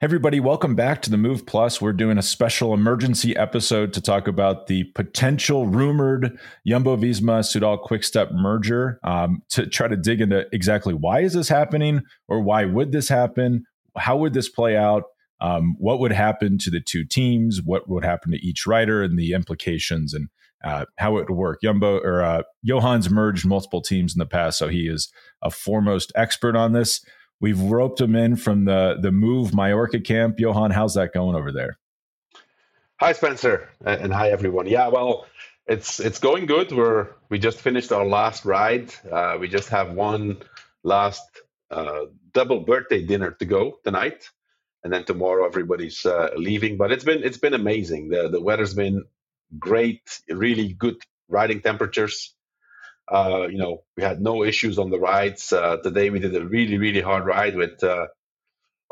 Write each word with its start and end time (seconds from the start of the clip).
everybody, 0.00 0.38
welcome 0.38 0.76
back 0.76 1.02
to 1.02 1.10
the 1.10 1.16
Move 1.16 1.44
Plus. 1.44 1.80
We're 1.80 1.92
doing 1.92 2.18
a 2.18 2.22
special 2.22 2.72
emergency 2.72 3.36
episode 3.36 3.92
to 3.94 4.00
talk 4.00 4.28
about 4.28 4.68
the 4.68 4.84
potential 4.94 5.66
rumored 5.66 6.38
Jumbo 6.64 6.96
Visma 6.96 7.40
Soudal 7.40 7.82
Quickstep 7.82 8.30
merger. 8.32 9.00
Um, 9.02 9.42
to 9.50 9.66
try 9.66 9.88
to 9.88 9.96
dig 9.96 10.20
into 10.20 10.46
exactly 10.52 10.94
why 10.94 11.20
is 11.20 11.32
this 11.32 11.48
happening, 11.48 12.02
or 12.28 12.40
why 12.40 12.64
would 12.64 12.92
this 12.92 13.08
happen? 13.08 13.64
How 13.96 14.16
would 14.18 14.34
this 14.34 14.48
play 14.48 14.76
out? 14.76 15.02
Um, 15.40 15.74
what 15.78 15.98
would 15.98 16.12
happen 16.12 16.58
to 16.58 16.70
the 16.70 16.80
two 16.80 17.04
teams? 17.04 17.60
What 17.64 17.88
would 17.88 18.04
happen 18.04 18.30
to 18.30 18.38
each 18.38 18.68
rider, 18.68 19.02
and 19.02 19.18
the 19.18 19.32
implications, 19.32 20.14
and 20.14 20.28
uh, 20.62 20.84
how 20.98 21.16
it 21.16 21.28
would 21.28 21.36
work. 21.36 21.58
Jumbo 21.62 21.98
or 21.98 22.22
uh, 22.22 22.42
Johan's 22.64 23.10
merged 23.10 23.46
multiple 23.46 23.82
teams 23.82 24.14
in 24.14 24.20
the 24.20 24.26
past, 24.26 24.58
so 24.58 24.68
he 24.68 24.86
is 24.86 25.12
a 25.42 25.50
foremost 25.50 26.12
expert 26.14 26.54
on 26.54 26.72
this. 26.72 27.04
We've 27.40 27.60
roped 27.60 28.00
him 28.00 28.16
in 28.16 28.36
from 28.36 28.64
the 28.64 28.98
the 29.00 29.12
Move 29.12 29.54
Majorca 29.54 30.00
camp. 30.00 30.40
Johan, 30.40 30.70
how's 30.70 30.94
that 30.94 31.12
going 31.12 31.36
over 31.36 31.52
there? 31.52 31.78
Hi, 33.00 33.12
Spencer, 33.12 33.68
and 33.84 34.12
hi 34.12 34.30
everyone. 34.30 34.66
Yeah, 34.66 34.88
well, 34.88 35.26
it's 35.66 36.00
it's 36.00 36.18
going 36.18 36.46
good. 36.46 36.72
We're 36.72 37.08
we 37.28 37.38
just 37.38 37.60
finished 37.60 37.92
our 37.92 38.04
last 38.04 38.44
ride. 38.44 38.92
Uh, 39.10 39.36
we 39.38 39.46
just 39.46 39.68
have 39.68 39.92
one 39.92 40.38
last 40.82 41.22
uh, 41.70 42.06
double 42.32 42.60
birthday 42.60 43.04
dinner 43.04 43.30
to 43.32 43.44
go 43.44 43.78
tonight, 43.84 44.30
and 44.82 44.92
then 44.92 45.04
tomorrow 45.04 45.46
everybody's 45.46 46.04
uh, 46.04 46.30
leaving. 46.36 46.76
But 46.76 46.90
it's 46.90 47.04
been 47.04 47.22
it's 47.22 47.38
been 47.38 47.54
amazing. 47.54 48.08
The 48.08 48.28
the 48.28 48.40
weather's 48.40 48.74
been 48.74 49.04
great, 49.58 50.20
really 50.28 50.72
good 50.72 50.96
riding 51.28 51.60
temperatures. 51.60 52.34
Uh, 53.10 53.46
you 53.50 53.58
know, 53.58 53.82
we 53.96 54.02
had 54.02 54.20
no 54.20 54.44
issues 54.44 54.78
on 54.78 54.90
the 54.90 54.98
rides. 54.98 55.52
Uh, 55.52 55.78
today 55.78 56.10
we 56.10 56.18
did 56.18 56.34
a 56.36 56.46
really, 56.46 56.78
really 56.78 57.00
hard 57.00 57.24
ride 57.24 57.56
with 57.56 57.82
uh, 57.82 58.06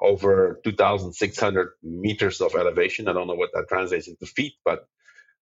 over 0.00 0.60
2,600 0.64 1.68
meters 1.82 2.40
of 2.40 2.54
elevation. 2.54 3.08
I 3.08 3.12
don't 3.12 3.26
know 3.26 3.34
what 3.34 3.50
that 3.54 3.68
translates 3.68 4.08
into 4.08 4.26
feet, 4.26 4.54
but 4.64 4.86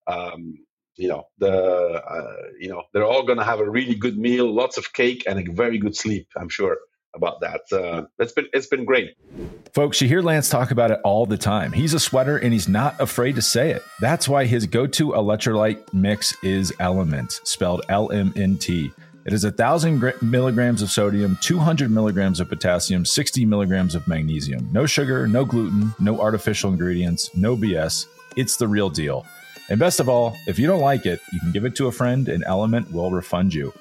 um, 0.06 0.54
you 0.96 1.08
know, 1.08 1.24
the 1.38 1.52
uh, 1.52 2.36
you 2.58 2.68
know 2.68 2.82
they're 2.92 3.06
all 3.06 3.24
going 3.24 3.38
to 3.38 3.44
have 3.44 3.60
a 3.60 3.68
really 3.68 3.94
good 3.94 4.16
meal, 4.16 4.52
lots 4.52 4.78
of 4.78 4.92
cake, 4.92 5.24
and 5.26 5.38
a 5.38 5.52
very 5.52 5.78
good 5.78 5.96
sleep. 5.96 6.28
I'm 6.36 6.48
sure 6.48 6.78
about 7.14 7.40
that. 7.40 7.60
Uh, 7.72 8.06
it's 8.18 8.32
been 8.32 8.46
it's 8.52 8.66
been 8.66 8.84
great. 8.84 9.16
Folks, 9.72 10.00
you 10.00 10.08
hear 10.08 10.22
Lance 10.22 10.48
talk 10.48 10.70
about 10.70 10.90
it 10.90 11.00
all 11.04 11.26
the 11.26 11.36
time. 11.36 11.72
He's 11.72 11.94
a 11.94 12.00
sweater 12.00 12.36
and 12.36 12.52
he's 12.52 12.68
not 12.68 13.00
afraid 13.00 13.34
to 13.36 13.42
say 13.42 13.70
it. 13.70 13.82
That's 14.00 14.28
why 14.28 14.44
his 14.44 14.66
go-to 14.66 15.08
electrolyte 15.08 15.92
mix 15.92 16.36
is 16.44 16.72
Element, 16.78 17.40
spelled 17.44 17.82
L-M-N-T. 17.88 18.92
It 19.26 19.32
is 19.32 19.44
a 19.44 19.50
thousand 19.50 20.12
milligrams 20.20 20.82
of 20.82 20.90
sodium, 20.90 21.38
200 21.40 21.90
milligrams 21.90 22.40
of 22.40 22.48
potassium, 22.48 23.06
60 23.06 23.46
milligrams 23.46 23.94
of 23.94 24.06
magnesium. 24.06 24.68
No 24.70 24.84
sugar, 24.84 25.26
no 25.26 25.46
gluten, 25.46 25.94
no 25.98 26.20
artificial 26.20 26.70
ingredients, 26.70 27.34
no 27.34 27.56
BS. 27.56 28.06
It's 28.36 28.58
the 28.58 28.68
real 28.68 28.90
deal. 28.90 29.24
And 29.70 29.80
best 29.80 29.98
of 29.98 30.10
all, 30.10 30.36
if 30.46 30.58
you 30.58 30.66
don't 30.66 30.82
like 30.82 31.06
it, 31.06 31.20
you 31.32 31.40
can 31.40 31.52
give 31.52 31.64
it 31.64 31.74
to 31.76 31.86
a 31.86 31.92
friend 31.92 32.28
and 32.28 32.44
Element 32.44 32.92
will 32.92 33.10
refund 33.10 33.54
you. 33.54 33.72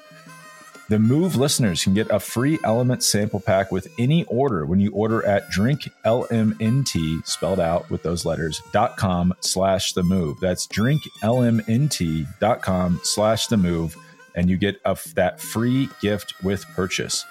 The 0.90 0.98
Move 0.98 1.34
listeners 1.34 1.82
can 1.82 1.94
get 1.94 2.10
a 2.10 2.20
free 2.20 2.58
Element 2.62 3.02
sample 3.02 3.40
pack 3.40 3.72
with 3.72 3.88
any 3.98 4.24
order 4.24 4.66
when 4.66 4.80
you 4.80 4.90
order 4.90 5.24
at 5.24 5.50
drinklmnt, 5.50 7.26
spelled 7.26 7.58
out 7.58 7.88
with 7.88 8.02
those 8.02 8.26
letters, 8.26 8.60
dot 8.70 8.98
com 8.98 9.32
slash 9.40 9.94
the 9.94 10.02
move. 10.02 10.40
That's 10.40 10.66
drinklmnt 10.66 12.26
dot 12.38 12.60
com 12.60 13.00
slash 13.02 13.46
the 13.46 13.56
move, 13.56 13.96
and 14.34 14.50
you 14.50 14.58
get 14.58 14.78
a, 14.84 14.94
that 15.14 15.40
free 15.40 15.88
gift 16.02 16.34
with 16.42 16.66
purchase. 16.74 17.24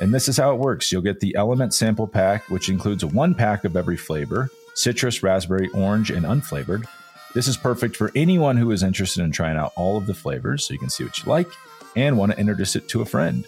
And 0.00 0.12
this 0.12 0.28
is 0.28 0.36
how 0.36 0.52
it 0.52 0.58
works. 0.58 0.90
You'll 0.90 1.00
get 1.00 1.20
the 1.20 1.36
Element 1.36 1.74
sample 1.74 2.08
pack, 2.08 2.50
which 2.50 2.68
includes 2.68 3.04
one 3.04 3.36
pack 3.36 3.64
of 3.64 3.76
every 3.76 3.96
flavor 3.96 4.50
citrus, 4.74 5.22
raspberry, 5.22 5.68
orange, 5.68 6.10
and 6.10 6.26
unflavored. 6.26 6.86
This 7.34 7.46
is 7.46 7.56
perfect 7.56 7.96
for 7.96 8.10
anyone 8.16 8.56
who 8.56 8.72
is 8.72 8.82
interested 8.82 9.22
in 9.22 9.30
trying 9.30 9.56
out 9.56 9.72
all 9.76 9.96
of 9.96 10.06
the 10.06 10.12
flavors 10.12 10.64
so 10.64 10.74
you 10.74 10.80
can 10.80 10.90
see 10.90 11.04
what 11.04 11.22
you 11.22 11.30
like 11.30 11.48
and 11.96 12.16
want 12.16 12.32
to 12.32 12.38
introduce 12.38 12.76
it 12.76 12.88
to 12.88 13.00
a 13.00 13.06
friend. 13.06 13.46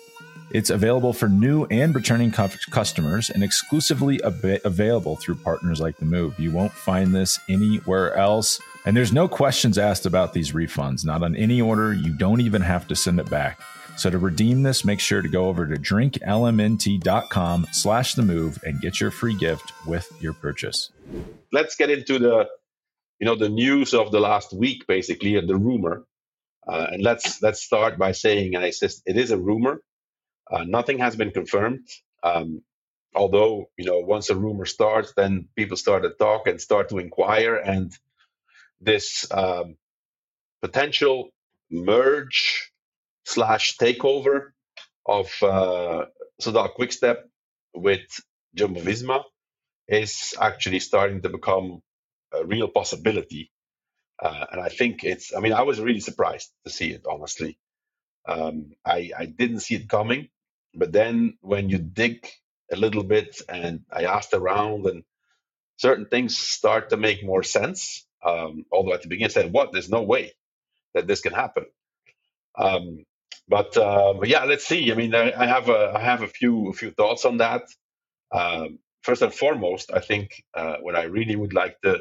It's 0.50 0.70
available 0.70 1.12
for 1.12 1.28
new 1.28 1.66
and 1.66 1.94
returning 1.94 2.32
customers 2.32 3.28
and 3.28 3.44
exclusively 3.44 4.22
ab- 4.24 4.60
available 4.64 5.16
through 5.16 5.34
partners 5.36 5.78
like 5.78 5.98
The 5.98 6.06
Move. 6.06 6.40
You 6.40 6.50
won't 6.50 6.72
find 6.72 7.14
this 7.14 7.38
anywhere 7.50 8.14
else. 8.16 8.58
And 8.86 8.96
there's 8.96 9.12
no 9.12 9.28
questions 9.28 9.76
asked 9.76 10.06
about 10.06 10.32
these 10.32 10.52
refunds, 10.52 11.04
not 11.04 11.22
on 11.22 11.36
any 11.36 11.60
order. 11.60 11.92
You 11.92 12.16
don't 12.16 12.40
even 12.40 12.62
have 12.62 12.88
to 12.88 12.96
send 12.96 13.20
it 13.20 13.28
back. 13.28 13.60
So 13.98 14.08
to 14.08 14.18
redeem 14.18 14.62
this, 14.62 14.84
make 14.84 15.00
sure 15.00 15.20
to 15.20 15.28
go 15.28 15.48
over 15.48 15.66
to 15.66 15.74
drinklmnt.com 15.74 17.66
slash 17.72 18.14
the 18.14 18.22
move 18.22 18.58
and 18.64 18.80
get 18.80 19.00
your 19.00 19.10
free 19.10 19.36
gift 19.36 19.72
with 19.86 20.10
your 20.20 20.32
purchase. 20.32 20.90
Let's 21.52 21.74
get 21.76 21.90
into 21.90 22.18
the 22.18 22.48
you 23.18 23.26
know 23.26 23.34
the 23.34 23.48
news 23.48 23.94
of 23.94 24.12
the 24.12 24.20
last 24.20 24.52
week 24.52 24.86
basically 24.86 25.36
and 25.36 25.48
the 25.48 25.56
rumor 25.56 26.04
uh, 26.66 26.88
and 26.92 27.02
let's 27.02 27.42
let's 27.42 27.62
start 27.62 27.98
by 27.98 28.12
saying, 28.12 28.54
and 28.54 28.64
I 28.64 28.68
insist, 28.68 29.02
it 29.06 29.16
is 29.16 29.30
a 29.30 29.38
rumor. 29.38 29.82
Uh, 30.50 30.64
nothing 30.64 30.98
has 30.98 31.16
been 31.16 31.30
confirmed. 31.30 31.86
Um, 32.22 32.62
although 33.14 33.70
you 33.76 33.84
know, 33.84 34.00
once 34.00 34.30
a 34.30 34.36
rumor 34.36 34.66
starts, 34.66 35.12
then 35.16 35.48
people 35.56 35.76
start 35.76 36.02
to 36.04 36.10
talk 36.10 36.46
and 36.46 36.60
start 36.60 36.90
to 36.90 36.98
inquire, 36.98 37.56
and 37.56 37.92
this 38.80 39.26
um, 39.32 39.76
potential 40.62 41.30
merge 41.70 42.72
slash 43.24 43.76
takeover 43.78 44.50
of 45.06 45.30
uh, 45.42 46.06
Soudal 46.40 46.74
Quickstep 46.74 47.18
with 47.74 48.02
Jumbo 48.54 48.80
Visma 48.80 49.22
is 49.88 50.34
actually 50.40 50.80
starting 50.80 51.22
to 51.22 51.28
become 51.28 51.82
a 52.32 52.44
real 52.44 52.68
possibility. 52.68 53.50
Uh, 54.20 54.46
and 54.52 54.60
I 54.60 54.68
think 54.68 55.04
it's, 55.04 55.34
I 55.34 55.40
mean, 55.40 55.52
I 55.52 55.62
was 55.62 55.80
really 55.80 56.00
surprised 56.00 56.50
to 56.64 56.70
see 56.70 56.90
it, 56.90 57.04
honestly. 57.08 57.58
Um, 58.26 58.72
I, 58.84 59.10
I 59.16 59.26
didn't 59.26 59.60
see 59.60 59.76
it 59.76 59.88
coming. 59.88 60.28
But 60.74 60.92
then 60.92 61.38
when 61.40 61.68
you 61.70 61.78
dig 61.78 62.28
a 62.70 62.76
little 62.76 63.04
bit 63.04 63.40
and 63.48 63.84
I 63.90 64.04
asked 64.04 64.34
around 64.34 64.86
and 64.86 65.04
certain 65.76 66.06
things 66.06 66.36
start 66.36 66.90
to 66.90 66.96
make 66.96 67.24
more 67.24 67.42
sense. 67.42 68.06
Um, 68.24 68.64
although 68.72 68.94
at 68.94 69.02
the 69.02 69.08
beginning 69.08 69.30
I 69.30 69.42
said, 69.42 69.52
what? 69.52 69.72
There's 69.72 69.88
no 69.88 70.02
way 70.02 70.32
that 70.94 71.06
this 71.06 71.20
can 71.20 71.32
happen. 71.32 71.66
Um, 72.56 73.04
but, 73.48 73.76
uh, 73.76 74.14
but 74.14 74.28
yeah, 74.28 74.44
let's 74.44 74.66
see. 74.66 74.90
I 74.92 74.94
mean, 74.94 75.14
I, 75.14 75.32
I, 75.32 75.46
have 75.46 75.68
a 75.68 75.92
I 75.96 76.00
have 76.00 76.22
a 76.22 76.26
few 76.26 76.68
a 76.68 76.72
few 76.72 76.90
thoughts 76.90 77.24
on 77.24 77.38
that. 77.38 77.62
Um, 78.32 78.80
first 79.02 79.22
and 79.22 79.32
foremost, 79.32 79.90
I 79.92 80.00
think 80.00 80.42
uh, 80.54 80.76
what 80.82 80.96
I 80.96 81.04
really 81.04 81.36
would 81.36 81.54
like 81.54 81.80
to 81.82 82.00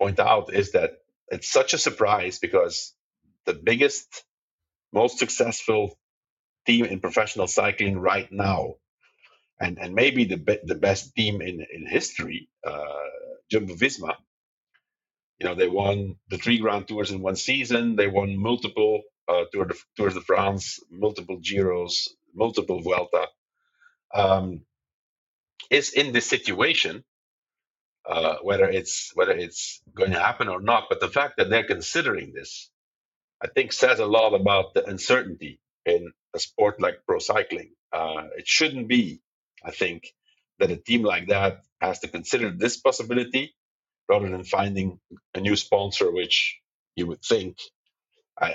point 0.00 0.20
out 0.20 0.52
is 0.52 0.72
that 0.72 0.92
it's 1.32 1.52
such 1.52 1.74
a 1.74 1.78
surprise 1.78 2.40
because 2.40 2.94
the 3.46 3.54
biggest, 3.54 4.24
most 4.92 5.18
successful 5.18 5.98
team 6.66 6.86
in 6.86 7.00
professional 7.00 7.46
cycling 7.48 7.98
right 7.98 8.30
now, 8.32 8.74
and 9.60 9.78
and 9.78 9.94
maybe 9.94 10.24
the 10.24 10.38
be- 10.38 10.60
the 10.64 10.76
best 10.76 11.14
team 11.16 11.42
in 11.42 11.64
in 11.72 11.86
history, 11.88 12.48
uh, 12.66 13.08
Jumbo 13.50 13.74
Visma. 13.74 14.16
You 15.40 15.48
know, 15.48 15.54
they 15.56 15.68
won 15.68 16.16
the 16.30 16.38
three 16.38 16.58
Grand 16.58 16.88
Tours 16.88 17.10
in 17.10 17.22
one 17.22 17.36
season. 17.36 17.96
They 17.96 18.08
won 18.08 18.36
multiple 18.38 19.02
uh, 19.28 19.44
Tour 19.52 19.66
de, 19.66 19.74
Tours 19.96 20.14
de 20.14 20.20
France, 20.22 20.80
multiple 20.90 21.40
Giros, 21.40 22.08
multiple 22.34 22.80
Vuelta. 22.82 23.26
Um, 24.14 24.62
is 25.70 25.92
in 25.92 26.12
this 26.12 26.26
situation 26.28 27.04
uh, 28.08 28.36
whether 28.42 28.68
it's 28.68 29.12
whether 29.14 29.32
it's 29.32 29.82
going 29.94 30.12
to 30.12 30.20
happen 30.20 30.48
or 30.48 30.60
not. 30.60 30.84
But 30.88 31.00
the 31.00 31.08
fact 31.08 31.36
that 31.38 31.50
they're 31.50 31.66
considering 31.66 32.32
this, 32.34 32.70
I 33.42 33.48
think, 33.48 33.72
says 33.72 34.00
a 34.00 34.06
lot 34.06 34.34
about 34.34 34.74
the 34.74 34.84
uncertainty 34.86 35.60
in 35.86 36.12
a 36.34 36.38
sport 36.38 36.80
like 36.80 37.02
pro 37.06 37.18
cycling. 37.18 37.70
Uh, 37.92 38.24
it 38.38 38.48
shouldn't 38.48 38.88
be, 38.88 39.20
I 39.64 39.70
think, 39.70 40.14
that 40.58 40.70
a 40.70 40.76
team 40.76 41.02
like 41.02 41.28
that 41.28 41.62
has 41.80 42.00
to 42.00 42.08
consider 42.08 42.50
this 42.50 42.76
possibility 42.78 43.54
rather 44.08 44.28
than 44.30 44.44
finding 44.44 45.00
a 45.34 45.40
new 45.40 45.56
sponsor, 45.56 46.10
which 46.10 46.60
you 46.96 47.06
would 47.06 47.22
think, 47.22 47.58
I, 48.40 48.54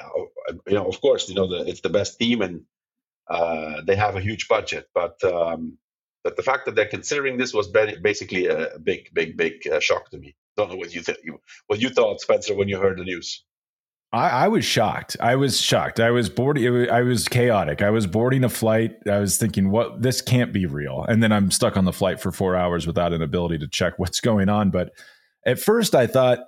you 0.67 0.75
know, 0.75 0.87
of 0.87 1.01
course, 1.01 1.29
you 1.29 1.35
know, 1.35 1.47
the, 1.47 1.69
it's 1.69 1.81
the 1.81 1.89
best 1.89 2.19
team 2.19 2.41
and 2.41 2.63
uh, 3.29 3.81
they 3.85 3.95
have 3.95 4.15
a 4.15 4.21
huge 4.21 4.47
budget, 4.47 4.87
but 4.93 5.23
um, 5.23 5.77
but 6.27 6.35
the 6.35 6.43
fact 6.43 6.65
that 6.65 6.75
they're 6.75 6.85
considering 6.85 7.37
this 7.37 7.53
was 7.53 7.69
basically 7.69 8.47
a 8.47 8.77
big, 8.83 9.07
big, 9.13 9.37
big 9.37 9.65
uh, 9.71 9.79
shock 9.79 10.09
to 10.09 10.17
me. 10.17 10.35
Don't 10.57 10.69
know 10.69 10.75
what 10.75 10.93
you 10.93 11.01
th- 11.01 11.19
what 11.67 11.79
you 11.79 11.87
thought, 11.87 12.19
Spencer, 12.19 12.53
when 12.53 12.67
you 12.67 12.77
heard 12.77 12.99
the 12.99 13.05
news. 13.05 13.45
I, 14.11 14.29
I, 14.29 14.47
was 14.49 14.65
shocked. 14.65 15.15
I 15.21 15.37
was 15.37 15.61
shocked. 15.61 16.01
I 16.01 16.11
was 16.11 16.29
boarding. 16.29 16.89
I 16.89 17.01
was 17.01 17.29
chaotic. 17.29 17.81
I 17.81 17.91
was 17.91 18.07
boarding 18.07 18.43
a 18.43 18.49
flight. 18.49 18.97
I 19.09 19.19
was 19.19 19.37
thinking, 19.37 19.71
"What? 19.71 20.01
This 20.01 20.21
can't 20.21 20.51
be 20.51 20.65
real." 20.65 21.05
And 21.07 21.23
then 21.23 21.31
I'm 21.31 21.49
stuck 21.49 21.77
on 21.77 21.85
the 21.85 21.93
flight 21.93 22.19
for 22.19 22.33
four 22.33 22.57
hours 22.57 22.85
without 22.85 23.13
an 23.13 23.21
ability 23.21 23.59
to 23.59 23.67
check 23.69 23.93
what's 23.95 24.19
going 24.19 24.49
on. 24.49 24.69
But 24.69 24.91
at 25.45 25.59
first, 25.59 25.95
I 25.95 26.07
thought 26.07 26.39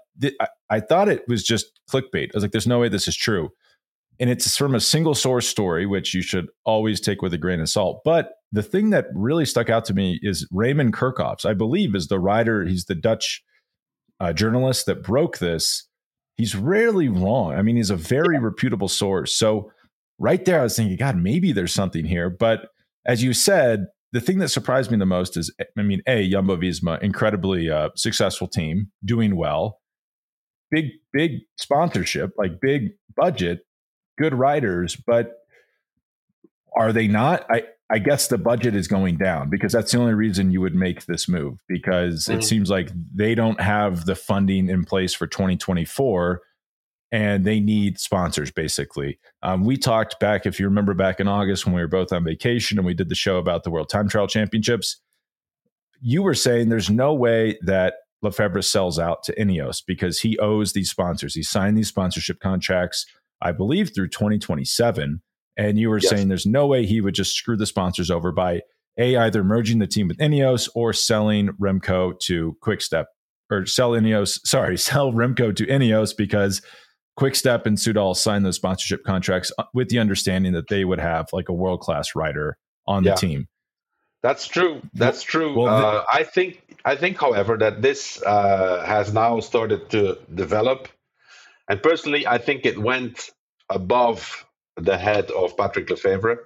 I, 0.42 0.48
I 0.70 0.82
thought 0.82 1.08
it 1.08 1.24
was 1.30 1.42
just 1.42 1.80
clickbait. 1.90 2.26
I 2.26 2.32
was 2.34 2.44
like, 2.44 2.52
"There's 2.52 2.68
no 2.68 2.80
way 2.80 2.90
this 2.90 3.08
is 3.08 3.16
true." 3.16 3.52
And 4.20 4.30
it's 4.30 4.58
from 4.58 4.76
a 4.76 4.82
single 4.82 5.16
source 5.16 5.48
story, 5.48 5.86
which 5.86 6.14
you 6.14 6.22
should 6.22 6.48
always 6.66 7.00
take 7.00 7.22
with 7.22 7.34
a 7.34 7.38
grain 7.38 7.62
of 7.62 7.70
salt. 7.70 8.02
But 8.04 8.34
the 8.52 8.64
thing 8.64 8.90
that 8.90 9.06
really 9.14 9.46
stuck 9.46 9.70
out 9.70 9.86
to 9.86 9.94
me 9.94 10.20
is 10.22 10.48
Raymond 10.52 10.94
Kerckhoffs, 10.94 11.46
I 11.46 11.54
believe, 11.54 11.96
is 11.96 12.08
the 12.08 12.20
writer. 12.20 12.66
He's 12.66 12.86
the 12.86 12.96
Dutch 12.96 13.44
uh, 14.20 14.34
journalist 14.34 14.86
that 14.88 15.04
broke 15.04 15.38
this. 15.38 15.88
He's 16.36 16.56
rarely 16.56 17.08
wrong. 17.08 17.54
I 17.54 17.62
mean, 17.62 17.76
he's 17.76 17.90
a 17.90 17.96
very 17.96 18.36
yeah. 18.36 18.42
reputable 18.44 18.88
source. 18.88 19.34
So 19.34 19.72
right 20.18 20.44
there, 20.44 20.60
I 20.60 20.64
was 20.64 20.76
thinking, 20.76 20.98
God, 20.98 21.18
maybe 21.18 21.52
there's 21.52 21.74
something 21.74 22.06
here. 22.06 22.30
But 22.30 22.70
as 23.06 23.24
you 23.24 23.34
said, 23.34 23.88
the 24.12 24.22
thing 24.22 24.40
that 24.40 24.50
surprised 24.50 24.92
me 24.92 24.98
the 24.98 25.06
most 25.06 25.38
is, 25.38 25.54
I 25.78 25.82
mean, 25.82 26.02
a 26.08 26.30
Jumbo 26.30 26.58
Visma, 26.58 27.02
incredibly 27.02 27.70
uh, 27.70 27.90
successful 27.96 28.48
team, 28.48 28.92
doing 29.06 29.36
well, 29.36 29.80
big 30.72 30.86
big 31.14 31.32
sponsorship, 31.58 32.32
like 32.38 32.60
big 32.60 32.90
budget, 33.16 33.60
good 34.20 34.34
riders, 34.34 34.96
but 34.96 35.46
are 36.76 36.94
they 36.94 37.08
not? 37.08 37.46
I 37.50 37.64
I 37.90 37.98
guess 37.98 38.28
the 38.28 38.38
budget 38.38 38.76
is 38.76 38.88
going 38.88 39.18
down 39.18 39.50
because 39.50 39.72
that's 39.72 39.92
the 39.92 39.98
only 39.98 40.14
reason 40.14 40.52
you 40.52 40.62
would 40.62 40.76
make 40.76 41.06
this 41.06 41.28
move 41.28 41.58
because 41.68 42.26
mm-hmm. 42.26 42.40
it 42.40 42.44
seems 42.44 42.70
like 42.70 42.92
they 43.16 43.34
don't 43.34 43.60
have 43.60 44.06
the 44.06 44.16
funding 44.16 44.70
in 44.70 44.86
place 44.86 45.14
for 45.14 45.26
2024 45.26 46.42
and 47.12 47.46
they 47.46 47.60
need 47.60 48.00
sponsors 48.00 48.52
basically. 48.52 49.18
Um, 49.42 49.66
we 49.66 49.76
talked 49.76 50.20
back, 50.20 50.46
if 50.46 50.60
you 50.60 50.68
remember 50.68 50.94
back 50.94 51.20
in 51.20 51.28
August 51.28 51.66
when 51.66 51.74
we 51.74 51.82
were 51.82 51.88
both 51.88 52.14
on 52.14 52.24
vacation 52.24 52.78
and 52.78 52.86
we 52.86 52.94
did 52.94 53.10
the 53.10 53.16
show 53.16 53.38
about 53.38 53.64
the 53.64 53.72
World 53.72 53.90
Time 53.90 54.08
Trial 54.08 54.28
Championships. 54.28 55.02
You 56.00 56.22
were 56.22 56.36
saying 56.36 56.70
there's 56.70 56.92
no 56.92 57.16
way 57.16 57.58
that 57.64 57.96
Lefevere 58.24 58.64
sells 58.64 59.00
out 59.00 59.24
to 59.24 59.36
Ineos 59.36 59.82
because 59.86 60.20
he 60.20 60.38
owes 60.40 60.74
these 60.74 60.90
sponsors. 60.90 61.34
He 61.34 61.44
signed 61.44 61.78
these 61.78 61.88
sponsorship 61.88 62.40
contracts, 62.40 63.06
I 63.42 63.52
believe, 63.52 63.92
through 63.94 64.10
2027. 64.10 65.22
And 65.58 65.78
you 65.78 65.90
were 65.90 66.00
yes. 66.00 66.10
saying 66.10 66.30
there's 66.30 66.46
no 66.46 66.68
way 66.68 66.86
he 66.86 67.02
would 67.02 67.16
just 67.16 67.36
screw 67.36 67.58
the 67.58 67.66
sponsors 67.66 68.10
over 68.10 68.32
by 68.32 68.62
a 68.98 69.18
either 69.18 69.44
merging 69.44 69.80
the 69.80 69.88
team 69.88 70.08
with 70.08 70.18
Ineos 70.18 70.70
or 70.76 70.94
selling 70.94 71.50
Remco 71.60 72.18
to 72.22 72.56
Quickstep 72.62 73.06
or 73.52 73.66
sell 73.66 73.92
Ineos. 73.92 74.40
Sorry, 74.46 74.78
sell 74.78 75.12
Remco 75.12 75.56
to 75.56 75.66
Ineos 75.66 76.16
because 76.16 76.62
Quickstep 77.18 77.66
and 77.66 77.78
Soudal 77.78 78.16
signed 78.16 78.46
those 78.46 78.56
sponsorship 78.56 79.04
contracts 79.04 79.52
uh, 79.58 79.64
with 79.74 79.90
the 79.90 80.00
understanding 80.00 80.54
that 80.54 80.70
they 80.70 80.86
would 80.86 81.00
have 81.00 81.28
like 81.34 81.50
a 81.50 81.54
world 81.54 81.82
class 81.82 82.16
rider 82.16 82.58
on 82.88 83.04
yeah. 83.04 83.12
the 83.12 83.18
team. 83.18 83.48
That's 84.22 84.48
true. 84.48 84.82
That's 84.94 85.24
true. 85.24 85.58
Well, 85.58 85.68
uh, 85.68 86.06
I 86.12 86.24
think. 86.24 86.62
I 86.86 86.96
think, 86.96 87.20
however, 87.20 87.58
that 87.58 87.82
this 87.82 88.24
uh, 88.24 88.86
has 88.86 89.14
now 89.14 89.42
started 89.42 89.90
to 89.90 90.18
develop, 90.34 90.88
and 91.70 91.84
personally, 91.84 92.28
I 92.28 92.40
think 92.40 92.66
it 92.66 92.78
went 92.80 93.30
above 93.70 94.46
the 94.76 94.98
head 94.98 95.32
of 95.32 95.56
Patrick 95.56 95.88
Lefevere, 95.88 96.38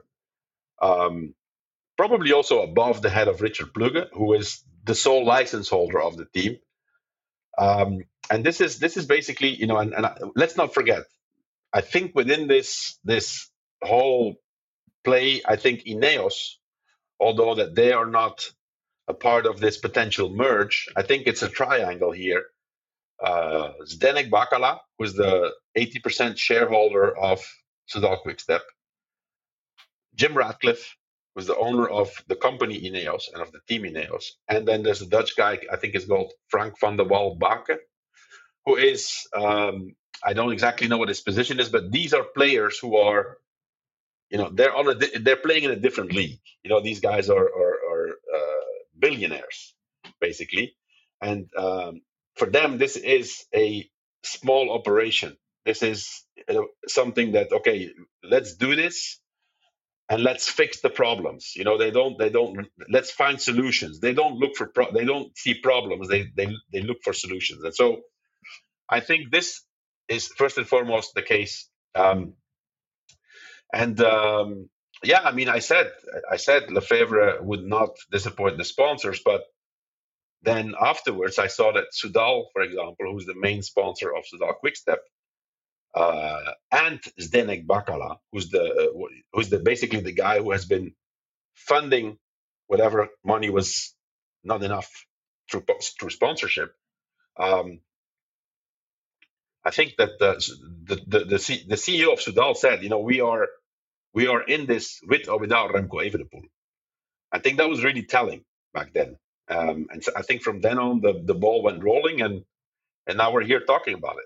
um, 0.82 1.34
probably 1.98 2.34
also 2.34 2.62
above 2.62 3.02
the 3.02 3.10
head 3.10 3.30
of 3.30 3.42
Richard 3.42 3.74
Plugge, 3.74 4.10
who 4.14 4.34
is 4.34 4.64
the 4.84 4.96
sole 4.96 5.26
license 5.26 5.70
holder 5.70 6.02
of 6.02 6.18
the 6.18 6.26
team. 6.26 6.58
Um, 7.58 8.00
and 8.30 8.44
this 8.44 8.62
is 8.62 8.80
this 8.80 8.98
is 8.98 9.06
basically, 9.06 9.50
you 9.50 9.68
know, 9.68 9.78
and, 9.78 9.94
and 9.94 10.06
I, 10.06 10.18
let's 10.36 10.58
not 10.58 10.74
forget, 10.74 11.04
I 11.74 11.82
think 11.82 12.16
within 12.16 12.48
this 12.48 13.00
this 13.04 13.50
whole 13.82 14.36
play, 15.04 15.42
I 15.46 15.56
think 15.56 15.86
Ineos, 15.86 16.56
although 17.20 17.56
that 17.56 17.76
they 17.76 17.94
are 17.94 18.06
not 18.08 18.50
a 19.08 19.14
part 19.14 19.46
of 19.46 19.60
this 19.60 19.78
potential 19.78 20.30
merge, 20.30 20.88
I 20.96 21.04
think 21.04 21.28
it's 21.28 21.44
a 21.44 21.50
triangle 21.50 22.12
here. 22.12 22.44
Uh, 23.24 23.72
Zdenek 23.86 24.30
Bakala, 24.30 24.80
who's 25.00 25.14
the 25.14 25.54
80% 25.78 26.38
shareholder 26.38 27.18
of 27.18 27.42
Soudal 27.90 28.22
Quickstep. 28.22 28.62
Jim 30.16 30.36
Ratcliffe 30.36 30.96
was 31.36 31.48
the 31.48 31.56
owner 31.56 31.88
of 31.88 32.10
the 32.28 32.36
company 32.36 32.80
Ineos 32.82 33.24
and 33.34 33.42
of 33.42 33.52
the 33.52 33.60
team 33.68 33.84
Ineos. 33.84 34.26
And 34.48 34.68
then 34.68 34.84
there's 34.84 35.02
a 35.02 35.08
Dutch 35.08 35.36
guy, 35.36 35.60
I 35.72 35.78
think 35.78 35.96
it's 35.96 36.06
called 36.06 36.34
Frank 36.50 36.80
van 36.80 36.98
der 36.98 37.06
Wal 37.06 37.36
Bake, 37.36 37.80
who 38.66 38.76
is, 38.76 39.28
um, 39.36 39.96
I 40.24 40.34
don't 40.34 40.52
exactly 40.52 40.88
know 40.88 40.98
what 40.98 41.10
his 41.10 41.22
position 41.22 41.60
is, 41.60 41.70
but 41.70 41.92
these 41.92 42.14
are 42.14 42.24
players 42.24 42.78
who 42.78 42.98
are, 42.98 43.38
you 44.30 44.38
know, 44.38 44.50
they're 44.52 44.76
on 44.76 44.90
a, 44.90 45.20
they're 45.20 45.38
playing 45.38 45.64
in 45.64 45.72
a 45.72 45.76
different 45.76 46.12
league. 46.12 46.40
You 46.64 46.70
know, 46.70 46.82
these 46.82 47.00
guys 47.00 47.30
are, 47.30 47.46
are, 47.46 47.78
are 47.90 48.10
uh, 48.10 48.64
billionaires, 49.00 49.76
basically. 50.20 50.76
And 51.22 51.50
um, 51.58 52.02
for 52.36 52.50
them, 52.50 52.78
this 52.78 52.98
is 52.98 53.46
a 53.56 53.90
small 54.24 54.72
operation. 54.74 55.38
This 55.66 55.84
is 55.84 56.26
something 56.88 57.34
that 57.34 57.52
okay 57.54 57.92
let's 58.24 58.56
do 58.56 58.76
this 58.76 59.20
and 60.10 60.24
let's 60.24 60.50
fix 60.50 60.82
the 60.82 60.90
problems. 60.90 61.54
You 61.56 61.64
know 61.66 61.78
they 61.78 61.92
don't 61.92 62.18
they 62.20 62.30
don't 62.30 62.68
let's 62.90 63.12
find 63.12 63.42
solutions. 63.42 64.00
They 64.02 64.14
don't 64.14 64.38
look 64.40 64.56
for 64.58 64.68
pro- 64.68 64.92
they 64.94 65.06
don't 65.06 65.38
see 65.38 65.56
problems. 65.56 66.10
They 66.10 66.28
they 66.38 66.50
they 66.74 66.82
look 66.82 67.00
for 67.04 67.14
solutions. 67.14 67.64
And 67.64 67.76
so 67.76 68.02
i 68.90 69.00
think 69.02 69.32
this 69.32 69.64
is 70.10 70.28
first 70.28 70.58
and 70.60 70.68
foremost 70.68 71.16
the 71.16 71.24
case. 71.24 71.70
Um, 71.96 72.34
and 73.74 74.00
um, 74.02 74.70
yeah 75.04 75.22
i 75.24 75.32
mean 75.32 75.50
i 75.50 75.60
said 75.60 75.92
i 76.32 76.38
said 76.38 76.64
lefevere 76.70 77.42
would 77.42 77.64
not 77.64 77.92
disappoint 78.12 78.58
the 78.58 78.66
sponsors 78.66 79.22
but 79.24 79.44
then 80.44 80.76
afterwards 80.82 81.40
i 81.40 81.48
saw 81.48 81.74
that 81.74 81.86
Soudal, 81.94 82.46
for 82.54 82.64
example 82.64 83.12
who's 83.12 83.26
the 83.28 83.36
main 83.36 83.64
sponsor 83.64 84.16
of 84.16 84.24
Soudal 84.26 84.56
quickstep 84.64 85.00
uh, 85.96 86.54
and 86.72 87.02
Zdenek 87.20 87.66
Bakala, 87.68 88.18
who's 88.32 88.50
the 88.50 88.64
uh, 88.64 89.08
who's 89.34 89.50
the 89.50 89.60
basically 89.60 90.02
the 90.02 90.14
guy 90.14 90.40
who 90.40 90.52
has 90.52 90.66
been 90.66 90.94
funding 91.56 92.18
whatever 92.68 93.10
money 93.26 93.50
was 93.50 93.96
not 94.44 94.64
enough 94.64 94.90
through 95.52 95.66
through 96.00 96.12
sponsorship. 96.12 96.74
Um, 97.40 97.82
I 99.66 99.72
think 99.72 99.96
that 99.98 100.20
the 100.20 100.34
the 100.86 100.96
the, 101.08 101.20
the, 101.26 101.38
the 101.70 101.76
CEO 101.76 102.14
of 102.14 102.20
Soudal 102.20 102.58
said, 102.58 102.84
you 102.84 102.90
know, 102.90 103.00
we 103.00 103.22
are 103.22 103.48
we 104.14 104.28
are 104.28 104.44
in 104.44 104.68
this 104.68 105.00
with 105.08 105.30
or 105.30 105.40
without 105.40 105.72
Remco 105.72 106.02
Evenepoel. 106.10 106.46
I 107.32 107.40
think 107.40 107.58
that 107.58 107.70
was 107.70 107.84
really 107.84 108.04
telling 108.04 108.46
back 108.74 108.94
then, 108.94 109.18
um, 109.50 109.88
and 109.92 110.04
so 110.04 110.12
I 110.16 110.22
think 110.22 110.42
from 110.42 110.62
then 110.62 110.80
on 110.80 111.02
the 111.02 111.22
the 111.24 111.34
ball 111.34 111.64
went 111.64 111.84
rolling, 111.84 112.22
and 112.22 112.44
and 113.08 113.18
now 113.18 113.32
we're 113.32 113.44
here 113.44 113.60
talking 113.60 113.94
about 113.94 114.16
it. 114.18 114.26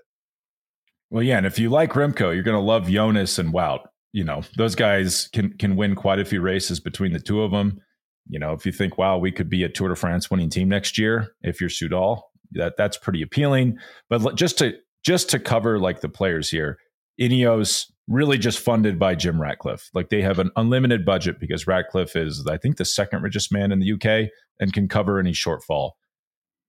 Well, 1.10 1.22
yeah, 1.22 1.38
and 1.38 1.46
if 1.46 1.58
you 1.58 1.70
like 1.70 1.92
Remco, 1.92 2.34
you're 2.34 2.42
going 2.42 2.56
to 2.56 2.60
love 2.60 2.88
Jonas 2.88 3.38
and 3.38 3.52
Wout. 3.52 3.86
You 4.12 4.24
know, 4.24 4.42
those 4.56 4.74
guys 4.74 5.28
can 5.32 5.56
can 5.58 5.76
win 5.76 5.94
quite 5.94 6.18
a 6.18 6.24
few 6.24 6.40
races 6.40 6.80
between 6.80 7.12
the 7.12 7.20
two 7.20 7.42
of 7.42 7.50
them. 7.50 7.80
You 8.28 8.38
know, 8.38 8.52
if 8.52 8.66
you 8.66 8.72
think, 8.72 8.98
wow, 8.98 9.16
we 9.18 9.32
could 9.32 9.48
be 9.48 9.64
a 9.64 9.68
Tour 9.68 9.88
de 9.88 9.96
France 9.96 10.30
winning 10.30 10.50
team 10.50 10.68
next 10.68 10.98
year 10.98 11.34
if 11.42 11.60
you're 11.60 11.70
Soudal, 11.70 12.22
that 12.52 12.74
that's 12.76 12.98
pretty 12.98 13.22
appealing. 13.22 13.78
But 14.08 14.34
just 14.36 14.58
to 14.58 14.74
just 15.04 15.30
to 15.30 15.38
cover 15.38 15.78
like 15.78 16.00
the 16.00 16.08
players 16.08 16.50
here, 16.50 16.78
Ineos 17.20 17.90
really 18.08 18.38
just 18.38 18.58
funded 18.58 18.98
by 18.98 19.14
Jim 19.14 19.40
Ratcliffe. 19.40 19.90
Like 19.94 20.08
they 20.08 20.22
have 20.22 20.38
an 20.38 20.50
unlimited 20.56 21.04
budget 21.04 21.38
because 21.38 21.66
Ratcliffe 21.66 22.16
is, 22.16 22.46
I 22.48 22.56
think, 22.56 22.78
the 22.78 22.84
second 22.84 23.22
richest 23.22 23.52
man 23.52 23.70
in 23.70 23.80
the 23.80 23.92
UK 23.92 24.30
and 24.58 24.72
can 24.72 24.88
cover 24.88 25.18
any 25.18 25.32
shortfall. 25.32 25.92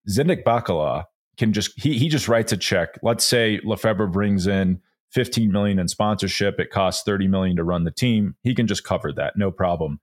Zdenek 0.09 0.43
Bakala 0.43 1.05
can 1.37 1.53
just 1.53 1.71
he 1.79 1.97
he 1.97 2.09
just 2.09 2.27
writes 2.27 2.51
a 2.51 2.57
check. 2.57 2.99
Let's 3.01 3.25
say 3.25 3.59
Lefevere 3.63 4.11
brings 4.11 4.45
in 4.47 4.81
15 5.13 5.51
million 5.51 5.79
in 5.79 5.87
sponsorship. 5.87 6.59
It 6.59 6.69
costs 6.69 7.03
30 7.03 7.27
million 7.27 7.55
to 7.55 7.63
run 7.63 7.85
the 7.85 7.91
team. 7.91 8.35
He 8.43 8.53
can 8.53 8.67
just 8.67 8.83
cover 8.83 9.11
that, 9.13 9.37
no 9.37 9.51
problem. 9.51 9.99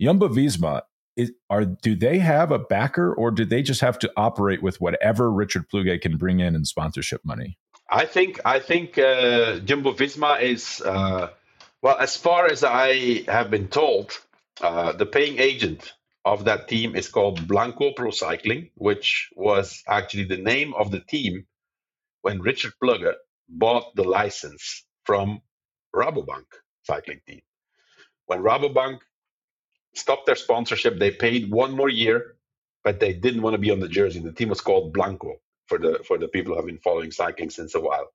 Jumbo 0.00 0.28
Visma 0.28 0.82
is, 1.16 1.32
are 1.48 1.64
do 1.64 1.96
they 1.96 2.18
have 2.18 2.52
a 2.52 2.58
backer 2.58 3.14
or 3.14 3.30
do 3.30 3.44
they 3.44 3.62
just 3.62 3.80
have 3.80 3.98
to 4.00 4.12
operate 4.16 4.62
with 4.62 4.80
whatever 4.80 5.32
Richard 5.32 5.68
Plugge 5.72 6.02
can 6.02 6.18
bring 6.18 6.40
in 6.40 6.54
in 6.54 6.64
sponsorship 6.64 7.22
money? 7.24 7.58
I 7.88 8.06
think 8.06 8.40
I 8.44 8.58
think 8.58 8.98
uh, 8.98 9.60
Jumbo 9.60 9.92
Visma 9.92 10.42
is 10.42 10.80
uh, 10.80 11.30
well, 11.82 11.98
as 11.98 12.16
far 12.16 12.46
as 12.46 12.64
I 12.64 13.22
have 13.30 13.50
been 13.50 13.68
told, 13.68 14.18
uh, 14.60 14.92
the 14.92 15.06
paying 15.06 15.38
agent 15.38 15.92
of 16.24 16.46
that 16.46 16.66
team 16.68 16.96
is 16.96 17.08
called 17.08 17.46
Blanco 17.46 17.92
Pro 17.92 18.10
Cycling, 18.10 18.70
which 18.74 19.30
was 19.36 19.84
actually 19.86 20.24
the 20.24 20.36
name 20.38 20.74
of 20.74 20.90
the 20.90 21.00
team 21.00 21.46
when 22.22 22.40
Richard 22.42 22.72
Plugge 22.82 23.14
bought 23.48 23.94
the 23.94 24.02
license 24.02 24.84
from 25.04 25.40
Rabobank 25.94 26.46
cycling 26.82 27.20
team. 27.28 27.42
When 28.26 28.40
Rabobank 28.40 28.98
stopped 29.94 30.26
their 30.26 30.36
sponsorship, 30.36 30.98
they 30.98 31.12
paid 31.12 31.50
one 31.50 31.76
more 31.76 31.88
year, 31.88 32.36
but 32.82 32.98
they 32.98 33.12
didn't 33.12 33.42
want 33.42 33.54
to 33.54 33.58
be 33.58 33.70
on 33.70 33.78
the 33.78 33.88
jersey. 33.88 34.18
The 34.18 34.32
team 34.32 34.48
was 34.48 34.60
called 34.60 34.92
Blanco 34.92 35.36
for 35.66 35.78
the 35.78 36.04
for 36.06 36.18
the 36.18 36.28
people 36.28 36.52
who 36.52 36.58
have 36.58 36.66
been 36.66 36.78
following 36.78 37.10
cycling 37.10 37.50
since 37.50 37.74
a 37.74 37.80
while. 37.80 38.12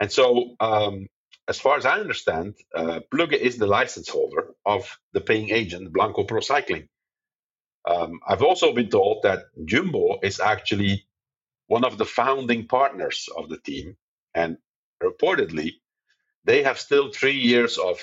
And 0.00 0.12
so, 0.12 0.56
um, 0.60 1.08
as 1.48 1.58
far 1.58 1.76
as 1.76 1.86
I 1.86 2.00
understand, 2.00 2.54
uh, 2.74 3.00
Plugge 3.10 3.34
is 3.34 3.56
the 3.56 3.66
license 3.66 4.08
holder 4.08 4.54
of 4.64 4.98
the 5.12 5.20
paying 5.20 5.50
agent 5.50 5.92
Blanco 5.92 6.24
Pro 6.24 6.40
Cycling. 6.40 6.88
Um, 7.86 8.20
I've 8.26 8.42
also 8.42 8.72
been 8.72 8.90
told 8.90 9.22
that 9.22 9.44
Jumbo 9.64 10.18
is 10.22 10.40
actually 10.40 11.06
one 11.68 11.84
of 11.84 11.98
the 11.98 12.04
founding 12.04 12.66
partners 12.66 13.28
of 13.36 13.48
the 13.48 13.58
team, 13.58 13.96
and 14.34 14.58
reportedly, 15.02 15.74
they 16.44 16.62
have 16.64 16.78
still 16.78 17.12
three 17.12 17.38
years 17.38 17.78
of 17.78 18.00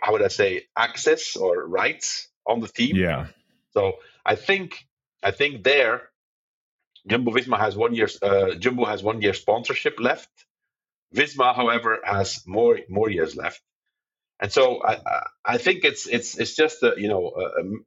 how 0.00 0.12
would 0.12 0.22
I 0.22 0.28
say 0.28 0.66
access 0.76 1.36
or 1.36 1.66
rights 1.66 2.28
on 2.46 2.60
the 2.60 2.68
team. 2.68 2.96
Yeah. 2.96 3.26
So 3.72 3.94
I 4.24 4.36
think 4.36 4.86
I 5.22 5.30
think 5.30 5.64
there, 5.64 6.07
Jumbo 7.06 7.32
Visma 7.32 7.58
has 7.58 7.76
one 7.76 7.94
year. 7.94 8.08
Uh, 8.22 8.54
Jumbo 8.54 8.84
has 8.84 9.02
one 9.02 9.22
year 9.22 9.34
sponsorship 9.34 10.00
left. 10.00 10.28
Visma, 11.14 11.54
however, 11.54 11.98
has 12.04 12.42
more 12.46 12.78
more 12.88 13.10
years 13.10 13.36
left, 13.36 13.62
and 14.40 14.52
so 14.52 14.82
I 14.84 15.22
I 15.44 15.58
think 15.58 15.84
it's 15.84 16.06
it's 16.06 16.38
it's 16.38 16.54
just 16.54 16.82
a 16.82 16.94
you 16.96 17.08
know 17.08 17.32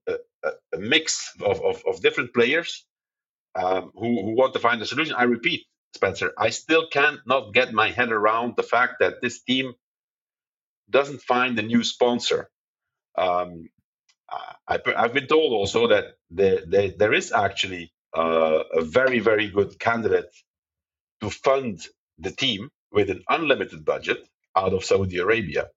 a, 0.07 0.11
a, 0.11 0.51
a 0.73 0.77
mix 0.79 1.33
of, 1.41 1.61
of, 1.63 1.83
of 1.87 2.01
different 2.01 2.33
players 2.33 2.85
um, 3.55 3.91
who 3.95 4.23
who 4.23 4.35
want 4.35 4.53
to 4.53 4.59
find 4.59 4.81
a 4.81 4.85
solution. 4.85 5.15
I 5.15 5.23
repeat, 5.23 5.65
Spencer, 5.95 6.33
I 6.37 6.49
still 6.49 6.87
cannot 6.87 7.53
get 7.53 7.73
my 7.73 7.91
head 7.91 8.11
around 8.11 8.55
the 8.55 8.63
fact 8.63 8.95
that 9.01 9.21
this 9.21 9.41
team 9.41 9.73
doesn't 10.89 11.21
find 11.21 11.57
a 11.59 11.61
new 11.63 11.83
sponsor. 11.83 12.49
Um, 13.17 13.69
I, 14.67 14.79
have 14.95 15.13
been 15.13 15.27
told 15.27 15.53
also 15.53 15.87
that 15.87 16.15
the, 16.29 16.63
the, 16.65 16.95
there 16.97 17.13
is 17.13 17.31
actually 17.31 17.91
uh, 18.15 18.63
a 18.73 18.81
very, 18.83 19.19
very 19.19 19.49
good 19.49 19.79
candidate 19.79 20.33
to 21.21 21.29
fund 21.29 21.81
the 22.19 22.31
team 22.31 22.69
with 22.91 23.09
an 23.09 23.23
unlimited 23.29 23.85
budget 23.85 24.19
out 24.55 24.73
of 24.73 24.83
Saudi 24.83 25.17
Arabia. 25.17 25.69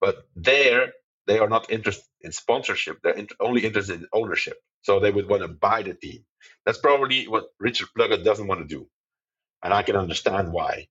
But 0.00 0.26
there, 0.36 0.92
they 1.26 1.38
are 1.38 1.48
not 1.48 1.70
interested 1.70 2.06
in 2.20 2.32
sponsorship. 2.32 2.98
They're 3.02 3.14
in, 3.14 3.28
only 3.40 3.64
interested 3.64 4.00
in 4.00 4.08
ownership. 4.12 4.58
So 4.82 5.00
they 5.00 5.10
would 5.10 5.28
want 5.28 5.42
to 5.42 5.48
buy 5.48 5.82
the 5.82 5.94
team. 5.94 6.24
That's 6.64 6.78
probably 6.78 7.26
what 7.26 7.46
Richard 7.58 7.88
Plugge 7.96 8.22
doesn't 8.24 8.46
want 8.46 8.60
to 8.60 8.66
do. 8.66 8.86
And 9.62 9.74
I 9.74 9.82
can 9.82 9.96
understand 9.96 10.52
why. 10.52 10.86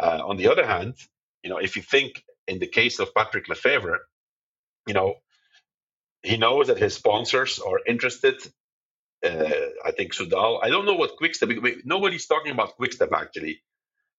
Uh, 0.00 0.20
on 0.24 0.36
the 0.36 0.48
other 0.48 0.66
hand, 0.66 0.94
you 1.42 1.50
know, 1.50 1.58
if 1.58 1.76
you 1.76 1.82
think 1.82 2.22
in 2.46 2.58
the 2.58 2.66
case 2.66 2.98
of 3.00 3.14
Patrick 3.14 3.48
Lefevere, 3.48 3.98
you 4.86 4.94
know, 4.94 5.16
he 6.22 6.36
knows 6.36 6.68
that 6.68 6.78
his 6.78 6.94
sponsors 6.94 7.58
are 7.58 7.80
interested. 7.86 8.36
Uh, 9.24 9.50
I 9.84 9.92
think 9.92 10.14
Soudal. 10.14 10.60
I 10.62 10.70
don't 10.70 10.86
know 10.86 10.94
what 10.96 11.16
Quickstep. 11.18 11.50
Nobody's 11.86 12.26
talking 12.26 12.52
about 12.52 12.76
Quickstep 12.78 13.12
actually, 13.12 13.62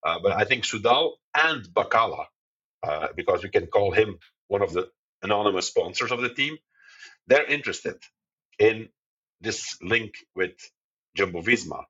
uh, 0.04 0.18
but 0.22 0.32
I 0.32 0.44
think 0.44 0.64
Soudal 0.64 1.12
and 1.34 1.64
Bakala, 1.66 2.26
uh, 2.82 3.08
because 3.16 3.42
we 3.44 3.50
can 3.50 3.66
call 3.68 3.92
him 3.92 4.18
one 4.48 4.62
of 4.62 4.72
the 4.72 4.90
anonymous 5.22 5.68
sponsors 5.68 6.12
of 6.12 6.20
the 6.22 6.30
team, 6.30 6.58
they're 7.28 7.46
interested 7.46 7.96
in 8.58 8.90
this 9.40 9.78
link 9.82 10.14
with 10.36 10.52
Jumbo 11.16 11.42
Visma. 11.42 11.84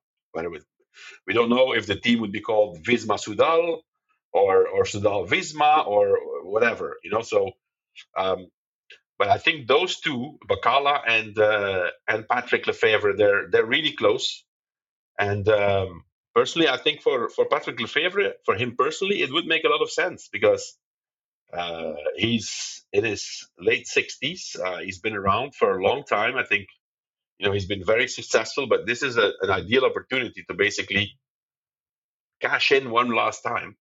We 1.27 1.33
don't 1.33 1.49
know 1.49 1.73
if 1.73 1.87
the 1.87 1.95
team 1.97 2.21
would 2.21 2.33
be 2.33 2.41
called 2.41 2.83
Visma 2.83 3.17
Soudal 3.19 3.81
or 4.33 4.67
or 4.67 4.83
Soudal 4.85 5.27
Visma 5.29 5.87
or 5.87 6.19
whatever, 6.43 6.97
you 7.03 7.11
know. 7.11 7.21
So 7.23 7.51
um, 8.17 8.47
but 9.17 9.29
I 9.29 9.37
think 9.37 9.67
those 9.67 9.99
two, 9.99 10.37
Bakala 10.47 11.01
and 11.07 11.37
uh, 11.37 11.89
and 12.07 12.27
Patrick 12.27 12.65
Lefevere, 12.65 13.17
they're 13.17 13.49
they're 13.49 13.65
really 13.65 13.93
close. 13.93 14.43
And 15.19 15.47
um, 15.49 16.03
personally, 16.35 16.69
I 16.69 16.77
think 16.77 17.01
for 17.01 17.29
for 17.29 17.45
Patrick 17.45 17.77
Lefevere, 17.79 18.33
for 18.45 18.55
him 18.55 18.75
personally, 18.77 19.21
it 19.21 19.31
would 19.31 19.45
make 19.47 19.63
a 19.63 19.69
lot 19.69 19.81
of 19.81 19.89
sense 19.89 20.29
because 20.31 20.77
uh, 21.51 21.93
he's 22.15 22.85
in 22.93 23.05
his 23.05 23.47
late 23.59 23.87
sixties. 23.87 24.55
Uh, 24.63 24.79
he's 24.79 24.99
been 24.99 25.15
around 25.15 25.55
for 25.55 25.77
a 25.77 25.83
long 25.83 26.03
time. 26.03 26.35
I 26.37 26.43
think 26.43 26.67
you 27.39 27.47
know 27.47 27.53
he's 27.53 27.67
been 27.67 27.83
very 27.85 28.07
successful. 28.07 28.67
But 28.67 28.85
this 28.85 29.01
is 29.01 29.17
a, 29.17 29.31
an 29.41 29.49
ideal 29.49 29.85
opportunity 29.85 30.43
to 30.47 30.53
basically 30.53 31.17
cash 32.39 32.71
in 32.71 32.91
one 32.91 33.09
last 33.09 33.41
time 33.41 33.77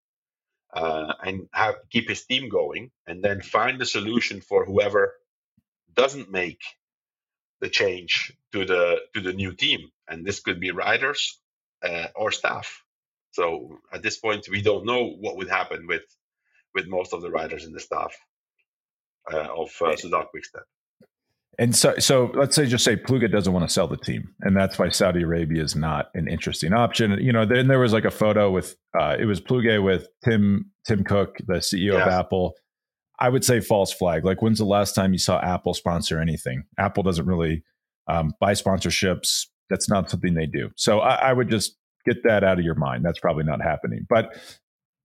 uh, 0.73 1.13
and 1.23 1.49
have, 1.53 1.75
keep 1.91 2.09
his 2.09 2.25
team 2.25 2.49
going, 2.49 2.91
and 3.07 3.23
then 3.23 3.43
find 3.43 3.81
a 3.83 3.87
solution 3.87 4.41
for 4.41 4.65
whoever 4.65 5.15
doesn't 5.97 6.31
make 6.31 6.61
the 7.61 7.69
change 7.69 8.33
to 8.53 8.65
the 8.65 9.01
to 9.15 9.21
the 9.21 9.33
new 9.33 9.53
team, 9.53 9.91
and 10.09 10.25
this 10.25 10.41
could 10.41 10.61
be 10.61 10.71
riders 10.71 11.41
uh, 11.85 12.09
or 12.15 12.31
staff. 12.31 12.83
So 13.33 13.79
at 13.93 14.03
this 14.03 14.19
point, 14.19 14.47
we 14.51 14.63
don't 14.63 14.87
know 14.87 15.17
what 15.21 15.37
would 15.37 15.49
happen 15.49 15.87
with 15.87 16.03
with 16.75 16.87
most 16.87 17.13
of 17.13 17.23
the 17.23 17.31
riders 17.31 17.65
and 17.65 17.75
the 17.75 17.81
staff 17.81 18.15
uh, 19.33 19.39
of 19.39 19.71
uh, 19.81 19.97
Soudal 19.97 20.29
Quickstep. 20.29 20.65
And 21.59 21.75
so, 21.75 21.95
so 21.99 22.31
let's 22.35 22.55
say 22.55 22.67
just 22.67 22.85
say 22.85 22.97
Plugge 22.97 23.33
doesn't 23.33 23.53
want 23.53 23.67
to 23.67 23.73
sell 23.73 23.89
the 23.89 23.97
team, 23.97 24.35
and 24.43 24.55
that's 24.55 24.79
why 24.79 24.91
Saudi 24.91 25.23
Arabia 25.23 25.63
is 25.63 25.75
not 25.75 26.11
an 26.15 26.29
interesting 26.29 26.75
option. 26.75 27.13
You 27.13 27.33
know, 27.33 27.47
then 27.47 27.69
there 27.69 27.79
was 27.79 27.95
like 27.95 28.05
a 28.05 28.11
photo 28.11 28.51
with 28.51 28.77
uh, 28.99 29.17
it 29.19 29.25
was 29.25 29.41
Plugge 29.41 29.83
with 29.83 30.09
Tim 30.23 30.71
Tim 30.87 31.03
Cook, 31.03 31.37
the 31.47 31.55
CEO 31.55 31.95
yes. 31.95 32.07
of 32.07 32.13
Apple, 32.13 32.55
I 33.19 33.29
would 33.29 33.45
say 33.45 33.61
false 33.61 33.93
flag. 33.93 34.25
Like, 34.25 34.43
when's 34.43 34.59
the 34.59 34.65
last 34.65 34.95
time 34.95 35.13
you 35.13 35.19
saw 35.19 35.41
Apple 35.41 35.75
sponsor 35.75 36.21
anything? 36.21 36.65
Apple 36.79 37.03
doesn't 37.03 37.27
really 37.27 37.63
um, 38.09 38.35
buy 38.41 38.53
sponsorships. 38.53 39.47
That's 39.71 39.89
not 39.89 40.11
something 40.11 40.35
they 40.35 40.47
do. 40.47 40.71
So 40.77 41.01
I, 41.01 41.31
I, 41.31 41.33
would 41.33 41.51
just 41.51 41.77
get 42.05 42.23
that 42.25 42.45
out 42.45 42.59
of 42.59 42.65
your 42.65 42.75
mind. 42.75 43.05
That's 43.05 43.19
probably 43.19 43.45
not 43.45 43.61
happening. 43.63 44.07
But 44.09 44.37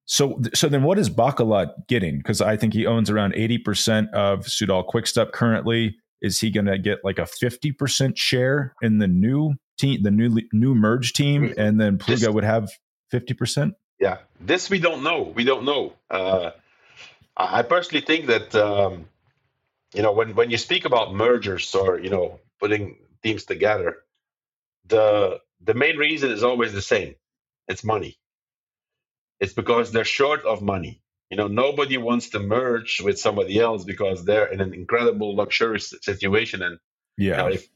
so 0.05 0.41
so 0.53 0.67
then, 0.67 0.83
what 0.83 0.99
is 0.99 1.09
Bakala 1.09 1.71
getting? 1.87 2.17
Because 2.17 2.41
I 2.41 2.57
think 2.57 2.73
he 2.73 2.85
owns 2.85 3.09
around 3.09 3.33
eighty 3.35 3.57
percent 3.57 4.13
of 4.13 4.41
Soudal 4.41 4.85
Quickstep 4.85 5.31
currently. 5.31 5.95
Is 6.21 6.39
he 6.39 6.51
going 6.51 6.65
to 6.65 6.77
get 6.77 6.99
like 7.03 7.17
a 7.17 7.25
fifty 7.25 7.71
percent 7.71 8.17
share 8.17 8.75
in 8.81 8.99
the 8.99 9.07
new 9.07 9.53
team, 9.79 10.03
the 10.03 10.11
new 10.11 10.37
new 10.51 10.75
merge 10.75 11.13
team, 11.13 11.43
mm-hmm. 11.43 11.59
and 11.59 11.79
then 11.79 11.97
Plugge 11.97 12.31
would 12.31 12.43
have 12.43 12.69
fifty 13.09 13.33
percent? 13.33 13.73
Yeah, 13.99 14.17
this 14.39 14.69
we 14.69 14.79
don't 14.79 15.01
know. 15.01 15.31
We 15.35 15.43
don't 15.43 15.63
know. 15.63 15.93
Uh, 16.09 16.51
I 17.35 17.63
personally 17.63 18.05
think 18.05 18.27
that 18.27 18.53
um, 18.55 19.05
you 19.93 20.01
know 20.01 20.11
when 20.11 20.35
when 20.35 20.51
you 20.51 20.57
speak 20.57 20.85
about 20.85 21.13
mergers 21.13 21.73
or 21.75 21.99
you 21.99 22.09
know 22.09 22.39
putting 22.59 22.97
teams 23.23 23.45
together, 23.45 23.97
the 24.87 25.39
the 25.63 25.73
main 25.73 25.97
reason 25.97 26.31
is 26.31 26.43
always 26.43 26.73
the 26.73 26.81
same. 26.81 27.15
It's 27.67 27.83
money. 27.83 28.17
It's 29.39 29.53
because 29.53 29.91
they're 29.91 30.05
short 30.05 30.45
of 30.45 30.61
money. 30.61 31.01
You 31.29 31.37
know, 31.37 31.47
nobody 31.47 31.97
wants 31.97 32.29
to 32.31 32.39
merge 32.39 33.01
with 33.01 33.17
somebody 33.17 33.57
else 33.57 33.85
because 33.85 34.25
they're 34.25 34.47
in 34.47 34.59
an 34.59 34.73
incredible 34.73 35.35
luxurious 35.35 35.93
situation, 36.01 36.61
and 36.61 36.77
yeah. 37.17 37.31
You 37.31 37.37
know, 37.37 37.47
if, 37.47 37.67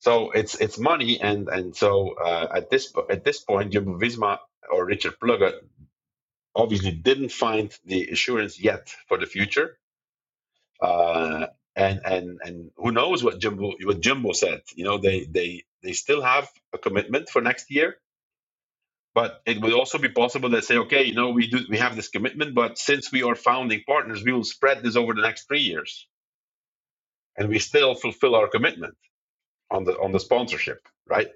so 0.00 0.30
it's 0.32 0.54
it's 0.56 0.78
money, 0.78 1.20
and 1.20 1.48
and 1.48 1.76
so 1.76 2.14
uh, 2.14 2.48
at 2.56 2.70
this 2.70 2.92
at 3.08 3.24
this 3.24 3.38
point, 3.40 3.72
Jumbo 3.72 3.98
Visma 3.98 4.38
or 4.70 4.84
Richard 4.84 5.14
Plugge 5.20 5.52
obviously 6.58 6.90
didn't 6.90 7.30
find 7.30 7.72
the 7.84 8.08
assurance 8.08 8.60
yet 8.60 8.92
for 9.08 9.16
the 9.16 9.26
future. 9.26 9.78
Uh, 10.82 11.46
and 11.76 12.00
and 12.04 12.38
and 12.44 12.70
who 12.76 12.90
knows 12.90 13.22
what 13.22 13.38
Jimbo 13.38 13.72
what 13.84 14.00
Jumbo 14.00 14.32
said? 14.32 14.62
You 14.74 14.84
know, 14.84 14.98
they 14.98 15.24
they 15.24 15.64
they 15.82 15.92
still 15.92 16.22
have 16.22 16.48
a 16.72 16.78
commitment 16.78 17.28
for 17.28 17.40
next 17.40 17.70
year, 17.70 17.96
but 19.14 19.40
it 19.46 19.60
would 19.60 19.72
also 19.72 19.98
be 19.98 20.08
possible 20.08 20.50
to 20.50 20.60
say, 20.60 20.78
okay, 20.78 21.04
you 21.04 21.14
know, 21.14 21.30
we 21.30 21.46
do 21.48 21.60
we 21.70 21.78
have 21.78 21.94
this 21.94 22.08
commitment, 22.08 22.54
but 22.54 22.78
since 22.78 23.12
we 23.12 23.22
are 23.22 23.36
founding 23.36 23.82
partners, 23.86 24.24
we 24.24 24.32
will 24.32 24.44
spread 24.44 24.82
this 24.82 24.96
over 24.96 25.14
the 25.14 25.22
next 25.22 25.46
three 25.46 25.60
years, 25.60 26.08
and 27.36 27.48
we 27.48 27.60
still 27.60 27.94
fulfill 27.94 28.34
our 28.34 28.48
commitment 28.48 28.96
on 29.70 29.84
the 29.84 29.92
on 29.92 30.10
the 30.10 30.20
sponsorship, 30.20 30.80
right? 31.06 31.28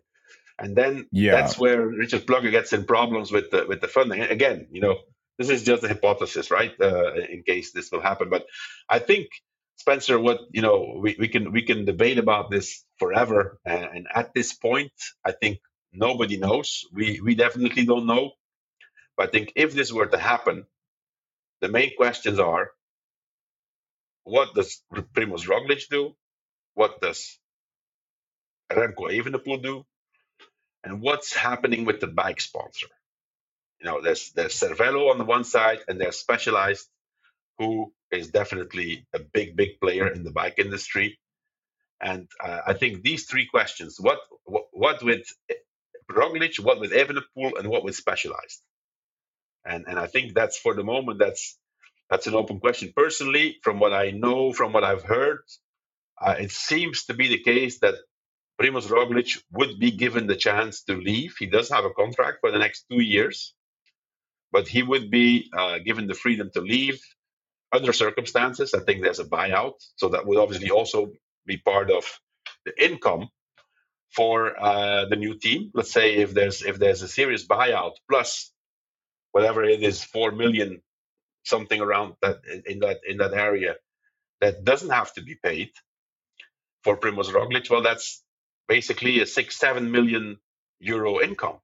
And 0.59 0.77
then 0.77 1.07
yeah. 1.13 1.33
that's 1.33 1.59
where 1.59 1.87
Richard 1.87 2.27
Plugge 2.27 2.51
gets 2.51 2.73
in 2.73 2.85
problems 2.85 3.31
with 3.31 3.51
the 3.51 3.65
with 3.69 3.81
the 3.81 3.89
funding. 3.89 4.23
Again, 4.23 4.67
you 4.73 4.81
know, 4.81 4.99
this 5.39 5.51
is 5.51 5.63
just 5.65 5.85
a 5.85 5.89
hypothesis, 5.89 6.51
right? 6.51 6.73
Uh, 6.81 7.15
in 7.15 7.43
case 7.45 7.73
this 7.73 7.91
will 7.93 8.03
happen, 8.03 8.31
but 8.31 8.45
I 8.89 8.99
think 9.01 9.29
Spencer, 9.77 10.19
what 10.21 10.41
you 10.53 10.63
know, 10.63 10.99
we, 11.03 11.17
we 11.19 11.29
can 11.29 11.53
we 11.53 11.63
can 11.63 11.85
debate 11.85 12.19
about 12.19 12.51
this 12.51 12.85
forever, 12.99 13.59
and, 13.67 13.85
and 13.85 14.07
at 14.15 14.35
this 14.35 14.53
point, 14.55 14.93
I 15.25 15.33
think 15.33 15.59
nobody 15.93 16.39
knows. 16.39 16.83
We 16.93 17.21
we 17.21 17.35
definitely 17.35 17.85
don't 17.87 18.07
know. 18.07 18.33
But 19.17 19.29
I 19.29 19.31
think 19.33 19.53
if 19.57 19.75
this 19.75 19.93
were 19.93 20.07
to 20.07 20.19
happen, 20.19 20.67
the 21.63 21.69
main 21.69 21.93
questions 21.97 22.39
are: 22.39 22.71
What 24.25 24.55
does 24.55 24.83
Primoz 24.95 25.47
Roglic 25.49 25.89
do? 25.91 26.15
What 26.75 27.01
does 27.01 27.39
Remco 28.73 29.11
Evenepoel 29.11 29.63
do? 29.63 29.85
And 30.85 31.01
what's 31.03 31.35
happening 31.35 31.85
with 31.85 32.01
the 32.01 32.09
bike 32.09 32.41
sponsor? 32.41 32.89
You 33.83 33.91
know, 33.91 34.03
there's 34.03 34.33
there's 34.33 34.61
Cervelo 34.61 35.11
on 35.13 35.19
the 35.19 35.25
one 35.25 35.45
side, 35.45 35.81
and 35.89 36.01
there's 36.01 36.19
Specialized, 36.19 36.89
who 37.59 37.93
is 38.13 38.29
definitely 38.31 39.07
a 39.15 39.21
big 39.21 39.57
big 39.57 39.81
player 39.81 40.09
in 40.09 40.25
the 40.25 40.33
bike 40.33 40.57
industry. 40.59 41.19
And 42.03 42.29
uh, 42.43 42.61
I 42.67 42.75
think 42.75 43.03
these 43.03 43.27
three 43.27 43.47
questions: 43.47 43.99
what 44.01 44.21
what, 44.45 44.65
what 44.73 45.03
with 45.05 45.27
Roglic, 46.11 46.61
what 46.61 46.81
with 46.81 46.93
Evenepoel, 46.93 47.59
and 47.59 47.69
what 47.69 47.85
with 47.85 47.97
Specialized. 47.97 48.63
And 49.67 49.87
and 49.89 49.99
I 49.99 50.07
think 50.09 50.35
that's 50.35 50.59
for 50.59 50.75
the 50.75 50.85
moment 50.85 51.19
that's 51.21 51.59
that's 52.11 52.27
an 52.29 52.35
open 52.35 52.61
question. 52.61 52.93
Personally, 52.97 53.59
from 53.63 53.81
what 53.81 53.93
I 53.95 54.11
know, 54.13 54.53
from 54.53 54.73
what 54.73 54.85
I've 54.85 55.05
heard, 55.05 55.41
uh, 56.21 56.37
it 56.41 56.53
seems 56.53 57.07
to 57.07 57.15
be 57.15 57.29
the 57.29 57.39
case 57.43 57.81
that 57.81 57.97
Primoz 58.61 58.89
Roglic 58.89 59.43
would 59.53 59.79
be 59.81 59.93
given 59.93 60.27
the 60.27 60.37
chance 60.37 60.85
to 60.85 60.95
leave. 60.97 61.35
He 61.39 61.47
does 61.47 61.71
have 61.71 61.85
a 61.85 61.91
contract 61.91 62.39
for 62.41 62.51
the 62.53 62.59
next 62.59 62.87
two 62.91 63.01
years. 63.03 63.55
But 64.53 64.69
he 64.69 64.83
would 64.83 65.11
be 65.11 65.51
uh, 65.57 65.79
given 65.79 66.07
the 66.07 66.15
freedom 66.15 66.51
to 66.55 66.61
leave 66.61 67.01
under 67.73 67.93
circumstances. 67.93 68.75
I 68.75 68.81
think 68.81 69.03
there's 69.03 69.19
a 69.19 69.25
buyout, 69.25 69.75
so 69.97 70.11
that 70.11 70.27
would 70.27 70.39
obviously 70.39 70.71
also 70.71 71.13
be 71.47 71.57
part 71.57 71.91
of 71.91 72.05
the 72.65 72.73
income 72.85 73.29
for 74.11 74.55
uh, 74.61 75.07
the 75.07 75.17
new 75.17 75.39
team. 75.39 75.71
Let's 75.75 75.93
say 75.93 76.17
if 76.17 76.35
there's 76.35 76.63
if 76.63 76.79
there's 76.79 77.03
a 77.03 77.09
serious 77.09 77.47
buyout 77.47 77.95
plus 78.09 78.53
whatever 79.33 79.65
it 79.65 79.83
is, 79.83 80.05
four 80.05 80.31
million 80.33 80.83
something 81.45 81.81
around 81.81 82.15
that 82.23 82.41
in 82.67 82.81
that 82.81 83.01
in 83.07 83.17
that 83.19 83.33
area 83.33 83.77
that 84.41 84.65
doesn't 84.65 84.91
have 84.91 85.13
to 85.15 85.23
be 85.23 85.35
paid 85.43 85.71
for 86.85 86.97
Primoz 86.97 87.33
Roglic. 87.33 87.71
Well, 87.71 87.83
that's 87.83 88.23
basically 88.69 89.21
a 89.21 89.27
six 89.27 89.57
seven 89.59 89.91
million 89.91 90.39
euro 90.79 91.21
income. 91.21 91.59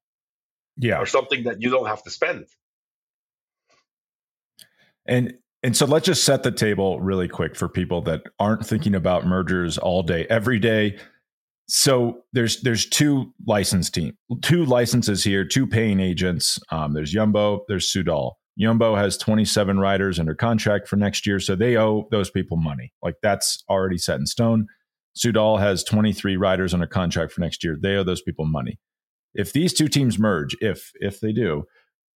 Yeah, 0.77 1.01
or 1.01 1.07
something 1.07 1.45
that 1.45 1.61
you 1.61 1.71
don't 1.71 1.87
have 1.87 2.03
to 2.05 2.11
spend. 2.11 2.47
And 5.09 5.35
and 5.65 5.77
so 5.77 5.87
let's 5.87 6.07
just 6.07 6.23
set 6.23 6.45
the 6.45 6.53
table 6.53 7.01
really 7.01 7.27
quick 7.27 7.57
for 7.57 7.69
people 7.69 8.01
that 8.03 8.23
aren't 8.39 8.65
thinking 8.65 8.95
about 8.95 9.27
mergers 9.27 9.77
all 9.77 10.05
day, 10.05 10.25
every 10.31 10.61
day. 10.61 10.99
So 11.67 12.23
there's 12.33 12.63
there's 12.63 12.87
two 12.87 13.35
license 13.47 13.91
team, 13.91 14.17
two 14.41 14.65
licenses 14.65 15.25
here, 15.25 15.45
two 15.45 15.67
paying 15.67 16.01
agents. 16.01 16.59
Um, 16.71 16.95
there's 16.95 17.15
Yumbo, 17.15 17.61
there's 17.69 17.93
Soudal. 17.93 18.35
Yumbo 18.61 18.97
has 18.97 19.17
27 19.17 19.79
riders 19.79 20.19
under 20.19 20.35
contract 20.35 20.89
for 20.89 20.97
next 20.97 21.27
year, 21.27 21.39
so 21.39 21.55
they 21.55 21.77
owe 21.77 22.09
those 22.11 22.31
people 22.31 22.57
money. 22.57 22.93
Like 23.03 23.17
that's 23.23 23.63
already 23.69 23.99
set 23.99 24.19
in 24.19 24.27
stone. 24.27 24.67
Soudal 25.17 25.59
has 25.59 25.85
23 25.85 26.37
riders 26.37 26.73
under 26.73 26.87
contract 26.87 27.33
for 27.33 27.41
next 27.41 27.63
year. 27.65 27.77
They 27.81 27.97
owe 27.97 28.05
those 28.05 28.23
people 28.23 28.47
money. 28.47 28.79
If 29.35 29.53
these 29.53 29.75
two 29.75 29.89
teams 29.89 30.19
merge, 30.19 30.57
if 30.61 30.93
if 31.01 31.21
they 31.21 31.33
do, 31.33 31.65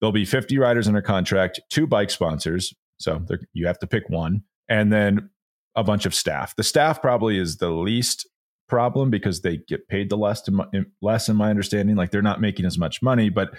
there'll 0.00 0.12
be 0.12 0.24
50 0.24 0.58
riders 0.58 0.88
under 0.88 1.02
contract, 1.02 1.60
two 1.68 1.86
bike 1.86 2.10
sponsors, 2.10 2.72
so 3.02 3.24
you 3.52 3.66
have 3.66 3.78
to 3.80 3.86
pick 3.86 4.08
one, 4.08 4.42
and 4.68 4.92
then 4.92 5.30
a 5.74 5.84
bunch 5.84 6.06
of 6.06 6.14
staff. 6.14 6.54
The 6.56 6.62
staff 6.62 7.00
probably 7.00 7.38
is 7.38 7.56
the 7.56 7.70
least 7.70 8.28
problem 8.68 9.10
because 9.10 9.40
they 9.40 9.58
get 9.68 9.88
paid 9.88 10.10
the 10.10 10.16
less, 10.16 10.48
my, 10.48 10.66
less 11.00 11.28
in 11.28 11.36
my 11.36 11.50
understanding. 11.50 11.96
Like 11.96 12.10
they're 12.10 12.22
not 12.22 12.40
making 12.40 12.66
as 12.66 12.78
much 12.78 13.02
money, 13.02 13.28
but 13.28 13.50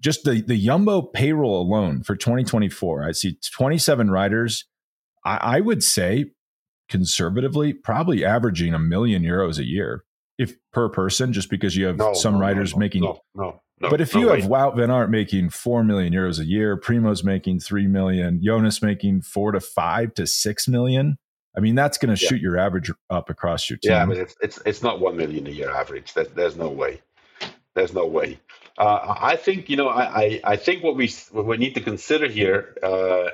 just 0.00 0.24
the 0.24 0.40
the 0.40 0.58
Jumbo 0.58 1.02
payroll 1.02 1.60
alone 1.60 2.02
for 2.02 2.16
2024, 2.16 3.04
I 3.04 3.12
see 3.12 3.38
27 3.54 4.10
riders. 4.10 4.64
I, 5.24 5.36
I 5.36 5.60
would 5.60 5.82
say 5.82 6.32
conservatively, 6.88 7.72
probably 7.72 8.24
averaging 8.24 8.74
a 8.74 8.78
million 8.78 9.22
euros 9.22 9.58
a 9.58 9.66
year 9.66 10.04
if 10.38 10.56
per 10.72 10.88
person, 10.88 11.32
just 11.32 11.50
because 11.50 11.76
you 11.76 11.86
have 11.86 11.98
no, 11.98 12.14
some 12.14 12.34
no, 12.34 12.40
riders 12.40 12.72
no, 12.72 12.78
making 12.78 13.02
no, 13.02 13.60
no, 13.80 13.90
but 13.90 14.00
if 14.00 14.14
no, 14.14 14.20
you 14.20 14.28
have 14.28 14.44
Wout 14.44 14.76
Van 14.76 14.90
Aert 14.90 15.10
making 15.10 15.50
four 15.50 15.82
million 15.82 16.12
euros 16.12 16.38
a 16.38 16.44
year, 16.44 16.76
Primo's 16.76 17.24
making 17.24 17.60
three 17.60 17.86
million, 17.86 18.40
Jonas 18.42 18.82
making 18.82 19.22
four 19.22 19.52
to 19.52 19.60
five 19.60 20.14
to 20.14 20.26
six 20.26 20.68
million. 20.68 21.16
I 21.56 21.60
mean, 21.60 21.74
that's 21.74 21.98
going 21.98 22.14
to 22.14 22.22
yeah. 22.22 22.28
shoot 22.28 22.40
your 22.40 22.58
average 22.58 22.92
up 23.08 23.30
across 23.30 23.68
your 23.68 23.78
team. 23.78 23.92
Yeah, 23.92 24.02
I 24.02 24.06
mean, 24.06 24.20
it's 24.20 24.36
it's, 24.42 24.60
it's 24.66 24.82
not 24.82 25.00
one 25.00 25.16
million 25.16 25.46
a 25.46 25.50
year 25.50 25.70
average. 25.70 26.14
That, 26.14 26.34
there's 26.34 26.56
no 26.56 26.68
way. 26.68 27.00
There's 27.74 27.94
no 27.94 28.06
way. 28.06 28.38
Uh, 28.78 29.16
I 29.20 29.36
think 29.36 29.68
you 29.68 29.76
know. 29.76 29.88
I, 29.88 30.22
I, 30.22 30.40
I 30.44 30.56
think 30.56 30.82
what 30.84 30.96
we 30.96 31.12
what 31.32 31.46
we 31.46 31.56
need 31.56 31.74
to 31.74 31.80
consider 31.80 32.28
here 32.28 32.76
uh, 32.82 33.30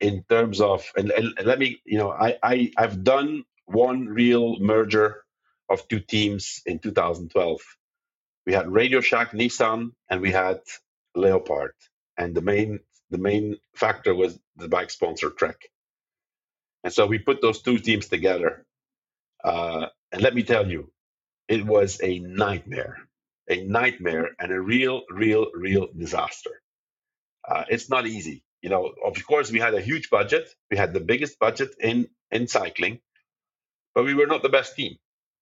in 0.00 0.24
terms 0.28 0.60
of 0.60 0.84
and, 0.96 1.10
and, 1.10 1.34
and 1.38 1.46
let 1.46 1.58
me 1.58 1.80
you 1.84 1.98
know 1.98 2.10
I, 2.10 2.38
I 2.42 2.72
I've 2.76 3.02
done 3.02 3.44
one 3.66 4.06
real 4.06 4.58
merger 4.60 5.24
of 5.68 5.86
two 5.88 6.00
teams 6.00 6.62
in 6.66 6.78
2012 6.78 7.60
we 8.48 8.54
had 8.54 8.72
Radio 8.72 9.02
Shack 9.02 9.32
Nissan 9.32 9.90
and 10.08 10.22
we 10.22 10.32
had 10.32 10.60
Leopard. 11.14 11.74
And 12.16 12.34
the 12.34 12.40
main 12.40 12.80
the 13.10 13.18
main 13.18 13.58
factor 13.76 14.14
was 14.14 14.38
the 14.56 14.68
bike 14.68 14.88
sponsor 14.88 15.28
Trek. 15.28 15.68
And 16.82 16.90
so 16.90 17.04
we 17.04 17.18
put 17.18 17.42
those 17.42 17.60
two 17.60 17.78
teams 17.78 18.08
together. 18.08 18.64
Uh, 19.44 19.88
and 20.10 20.22
let 20.22 20.34
me 20.34 20.44
tell 20.44 20.66
you, 20.66 20.90
it 21.46 21.66
was 21.66 22.00
a 22.02 22.20
nightmare, 22.20 22.96
a 23.50 23.60
nightmare, 23.64 24.30
and 24.38 24.50
a 24.50 24.60
real, 24.60 25.02
real, 25.10 25.48
real 25.54 25.88
disaster. 25.94 26.62
Uh, 27.46 27.64
it's 27.68 27.90
not 27.90 28.06
easy. 28.06 28.42
You 28.62 28.70
know, 28.70 28.94
of 29.04 29.26
course, 29.26 29.52
we 29.52 29.60
had 29.60 29.74
a 29.74 29.82
huge 29.82 30.08
budget. 30.08 30.48
We 30.70 30.78
had 30.78 30.94
the 30.94 31.00
biggest 31.00 31.38
budget 31.38 31.74
in 31.78 32.08
in 32.30 32.48
cycling, 32.48 33.00
but 33.94 34.06
we 34.06 34.14
were 34.14 34.26
not 34.26 34.42
the 34.42 34.56
best 34.58 34.74
team. 34.74 34.96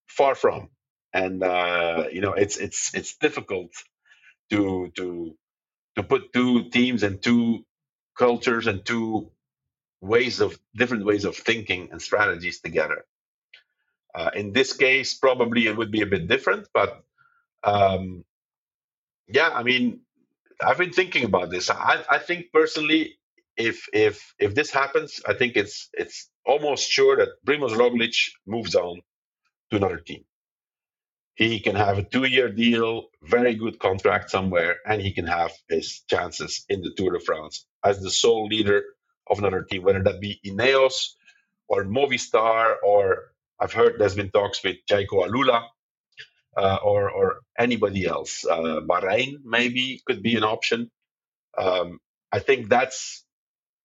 Far 0.09 0.35
from 0.35 0.71
and 1.17 1.43
uh, 1.43 2.05
you 2.13 2.21
know 2.21 2.35
it's 2.35 2.59
it's 2.59 2.95
it's 2.95 3.17
difficult 3.17 3.73
to 4.51 4.93
to 4.97 5.35
to 5.97 6.03
put 6.03 6.33
two 6.33 6.71
teams 6.71 7.03
and 7.03 7.23
two 7.23 7.65
cultures 8.19 8.67
and 8.67 8.85
two 8.85 9.31
ways 10.01 10.41
of 10.41 10.59
different 10.77 11.05
ways 11.07 11.25
of 11.25 11.37
thinking 11.37 11.89
and 11.93 12.03
strategies 12.03 12.61
together. 12.61 13.05
Uh, 14.15 14.31
in 14.35 14.53
this 14.53 14.75
case, 14.75 15.15
probably 15.15 15.67
it 15.67 15.77
would 15.77 15.93
be 15.93 16.03
a 16.03 16.07
bit 16.15 16.29
different, 16.29 16.69
but 16.75 17.05
um, 17.65 18.25
yeah, 19.29 19.51
I 19.51 19.63
mean, 19.63 20.01
I've 20.63 20.79
been 20.79 20.93
thinking 20.93 21.25
about 21.25 21.51
this. 21.51 21.71
I, 21.71 22.05
I 22.11 22.19
think 22.19 22.53
personally, 22.53 23.19
if 23.57 23.89
if 23.93 24.35
if 24.39 24.55
this 24.55 24.71
happens, 24.71 25.21
I 25.27 25.35
think 25.35 25.57
it's 25.57 25.91
it's 25.95 26.31
almost 26.47 26.91
sure 26.91 27.17
that 27.19 27.31
Primoz 27.47 27.73
Roglic 27.83 28.17
moves 28.47 28.75
on 28.75 29.03
to 29.71 29.77
another 29.77 29.99
team 29.99 30.25
he 31.37 31.61
can 31.61 31.77
have 31.77 31.99
a 31.99 32.03
two-year 32.03 32.51
deal, 32.51 33.11
very 33.23 33.55
good 33.55 33.79
contract 33.79 34.31
somewhere, 34.31 34.79
and 34.87 35.03
he 35.03 35.13
can 35.13 35.27
have 35.27 35.53
his 35.69 36.01
chances 36.09 36.65
in 36.71 36.81
the 36.81 36.91
Tour 36.97 37.13
de 37.13 37.21
France 37.21 37.67
as 37.85 38.01
the 38.01 38.11
sole 38.11 38.47
leader 38.47 38.83
of 39.29 39.39
another 39.39 39.63
team, 39.63 39.83
whether 39.83 40.03
that 40.03 40.21
be 40.21 40.41
Ineos 40.45 41.11
or 41.69 41.85
Movistar, 41.85 42.77
or 42.83 43.33
I've 43.61 43.75
heard 43.75 43.99
there's 43.99 44.15
been 44.15 44.31
talks 44.31 44.65
with 44.65 44.77
Jayco 44.91 45.29
AlUla 45.29 45.67
uh, 46.57 46.79
or 46.83 47.11
or 47.11 47.41
anybody 47.59 48.07
else. 48.07 48.47
Uh, 48.47 48.81
Bahrain 48.81 49.37
maybe 49.45 50.01
could 50.07 50.23
be 50.23 50.37
an 50.37 50.45
option. 50.45 50.91
Um, 51.59 52.01
I 52.33 52.39
think 52.39 52.71
that's 52.71 53.25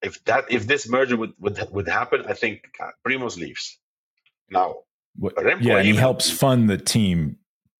if 0.01 0.23
that 0.23 0.45
if 0.49 0.67
this 0.67 0.87
merger 0.87 1.17
would 1.17 1.33
would, 1.37 1.59
would 1.71 1.87
happen, 1.89 2.23
I 2.27 2.33
think 2.33 2.61
Primoz 3.05 3.37
leaves. 3.37 3.77
Now, 4.49 4.83
Remco 5.19 5.61
yeah, 5.61 5.81
he 5.81 5.95
helps 5.95 6.29
fund 6.29 6.69
the 6.69 6.77
team 6.77 7.37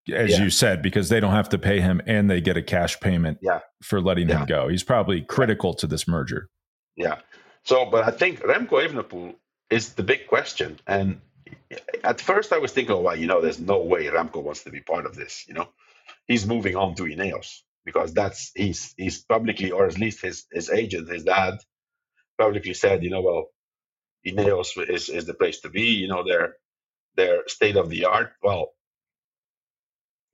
as 0.09 0.31
yeah. 0.31 0.43
you 0.43 0.49
said, 0.49 0.81
because 0.81 1.09
they 1.09 1.19
don't 1.19 1.33
have 1.33 1.49
to 1.49 1.57
pay 1.57 1.79
him 1.79 2.01
and 2.05 2.29
they 2.29 2.41
get 2.41 2.57
a 2.57 2.61
cash 2.61 2.99
payment 2.99 3.37
yeah. 3.41 3.59
for 3.83 4.01
letting 4.01 4.29
yeah. 4.29 4.39
him 4.39 4.45
go. 4.45 4.67
He's 4.67 4.83
probably 4.83 5.21
critical 5.21 5.73
to 5.75 5.87
this 5.87 6.07
merger. 6.07 6.49
Yeah. 6.95 7.19
So, 7.63 7.85
but 7.85 8.03
I 8.03 8.11
think 8.11 8.39
Remco 8.41 8.87
Evenepoel 8.87 9.35
is 9.69 9.93
the 9.93 10.03
big 10.03 10.27
question. 10.27 10.79
And 10.87 11.21
at 12.03 12.19
first 12.19 12.51
I 12.51 12.57
was 12.57 12.71
thinking, 12.71 12.95
oh, 12.95 13.01
well, 13.01 13.15
you 13.15 13.27
know, 13.27 13.41
there's 13.41 13.59
no 13.59 13.83
way 13.83 14.05
Remco 14.05 14.41
wants 14.41 14.63
to 14.63 14.71
be 14.71 14.81
part 14.81 15.05
of 15.05 15.15
this. 15.15 15.45
You 15.47 15.53
know, 15.53 15.69
he's 16.27 16.45
moving 16.45 16.75
on 16.75 16.95
to 16.95 17.03
Ineos 17.03 17.59
because 17.85 18.13
that's 18.13 18.51
he's 18.55 18.93
he's 18.97 19.23
publicly, 19.23 19.71
or 19.71 19.85
at 19.85 19.97
least 19.97 20.21
his 20.21 20.45
his 20.51 20.69
agent, 20.69 21.09
his 21.09 21.23
dad, 21.23 21.55
publicly 22.39 22.73
said, 22.73 23.03
you 23.03 23.09
know, 23.09 23.21
well, 23.21 23.45
Ineos 24.25 24.77
is 24.89 25.09
is 25.09 25.25
the 25.25 25.33
place 25.33 25.61
to 25.61 25.69
be. 25.69 25.83
You 25.83 26.07
know, 26.07 26.23
they're 26.27 26.55
they're 27.15 27.47
state 27.47 27.75
of 27.77 27.89
the 27.89 28.05
art. 28.05 28.33
Well, 28.41 28.71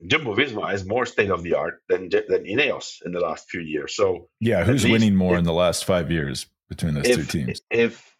Jumbo 0.05 0.35
Visma 0.35 0.73
is 0.73 0.85
more 0.85 1.05
state 1.05 1.31
of 1.31 1.41
the 1.43 1.55
art 1.55 1.81
than 1.89 2.09
than 2.09 2.43
Ineos 2.43 3.01
in 3.03 3.11
the 3.11 3.19
last 3.19 3.49
few 3.49 3.61
years. 3.61 3.95
So 3.95 4.29
yeah, 4.39 4.63
who's 4.63 4.85
winning 4.85 5.15
more 5.15 5.33
if, 5.33 5.39
in 5.39 5.45
the 5.45 5.53
last 5.53 5.85
five 5.85 6.11
years 6.11 6.45
between 6.69 6.93
those 6.93 7.07
if, 7.07 7.15
two 7.15 7.45
teams? 7.45 7.61
If 7.71 8.15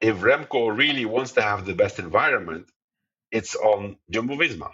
if 0.00 0.16
Remco 0.18 0.76
really 0.76 1.04
wants 1.04 1.32
to 1.32 1.42
have 1.42 1.66
the 1.66 1.74
best 1.74 1.98
environment, 1.98 2.70
it's 3.32 3.56
on 3.56 3.96
Jumbo 4.10 4.36
Visma. 4.36 4.70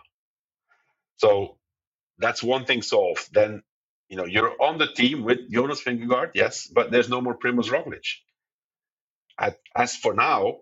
So 1.16 1.56
that's 2.18 2.42
one 2.42 2.66
thing 2.66 2.82
solved. 2.82 3.32
Then 3.32 3.62
you 4.10 4.18
know 4.18 4.26
you're 4.26 4.60
on 4.60 4.76
the 4.76 4.88
team 4.88 5.24
with 5.24 5.50
Jonas 5.50 5.82
Vingegaard, 5.82 6.32
yes, 6.34 6.66
but 6.66 6.90
there's 6.90 7.08
no 7.08 7.22
more 7.22 7.38
Primoz 7.38 7.70
Roglic. 7.70 8.06
At, 9.38 9.58
as 9.74 9.96
for 9.96 10.14
now, 10.14 10.58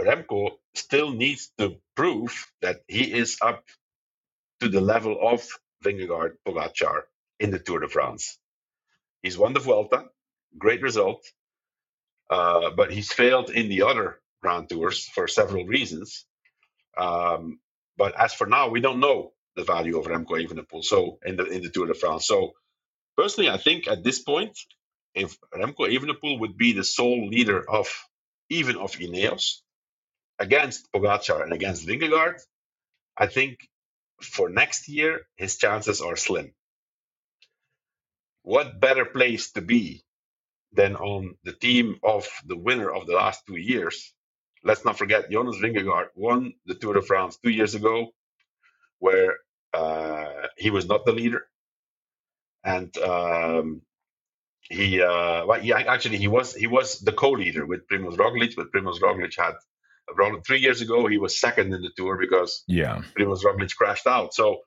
Remco 0.00 0.52
still 0.74 1.12
needs 1.12 1.50
to 1.58 1.76
prove 1.94 2.46
that 2.62 2.82
he 2.88 3.12
is 3.12 3.38
up 3.40 3.64
to 4.62 4.68
the 4.68 4.80
level 4.80 5.18
of 5.20 5.44
Vingegaard, 5.84 6.36
Pogacar 6.46 7.02
in 7.40 7.50
the 7.50 7.58
Tour 7.58 7.80
de 7.80 7.88
France. 7.88 8.38
He's 9.20 9.36
won 9.36 9.54
the 9.54 9.60
Vuelta, 9.60 10.04
great 10.56 10.82
result, 10.82 11.26
uh, 12.30 12.70
but 12.70 12.92
he's 12.92 13.12
failed 13.12 13.50
in 13.50 13.68
the 13.68 13.82
other 13.82 14.20
Grand 14.40 14.68
Tours 14.68 15.08
for 15.08 15.26
several 15.26 15.64
reasons. 15.66 16.24
Um, 16.96 17.58
but 17.96 18.18
as 18.18 18.34
for 18.34 18.46
now, 18.46 18.68
we 18.68 18.80
don't 18.80 19.00
know 19.00 19.32
the 19.56 19.64
value 19.64 19.98
of 19.98 20.06
Remco 20.06 20.38
Evenepoel. 20.40 20.84
So 20.84 21.18
in 21.26 21.34
the 21.34 21.44
in 21.46 21.62
the 21.62 21.68
Tour 21.68 21.88
de 21.88 21.94
France. 21.94 22.24
So 22.28 22.52
personally, 23.16 23.50
I 23.50 23.56
think 23.56 23.88
at 23.88 24.04
this 24.04 24.20
point, 24.20 24.56
if 25.12 25.36
Remco 25.52 25.90
Evenepoel 25.90 26.38
would 26.38 26.56
be 26.56 26.72
the 26.72 26.84
sole 26.84 27.26
leader 27.26 27.68
of 27.68 27.88
even 28.48 28.76
of 28.76 28.92
Ineos 28.92 29.62
against 30.38 30.90
Pogacar 30.92 31.42
and 31.42 31.52
against 31.52 31.84
Vingegaard, 31.84 32.40
I 33.16 33.26
think 33.26 33.58
for 34.24 34.48
next 34.50 34.88
year, 34.88 35.22
his 35.36 35.58
chances 35.58 36.00
are 36.02 36.16
slim. 36.16 36.52
What 38.42 38.80
better 38.80 39.04
place 39.06 39.52
to 39.52 39.62
be 39.62 40.02
than 40.72 40.96
on 40.96 41.36
the 41.44 41.52
team 41.52 41.96
of 42.02 42.28
the 42.46 42.56
winner 42.56 42.90
of 42.90 43.06
the 43.06 43.14
last 43.14 43.46
two 43.46 43.56
years. 43.58 44.14
Let's 44.64 44.84
not 44.84 44.98
forget 44.98 45.30
Jonas 45.30 45.56
Vingegaard 45.58 46.08
won 46.14 46.54
the 46.66 46.74
Tour 46.74 46.94
de 46.94 47.02
France 47.02 47.38
two 47.42 47.50
years 47.50 47.74
ago, 47.74 48.08
where 48.98 49.38
uh, 49.74 50.48
he 50.58 50.70
was 50.70 50.86
not 50.86 51.06
the 51.06 51.12
leader, 51.12 51.46
and 52.64 52.96
um, 52.98 53.82
he 54.70 55.02
uh, 55.02 55.46
well, 55.46 55.62
yeah, 55.64 55.78
actually 55.78 56.18
he 56.18 56.28
was 56.28 56.54
he 56.54 56.68
was 56.68 57.00
the 57.00 57.12
co-leader 57.12 57.66
with 57.66 57.88
Primoz 57.88 58.16
Roglic, 58.16 58.56
but 58.56 58.72
Primoz 58.72 59.00
Roglic 59.00 59.34
had 59.38 59.54
a 60.10 60.14
problem. 60.14 60.42
Three 60.42 60.60
years 60.60 60.80
ago, 60.80 61.06
he 61.06 61.18
was 61.18 61.40
second 61.40 61.72
in 61.72 61.82
the 61.82 61.90
Tour 61.96 62.16
because 62.18 62.64
yeah, 62.66 63.02
Primoz 63.16 63.44
Roglic 63.44 63.74
crashed 63.74 64.06
out. 64.06 64.34
So 64.34 64.60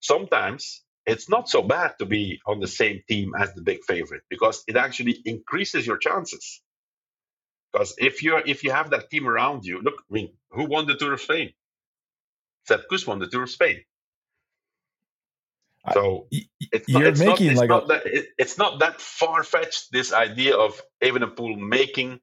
sometimes 0.00 0.82
it's 1.06 1.28
not 1.28 1.48
so 1.48 1.62
bad 1.62 1.94
to 1.98 2.06
be 2.06 2.40
on 2.46 2.60
the 2.60 2.66
same 2.66 3.02
team 3.08 3.32
as 3.38 3.54
the 3.54 3.62
big 3.62 3.78
favorite 3.86 4.22
because 4.28 4.62
it 4.68 4.76
actually 4.76 5.20
increases 5.24 5.86
your 5.86 5.96
chances. 5.96 6.60
Because 7.72 7.94
if 7.98 8.22
you 8.22 8.34
are 8.34 8.42
if 8.46 8.64
you 8.64 8.70
have 8.70 8.90
that 8.90 9.10
team 9.10 9.28
around 9.28 9.64
you, 9.64 9.80
look, 9.82 10.02
I 10.10 10.12
mean, 10.12 10.32
who 10.50 10.64
won 10.64 10.86
the 10.86 10.96
Tour 10.96 11.14
of 11.14 11.20
Spain? 11.20 11.52
Sepp 12.66 12.88
Kuss 12.88 13.06
won 13.06 13.18
the 13.18 13.28
Tour 13.28 13.44
of 13.44 13.50
Spain. 13.50 13.80
So 15.92 16.26
it's 16.30 16.88
not, 16.88 17.02
it's 17.04 17.20
not, 17.20 17.40
it's 17.40 17.58
like 17.58 17.68
not 17.70 17.84
a... 17.84 17.86
that 17.86 18.06
it, 18.06 18.26
it's 18.36 18.58
not 18.58 18.80
that 18.80 19.00
far 19.00 19.42
fetched. 19.42 19.90
This 19.92 20.12
idea 20.12 20.56
of 20.56 20.80
Evenepoel 21.02 21.58
making 21.58 22.20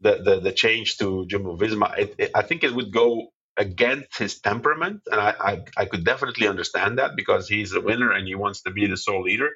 the, 0.00 0.22
the 0.24 0.40
the 0.40 0.52
change 0.52 0.98
to 0.98 1.26
Jumbo 1.26 1.56
Visma, 1.56 1.98
it, 1.98 2.14
it, 2.18 2.30
I 2.34 2.42
think 2.42 2.64
it 2.64 2.74
would 2.74 2.92
go 2.92 3.28
against 3.56 4.18
his 4.18 4.40
temperament, 4.40 5.02
and 5.10 5.20
I, 5.20 5.34
I, 5.40 5.64
I 5.76 5.84
could 5.86 6.04
definitely 6.04 6.46
understand 6.46 6.98
that 6.98 7.16
because 7.16 7.48
he's 7.48 7.72
a 7.72 7.80
winner 7.80 8.12
and 8.12 8.26
he 8.26 8.36
wants 8.36 8.62
to 8.62 8.70
be 8.70 8.86
the 8.86 8.96
sole 8.96 9.22
leader, 9.22 9.50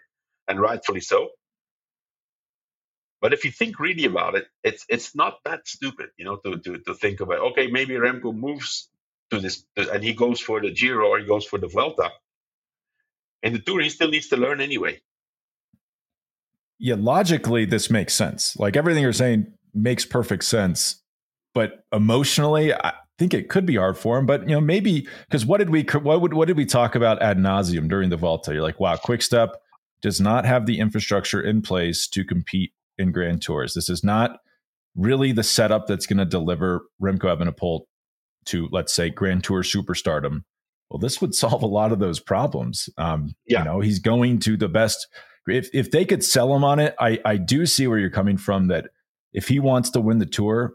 and 0.48 0.61
rightfully 0.61 1.00
so. 1.00 1.28
But 3.20 3.33
if 3.33 3.44
you 3.44 3.52
think 3.52 3.78
really 3.78 4.05
about 4.05 4.35
it, 4.35 4.46
it's 4.64 4.85
it's 4.88 5.14
not 5.14 5.38
that 5.44 5.68
stupid, 5.68 6.11
you 6.16 6.24
know, 6.24 6.37
to 6.44 6.59
to, 6.59 6.78
to 6.78 6.94
think 6.94 7.20
about 7.20 7.38
okay, 7.52 7.68
maybe 7.68 7.94
Remco 7.94 8.35
moves 8.35 8.88
to 9.31 9.38
this 9.38 9.64
and 9.76 10.02
he 10.02 10.12
goes 10.12 10.40
for 10.40 10.61
the 10.61 10.72
Giro 10.72 11.09
or 11.09 11.18
he 11.20 11.26
goes 11.26 11.46
for 11.46 11.59
the 11.59 11.68
Vuelta. 11.68 12.11
In 13.42 13.52
the 13.52 13.61
Tour, 13.61 13.81
he 13.81 13.88
still 13.88 14.09
needs 14.09 14.28
to 14.28 14.37
learn 14.37 14.61
anyway. 14.61 15.00
Yeah, 16.78 16.96
logically, 16.98 17.64
this 17.64 17.90
makes 17.90 18.12
sense. 18.12 18.57
Like 18.57 18.76
everything 18.76 19.02
you're 19.05 19.12
saying 19.12 19.46
makes 19.74 20.04
perfect 20.04 20.44
sense. 20.44 21.02
But 21.54 21.85
emotionally, 21.92 22.72
I, 22.72 22.94
think 23.18 23.35
it 23.35 23.48
could 23.48 23.66
be 23.66 23.76
hard 23.76 23.96
for 23.96 24.18
him, 24.18 24.26
but 24.26 24.48
you 24.48 24.54
know, 24.54 24.61
maybe 24.61 25.06
because 25.28 25.46
what 25.46 25.58
did 25.58 25.70
we 25.70 25.82
what 25.82 26.20
would 26.20 26.35
what 26.35 26.48
did 26.48 26.56
we 26.56 26.66
talk 26.66 26.94
about 26.96 27.22
ad 27.22 27.38
nauseum 27.38 27.88
during 27.88 28.11
the 28.11 28.16
Vuelta? 28.16 28.52
You're 28.52 28.62
like, 28.62 28.80
wow, 28.80 28.96
Quick 28.96 29.22
Step 29.22 29.50
does 30.00 30.20
not 30.20 30.44
have 30.44 30.66
the 30.66 30.80
infrastructure 30.80 31.40
in 31.40 31.62
place 31.62 32.08
to 32.08 32.24
compete 32.24 32.72
in 32.98 33.12
Grand 33.12 33.40
Tours. 33.42 33.74
This 33.74 33.88
is 33.88 34.02
not 34.02 34.40
really 34.96 35.32
the 35.32 35.44
setup 35.44 35.87
that's 35.87 36.06
going 36.06 36.18
to 36.18 36.24
deliver 36.24 36.82
Remco 37.00 37.24
Evenepoel 37.24 37.82
to, 38.46 38.68
let's 38.72 38.92
say, 38.92 39.08
Grand 39.08 39.44
Tour 39.44 39.62
superstardom. 39.62 40.40
Well, 40.90 40.98
this 40.98 41.20
would 41.20 41.35
solve 41.35 41.62
a 41.62 41.66
lot 41.66 41.92
of 41.92 42.00
those 42.00 42.20
problems. 42.20 42.88
Um, 42.98 43.35
yeah. 43.46 43.61
You 43.61 43.64
know, 43.64 43.80
he's 43.80 44.00
going 44.00 44.40
to 44.40 44.56
the 44.56 44.68
best. 44.68 45.06
If 45.46 45.68
if 45.72 45.90
they 45.90 46.04
could 46.04 46.24
sell 46.24 46.54
him 46.54 46.64
on 46.64 46.78
it, 46.78 46.94
I 46.98 47.20
I 47.24 47.37
do 47.37 47.66
see 47.66 47.87
where 47.87 47.98
you're 47.98 48.11
coming 48.11 48.37
from. 48.37 48.68
That 48.68 48.87
if 49.33 49.49
he 49.49 49.59
wants 49.59 49.90
to 49.90 50.01
win 50.01 50.18
the 50.18 50.27
tour, 50.27 50.75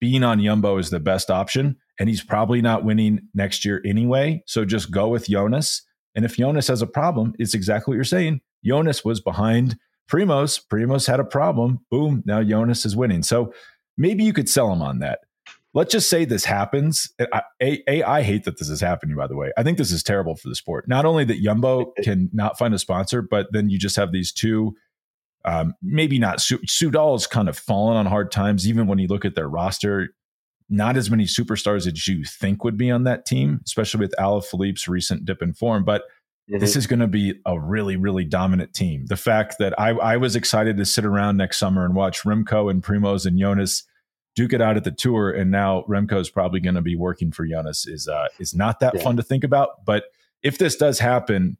being 0.00 0.22
on 0.22 0.38
Yumbo 0.38 0.78
is 0.78 0.90
the 0.90 1.00
best 1.00 1.30
option. 1.30 1.76
And 1.98 2.08
he's 2.08 2.22
probably 2.22 2.60
not 2.60 2.84
winning 2.84 3.20
next 3.34 3.64
year 3.64 3.80
anyway. 3.86 4.42
So 4.46 4.64
just 4.64 4.90
go 4.90 5.08
with 5.08 5.28
Jonas. 5.28 5.82
And 6.14 6.24
if 6.24 6.36
Jonas 6.36 6.68
has 6.68 6.82
a 6.82 6.86
problem, 6.86 7.34
it's 7.38 7.54
exactly 7.54 7.92
what 7.92 7.96
you're 7.96 8.04
saying. 8.04 8.40
Jonas 8.64 9.04
was 9.04 9.20
behind 9.20 9.76
Primoz. 10.10 10.60
Primoz 10.70 11.06
had 11.06 11.20
a 11.20 11.24
problem. 11.24 11.80
Boom. 11.90 12.22
Now 12.26 12.42
Jonas 12.42 12.84
is 12.84 12.96
winning. 12.96 13.22
So 13.22 13.52
maybe 13.96 14.24
you 14.24 14.32
could 14.32 14.48
sell 14.48 14.72
him 14.72 14.82
on 14.82 14.98
that. 14.98 15.20
Let's 15.72 15.90
just 15.90 16.08
say 16.08 16.24
this 16.24 16.44
happens. 16.44 17.12
I, 17.32 17.42
a, 17.60 17.82
a, 17.88 18.02
I 18.04 18.22
hate 18.22 18.44
that 18.44 18.58
this 18.58 18.68
is 18.68 18.80
happening, 18.80 19.16
by 19.16 19.26
the 19.26 19.36
way. 19.36 19.52
I 19.56 19.64
think 19.64 19.76
this 19.76 19.90
is 19.90 20.04
terrible 20.04 20.36
for 20.36 20.48
the 20.48 20.54
sport. 20.54 20.86
Not 20.86 21.04
only 21.04 21.24
that 21.24 21.42
Yumbo 21.42 21.92
can 22.02 22.30
not 22.32 22.58
find 22.58 22.74
a 22.74 22.78
sponsor, 22.78 23.22
but 23.22 23.48
then 23.52 23.70
you 23.70 23.78
just 23.78 23.96
have 23.96 24.12
these 24.12 24.32
two 24.32 24.76
um, 25.44 25.74
maybe 25.82 26.18
not. 26.18 26.38
Soudal 26.38 27.12
has 27.12 27.26
kind 27.26 27.48
of 27.48 27.58
fallen 27.58 27.96
on 27.96 28.06
hard 28.06 28.30
times, 28.30 28.68
even 28.68 28.86
when 28.86 28.98
you 28.98 29.08
look 29.08 29.24
at 29.24 29.34
their 29.34 29.48
roster. 29.48 30.10
Not 30.70 30.96
as 30.96 31.10
many 31.10 31.24
superstars 31.24 31.86
as 31.86 32.08
you 32.08 32.24
think 32.24 32.64
would 32.64 32.78
be 32.78 32.90
on 32.90 33.04
that 33.04 33.26
team, 33.26 33.60
especially 33.66 34.00
with 34.00 34.14
Alaphilippe's 34.18 34.88
recent 34.88 35.26
dip 35.26 35.42
in 35.42 35.52
form. 35.52 35.84
But 35.84 36.02
mm-hmm. 36.50 36.58
this 36.58 36.74
is 36.74 36.86
going 36.86 37.00
to 37.00 37.06
be 37.06 37.34
a 37.44 37.60
really, 37.60 37.96
really 37.96 38.24
dominant 38.24 38.72
team. 38.72 39.04
The 39.06 39.16
fact 39.16 39.56
that 39.58 39.78
I, 39.78 39.90
I 39.90 40.16
was 40.16 40.34
excited 40.34 40.78
to 40.78 40.86
sit 40.86 41.04
around 41.04 41.36
next 41.36 41.58
summer 41.58 41.84
and 41.84 41.94
watch 41.94 42.22
Remco 42.22 42.70
and 42.70 42.82
Primoz 42.82 43.26
and 43.26 43.38
Jonas 43.38 43.84
duke 44.34 44.52
it 44.52 44.60
out 44.60 44.76
at 44.76 44.84
the 44.84 44.90
tour, 44.90 45.30
and 45.30 45.50
now 45.50 45.84
Remco 45.88 46.20
is 46.20 46.30
probably 46.30 46.60
going 46.60 46.74
to 46.74 46.82
be 46.82 46.96
working 46.96 47.30
for 47.30 47.46
Jonas 47.46 47.86
is 47.86 48.08
uh, 48.08 48.28
is 48.38 48.54
not 48.54 48.80
that 48.80 48.94
yeah. 48.96 49.02
fun 49.02 49.16
to 49.16 49.22
think 49.22 49.44
about. 49.44 49.84
But 49.84 50.04
if 50.42 50.58
this 50.58 50.76
does 50.76 50.98
happen, 50.98 51.56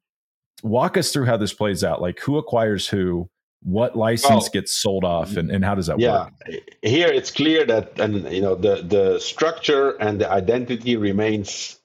walk 0.63 0.97
us 0.97 1.13
through 1.13 1.27
how 1.27 1.37
this 1.37 1.53
plays 1.53 1.85
out. 1.85 2.01
Like 2.01 2.21
who 2.21 2.39
acquires 2.39 2.89
who, 2.89 3.29
what 3.65 3.97
license 3.97 4.49
gets 4.51 4.73
sold 4.73 5.05
off 5.05 5.37
and, 5.37 5.51
and 5.51 5.65
how 5.65 5.75
does 5.75 5.87
that 5.87 5.99
yeah. 5.99 6.25
work? 6.25 6.33
Here 6.83 7.09
it's 7.09 7.31
clear 7.31 7.65
that 7.67 7.99
and 7.99 8.31
you 8.31 8.43
know 8.43 8.55
the 8.55 8.83
the 8.83 9.19
structure 9.19 9.91
and 9.91 10.21
the 10.21 10.31
identity 10.31 10.97
remains 10.97 11.81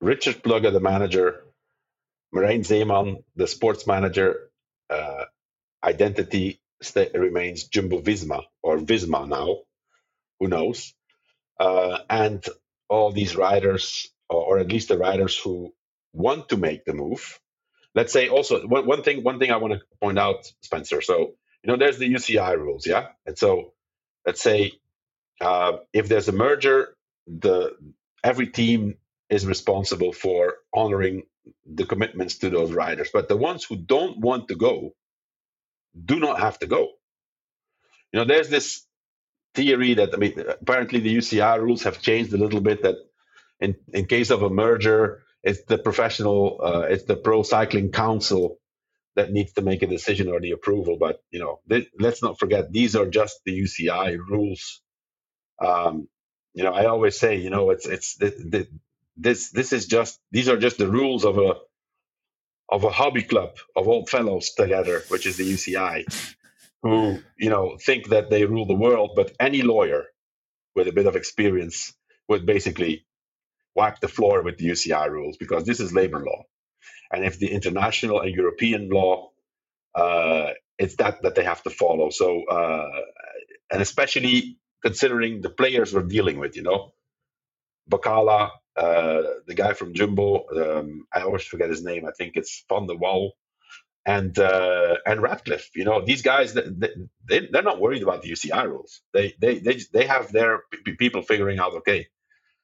richard 0.00 0.42
plugge 0.42 0.72
the 0.72 0.80
manager 0.80 1.42
Marijn 2.34 2.60
Zeeman 2.60 3.24
the 3.34 3.46
sports 3.46 3.86
manager 3.86 4.50
uh, 4.90 5.24
identity 5.82 6.60
st- 6.80 7.12
remains 7.14 7.64
jumbo 7.64 8.00
visma 8.00 8.44
or 8.62 8.78
visma 8.78 9.28
now 9.28 9.62
who 10.38 10.48
knows? 10.48 10.94
Uh, 11.58 11.98
and 12.08 12.44
all 12.88 13.10
these 13.12 13.36
riders 13.36 14.08
or, 14.28 14.42
or 14.44 14.58
at 14.58 14.68
least 14.68 14.88
the 14.88 14.98
riders 14.98 15.36
who 15.36 15.72
want 16.12 16.48
to 16.48 16.56
make 16.56 16.84
the 16.84 16.92
move 16.92 17.40
let's 17.94 18.12
say 18.12 18.28
also 18.28 18.66
one, 18.66 18.86
one 18.86 19.02
thing 19.02 19.22
one 19.24 19.38
thing 19.38 19.50
i 19.50 19.56
want 19.56 19.74
to 19.74 19.80
point 20.00 20.18
out 20.18 20.52
spencer. 20.62 21.00
So 21.00 21.34
you 21.62 21.68
know 21.68 21.76
there's 21.76 21.98
the 21.98 22.12
uci 22.12 22.56
rules 22.58 22.86
yeah? 22.86 23.08
And 23.26 23.38
so 23.38 23.72
let's 24.26 24.42
say 24.42 24.72
uh, 25.40 25.78
if 25.92 26.08
there's 26.08 26.28
a 26.28 26.32
merger 26.32 26.96
the 27.26 27.76
every 28.24 28.48
team 28.48 28.96
is 29.30 29.46
responsible 29.46 30.12
for 30.12 30.56
honoring 30.74 31.24
the 31.66 31.84
commitments 31.86 32.38
to 32.38 32.50
those 32.50 32.72
riders. 32.72 33.10
But 33.12 33.28
the 33.28 33.36
ones 33.36 33.64
who 33.64 33.76
don't 33.76 34.18
want 34.18 34.48
to 34.48 34.56
go 34.56 34.94
do 36.04 36.18
not 36.20 36.40
have 36.40 36.58
to 36.60 36.66
go. 36.66 36.88
You 38.12 38.20
know 38.20 38.24
there's 38.24 38.48
this 38.50 38.82
theory 39.54 39.94
that 39.94 40.14
i 40.14 40.16
mean 40.16 40.34
apparently 40.62 41.00
the 41.00 41.16
uci 41.16 41.60
rules 41.60 41.82
have 41.84 42.00
changed 42.00 42.32
a 42.32 42.36
little 42.38 42.60
bit 42.60 42.82
that 42.82 42.96
in, 43.60 43.74
in 43.92 44.06
case 44.06 44.30
of 44.30 44.42
a 44.42 44.50
merger 44.50 45.22
it's 45.42 45.64
the 45.64 45.78
professional, 45.78 46.60
uh, 46.62 46.86
it's 46.88 47.04
the 47.04 47.16
Pro 47.16 47.42
Cycling 47.42 47.92
Council 47.92 48.58
that 49.16 49.32
needs 49.32 49.52
to 49.54 49.62
make 49.62 49.82
a 49.82 49.86
decision 49.86 50.28
or 50.28 50.40
the 50.40 50.52
approval. 50.52 50.96
But 50.98 51.20
you 51.30 51.40
know, 51.40 51.60
th- 51.68 51.90
let's 51.98 52.22
not 52.22 52.38
forget 52.38 52.72
these 52.72 52.96
are 52.96 53.06
just 53.06 53.40
the 53.44 53.58
UCI 53.58 54.18
rules. 54.18 54.80
Um, 55.60 56.08
you 56.54 56.64
know, 56.64 56.72
I 56.72 56.86
always 56.86 57.18
say, 57.18 57.36
you 57.36 57.50
know, 57.50 57.70
it's 57.70 57.86
it's 57.86 58.18
this 59.16 59.50
this 59.50 59.72
is 59.72 59.86
just 59.86 60.20
these 60.30 60.48
are 60.48 60.56
just 60.56 60.78
the 60.78 60.88
rules 60.88 61.24
of 61.24 61.38
a 61.38 61.54
of 62.68 62.84
a 62.84 62.90
hobby 62.90 63.22
club 63.22 63.56
of 63.76 63.88
old 63.88 64.08
fellows 64.08 64.52
together, 64.52 65.02
which 65.08 65.26
is 65.26 65.36
the 65.36 65.50
UCI, 65.50 66.04
who 66.82 67.18
you 67.36 67.50
know 67.50 67.76
think 67.80 68.08
that 68.08 68.30
they 68.30 68.44
rule 68.44 68.66
the 68.66 68.74
world. 68.74 69.12
But 69.16 69.32
any 69.40 69.62
lawyer 69.62 70.04
with 70.74 70.88
a 70.88 70.92
bit 70.92 71.06
of 71.06 71.16
experience 71.16 71.92
would 72.28 72.46
basically 72.46 73.06
wipe 73.74 74.00
the 74.00 74.08
floor 74.08 74.42
with 74.42 74.58
the 74.58 74.66
UCI 74.70 75.10
rules 75.10 75.36
because 75.38 75.64
this 75.64 75.80
is 75.80 75.92
labor 75.94 76.20
law. 76.24 76.44
And 77.12 77.24
if 77.24 77.38
the 77.38 77.52
international 77.52 78.20
and 78.20 78.34
European 78.34 78.90
law, 78.90 79.30
uh, 79.94 80.50
it's 80.78 80.96
that 80.96 81.22
that 81.22 81.34
they 81.36 81.44
have 81.44 81.62
to 81.64 81.70
follow. 81.70 82.10
So, 82.10 82.44
uh, 82.46 82.90
and 83.72 83.82
especially 83.82 84.58
considering 84.84 85.42
the 85.42 85.50
players 85.50 85.94
we're 85.94 86.02
dealing 86.04 86.38
with, 86.38 86.56
you 86.56 86.62
know, 86.62 86.92
Bakala, 87.90 88.50
uh, 88.76 89.22
the 89.46 89.54
guy 89.54 89.74
from 89.74 89.94
Jumbo, 89.94 90.46
um, 90.56 91.06
I 91.12 91.22
always 91.22 91.44
forget 91.44 91.70
his 91.70 91.84
name. 91.84 92.06
I 92.06 92.12
think 92.12 92.34
it's 92.36 92.64
Van 92.68 92.86
der 92.86 92.96
Wal, 92.96 93.32
and 94.06 94.38
uh, 94.38 94.96
and 95.06 95.22
Ratcliffe. 95.22 95.70
You 95.74 95.84
know, 95.84 96.04
these 96.04 96.22
guys 96.22 96.54
they, 96.54 97.48
they're 97.52 97.62
not 97.62 97.80
worried 97.80 98.02
about 98.02 98.22
the 98.22 98.30
UCI 98.32 98.66
rules. 98.68 99.02
They 99.14 99.34
they 99.40 99.58
they 99.60 99.80
they 99.92 100.06
have 100.06 100.32
their 100.32 100.62
p- 100.84 100.94
people 100.94 101.22
figuring 101.22 101.58
out. 101.58 101.74
Okay, 101.76 102.08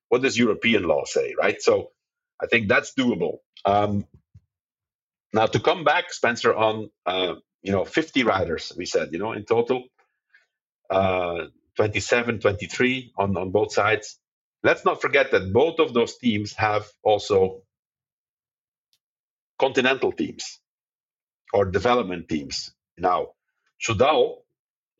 what 0.08 0.22
does 0.22 0.38
European 0.38 0.84
law 0.84 1.04
say, 1.04 1.34
right? 1.38 1.60
So 1.60 1.90
I 2.42 2.46
think 2.46 2.68
that's 2.68 2.94
doable. 2.94 3.38
Um, 3.64 4.06
now 5.32 5.46
to 5.46 5.60
come 5.60 5.84
back, 5.84 6.12
Spencer, 6.12 6.54
on 6.54 6.90
uh, 7.06 7.36
you 7.62 7.72
know 7.72 7.84
50 7.84 8.24
riders, 8.24 8.72
we 8.76 8.86
said, 8.86 9.10
you 9.12 9.18
know, 9.18 9.32
in 9.32 9.44
total, 9.44 9.84
uh, 10.90 11.46
27, 11.76 12.40
23 12.40 13.12
on 13.18 13.36
on 13.36 13.50
both 13.50 13.72
sides. 13.72 14.18
Let's 14.62 14.84
not 14.84 15.02
forget 15.02 15.32
that 15.32 15.52
both 15.52 15.78
of 15.80 15.94
those 15.94 16.18
teams 16.18 16.54
have 16.54 16.86
also 17.02 17.62
continental 19.58 20.12
teams 20.12 20.60
or 21.52 21.66
development 21.66 22.28
teams. 22.28 22.72
Now, 22.98 23.28
Soudal 23.80 24.38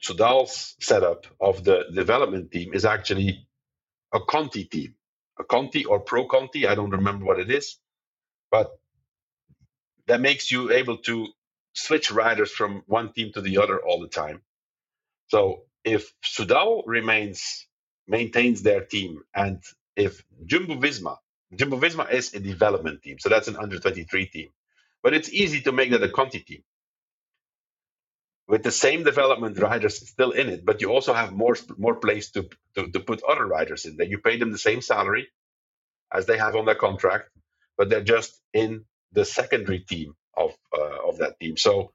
Soudal's 0.03 0.77
setup 0.81 1.27
of 1.41 1.65
the 1.65 1.85
development 1.95 2.53
team 2.53 2.75
is 2.75 2.85
actually 2.85 3.47
a 4.15 4.21
Conti 4.21 4.65
team, 4.67 4.97
a 5.41 5.45
Conti 5.45 5.87
or 5.87 6.01
Pro 6.01 6.27
Conti. 6.27 6.69
I 6.69 6.77
don't 6.77 6.91
remember 6.93 7.27
what 7.27 7.41
it 7.41 7.51
is, 7.51 7.79
but 8.51 8.71
that 10.09 10.21
makes 10.21 10.51
you 10.53 10.73
able 10.73 10.99
to 10.99 11.29
switch 11.75 12.13
riders 12.13 12.53
from 12.53 12.85
one 12.87 13.13
team 13.13 13.33
to 13.35 13.43
the 13.43 13.59
other 13.59 13.81
all 13.81 14.01
the 14.01 14.09
time. 14.09 14.43
So 15.29 15.65
if 15.85 16.15
Soudal 16.25 16.85
remains 16.87 17.67
maintains 18.09 18.63
their 18.63 18.83
team, 18.85 19.23
and 19.35 19.63
if 19.97 20.25
Jumbo 20.47 20.77
Visma, 20.77 21.19
Jumbo 21.55 21.79
Visma 21.81 22.11
is 22.13 22.35
a 22.35 22.41
development 22.41 23.03
team, 23.03 23.19
so 23.21 23.31
that's 23.31 23.49
an 23.49 23.57
under 23.57 23.79
23 23.81 24.27
team, 24.27 24.51
but 25.03 25.15
it's 25.15 25.31
easy 25.33 25.63
to 25.63 25.73
make 25.73 25.91
that 25.93 26.03
a 26.03 26.11
Conti 26.11 26.41
team 26.41 26.63
with 28.49 28.63
the 28.63 28.73
same 28.73 29.05
development 29.05 29.59
riders 29.59 30.09
still 30.09 30.33
in 30.33 30.49
it, 30.49 30.65
but 30.65 30.81
you 30.83 30.91
also 30.93 31.15
have 31.15 31.33
more 31.33 31.57
more 31.79 31.97
place 31.97 32.31
to, 32.33 32.49
to, 32.75 32.91
to 32.91 33.01
put 33.01 33.23
other 33.25 33.47
riders 33.47 33.87
in 33.87 33.97
there. 33.97 34.07
You 34.07 34.19
pay 34.19 34.39
them 34.39 34.53
the 34.53 34.59
same 34.59 34.83
salary 34.83 35.29
as 36.13 36.27
they 36.27 36.39
have 36.39 36.57
on 36.57 36.67
their 36.67 36.75
contract, 36.75 37.31
but 37.79 37.89
they're 37.89 38.05
just 38.05 38.41
in 38.53 38.85
the 39.13 39.25
secondary 39.25 39.81
team 39.81 40.15
of 40.37 40.53
uh, 40.77 41.09
of 41.09 41.19
that 41.19 41.41
team. 41.41 41.57
So 41.57 41.93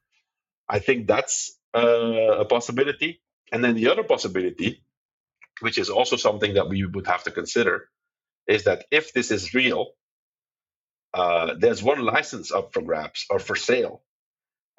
I 0.68 0.80
think 0.80 1.08
that's 1.08 1.58
uh, 1.76 2.42
a 2.42 2.46
possibility. 2.46 3.22
And 3.52 3.64
then 3.64 3.76
the 3.76 3.90
other 3.90 4.04
possibility, 4.04 4.84
which 5.62 5.78
is 5.78 5.90
also 5.90 6.18
something 6.18 6.56
that 6.56 6.70
we 6.70 6.86
would 6.86 7.08
have 7.08 7.24
to 7.24 7.32
consider, 7.32 7.90
is 8.48 8.66
that 8.66 8.86
if 8.92 9.14
this 9.14 9.32
is 9.32 9.54
real, 9.54 9.94
uh, 11.14 11.56
there's 11.58 11.84
one 11.84 12.04
license 12.04 12.52
up 12.52 12.74
for 12.74 12.82
grabs 12.82 13.26
or 13.30 13.40
for 13.40 13.56
sale 13.56 14.04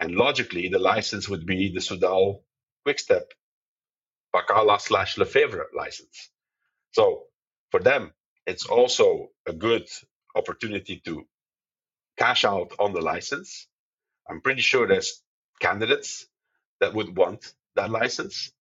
and 0.00 0.14
logically, 0.14 0.68
the 0.68 0.78
license 0.78 1.28
would 1.28 1.46
be 1.46 1.72
the 1.72 1.80
Soudal 1.80 2.42
Quickstep 2.86 3.30
Bakala 4.34 4.80
slash 4.80 5.16
Lefevere 5.16 5.66
license. 5.74 6.30
So 6.92 7.24
for 7.70 7.80
them, 7.80 8.12
it's 8.46 8.66
also 8.66 9.28
a 9.46 9.52
good 9.52 9.86
opportunity 10.34 11.02
to 11.04 11.26
cash 12.18 12.44
out 12.44 12.72
on 12.78 12.94
the 12.94 13.02
license. 13.02 13.68
I'm 14.28 14.40
pretty 14.40 14.62
sure 14.62 14.86
there's 14.86 15.22
candidates 15.60 16.26
that 16.80 16.94
would 16.94 17.16
want 17.16 17.52
that 17.76 17.90
license. 17.90 18.52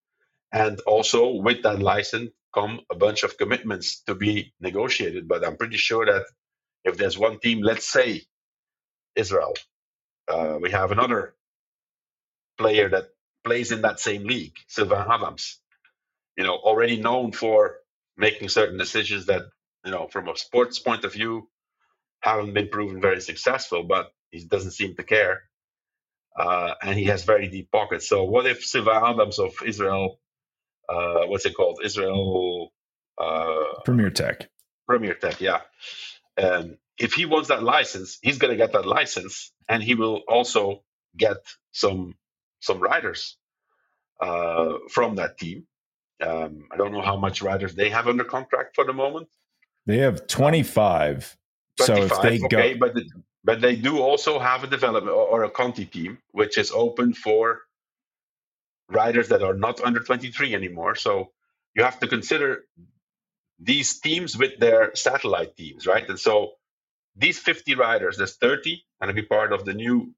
And 0.53 0.81
also 0.81 1.35
with 1.35 1.63
that 1.63 1.81
license 1.81 2.31
come 2.55 2.81
a 2.91 2.97
bunch 2.97 3.23
of 3.23 3.39
commitments 3.39 4.03
to 4.07 4.15
be 4.15 4.53
negotiated. 4.61 5.29
But 5.29 5.45
I'm 5.47 5.57
pretty 5.57 5.77
sure 5.77 6.07
that 6.07 6.25
if 6.85 6.97
there's 6.97 7.19
one 7.19 7.39
team, 7.39 7.63
let's 7.63 7.87
say 7.87 8.23
Israel, 9.15 9.55
uh, 10.29 10.59
we 10.61 10.71
have 10.71 10.93
another 10.93 11.35
player 12.59 12.89
that 12.89 13.09
plays 13.45 13.73
in 13.73 13.83
that 13.83 14.01
same 14.01 14.25
league, 14.25 14.55
Sylvan 14.67 15.07
Adams. 15.11 15.59
You 16.37 16.45
know, 16.45 16.55
already 16.55 17.01
known 17.01 17.33
for 17.33 17.77
making 18.17 18.49
certain 18.49 18.79
decisions 18.79 19.27
that, 19.27 19.43
you 19.85 19.91
know, 19.91 20.09
from 20.09 20.29
a 20.29 20.37
sports 20.37 20.79
point 20.79 21.05
of 21.05 21.13
view, 21.13 21.49
haven't 22.21 22.53
been 22.53 22.69
proven 22.69 23.01
very 23.01 23.21
successful, 23.21 23.85
but 23.85 24.13
he 24.31 24.45
doesn't 24.45 24.73
seem 24.73 24.95
to 24.97 25.03
care. 25.03 25.43
Uh, 26.39 26.75
and 26.83 26.97
he 26.97 27.05
has 27.05 27.25
very 27.25 27.49
deep 27.49 27.71
pockets. 27.73 28.09
So 28.09 28.25
what 28.25 28.47
if 28.47 28.65
Sylvan 28.65 29.03
Adams 29.03 29.39
of 29.39 29.55
Israel, 29.65 30.21
uh, 30.89 31.27
what's 31.27 31.47
it 31.47 31.57
called? 31.57 31.81
Israel 31.83 32.73
uh, 33.19 33.81
Premier 33.85 34.11
Tech. 34.11 34.49
Premier 34.87 35.15
Tech, 35.15 35.41
yeah. 35.41 35.61
Um, 36.41 36.79
if 36.99 37.15
he 37.15 37.27
wants 37.27 37.49
that 37.49 37.63
license, 37.63 38.19
he's 38.23 38.39
going 38.39 38.51
to 38.51 38.57
get 38.57 38.73
that 38.73 38.87
license, 38.87 39.53
and 39.69 39.83
he 39.83 39.95
will 39.95 40.23
also 40.29 40.83
get 41.17 41.37
some 41.73 42.15
some 42.61 42.81
riders 42.81 43.37
uh, 44.21 44.75
from 44.91 45.17
that 45.17 45.39
team. 45.39 45.67
Um, 46.21 46.69
I 46.73 46.77
don't 46.77 46.93
know 46.93 47.03
how 47.03 47.17
much 47.17 47.43
riders 47.43 47.75
they 47.75 47.91
have 47.91 48.09
under 48.09 48.25
contract 48.25 48.75
for 48.75 48.85
the 48.85 48.93
moment. 48.93 49.29
They 49.87 49.99
have 49.99 50.27
25. 50.27 51.37
25 51.77 51.87
so 51.87 51.95
if 52.03 52.23
they 52.23 52.45
okay, 52.47 52.75
go, 52.75 52.79
but 52.81 52.95
the, 52.95 53.09
but 53.45 53.61
they 53.61 53.77
do 53.77 54.01
also 54.01 54.39
have 54.41 54.65
a 54.65 54.67
development 54.67 55.17
or 55.17 55.45
a 55.45 55.51
Conti 55.51 55.87
team, 55.87 56.19
which 56.33 56.59
is 56.59 56.73
open 56.73 57.15
for 57.15 57.61
riders 58.91 59.29
that 59.29 59.43
are 59.43 59.55
not 59.55 59.81
under 59.81 60.01
23 60.01 60.55
anymore. 60.55 60.97
So 60.97 61.31
you 61.77 61.85
have 61.85 62.01
to 62.01 62.09
consider 62.09 62.65
these 63.61 64.01
teams 64.01 64.37
with 64.37 64.59
their 64.59 64.95
satellite 64.95 65.57
teams, 65.57 65.87
right? 65.87 66.09
And 66.09 66.19
so 66.19 66.53
these 67.19 67.39
50 67.39 67.75
riders, 67.75 68.17
there's 68.17 68.37
30 68.37 68.83
going 69.01 69.15
to 69.15 69.21
be 69.21 69.27
part 69.27 69.53
of 69.53 69.65
the 69.65 69.75
new 69.75 70.15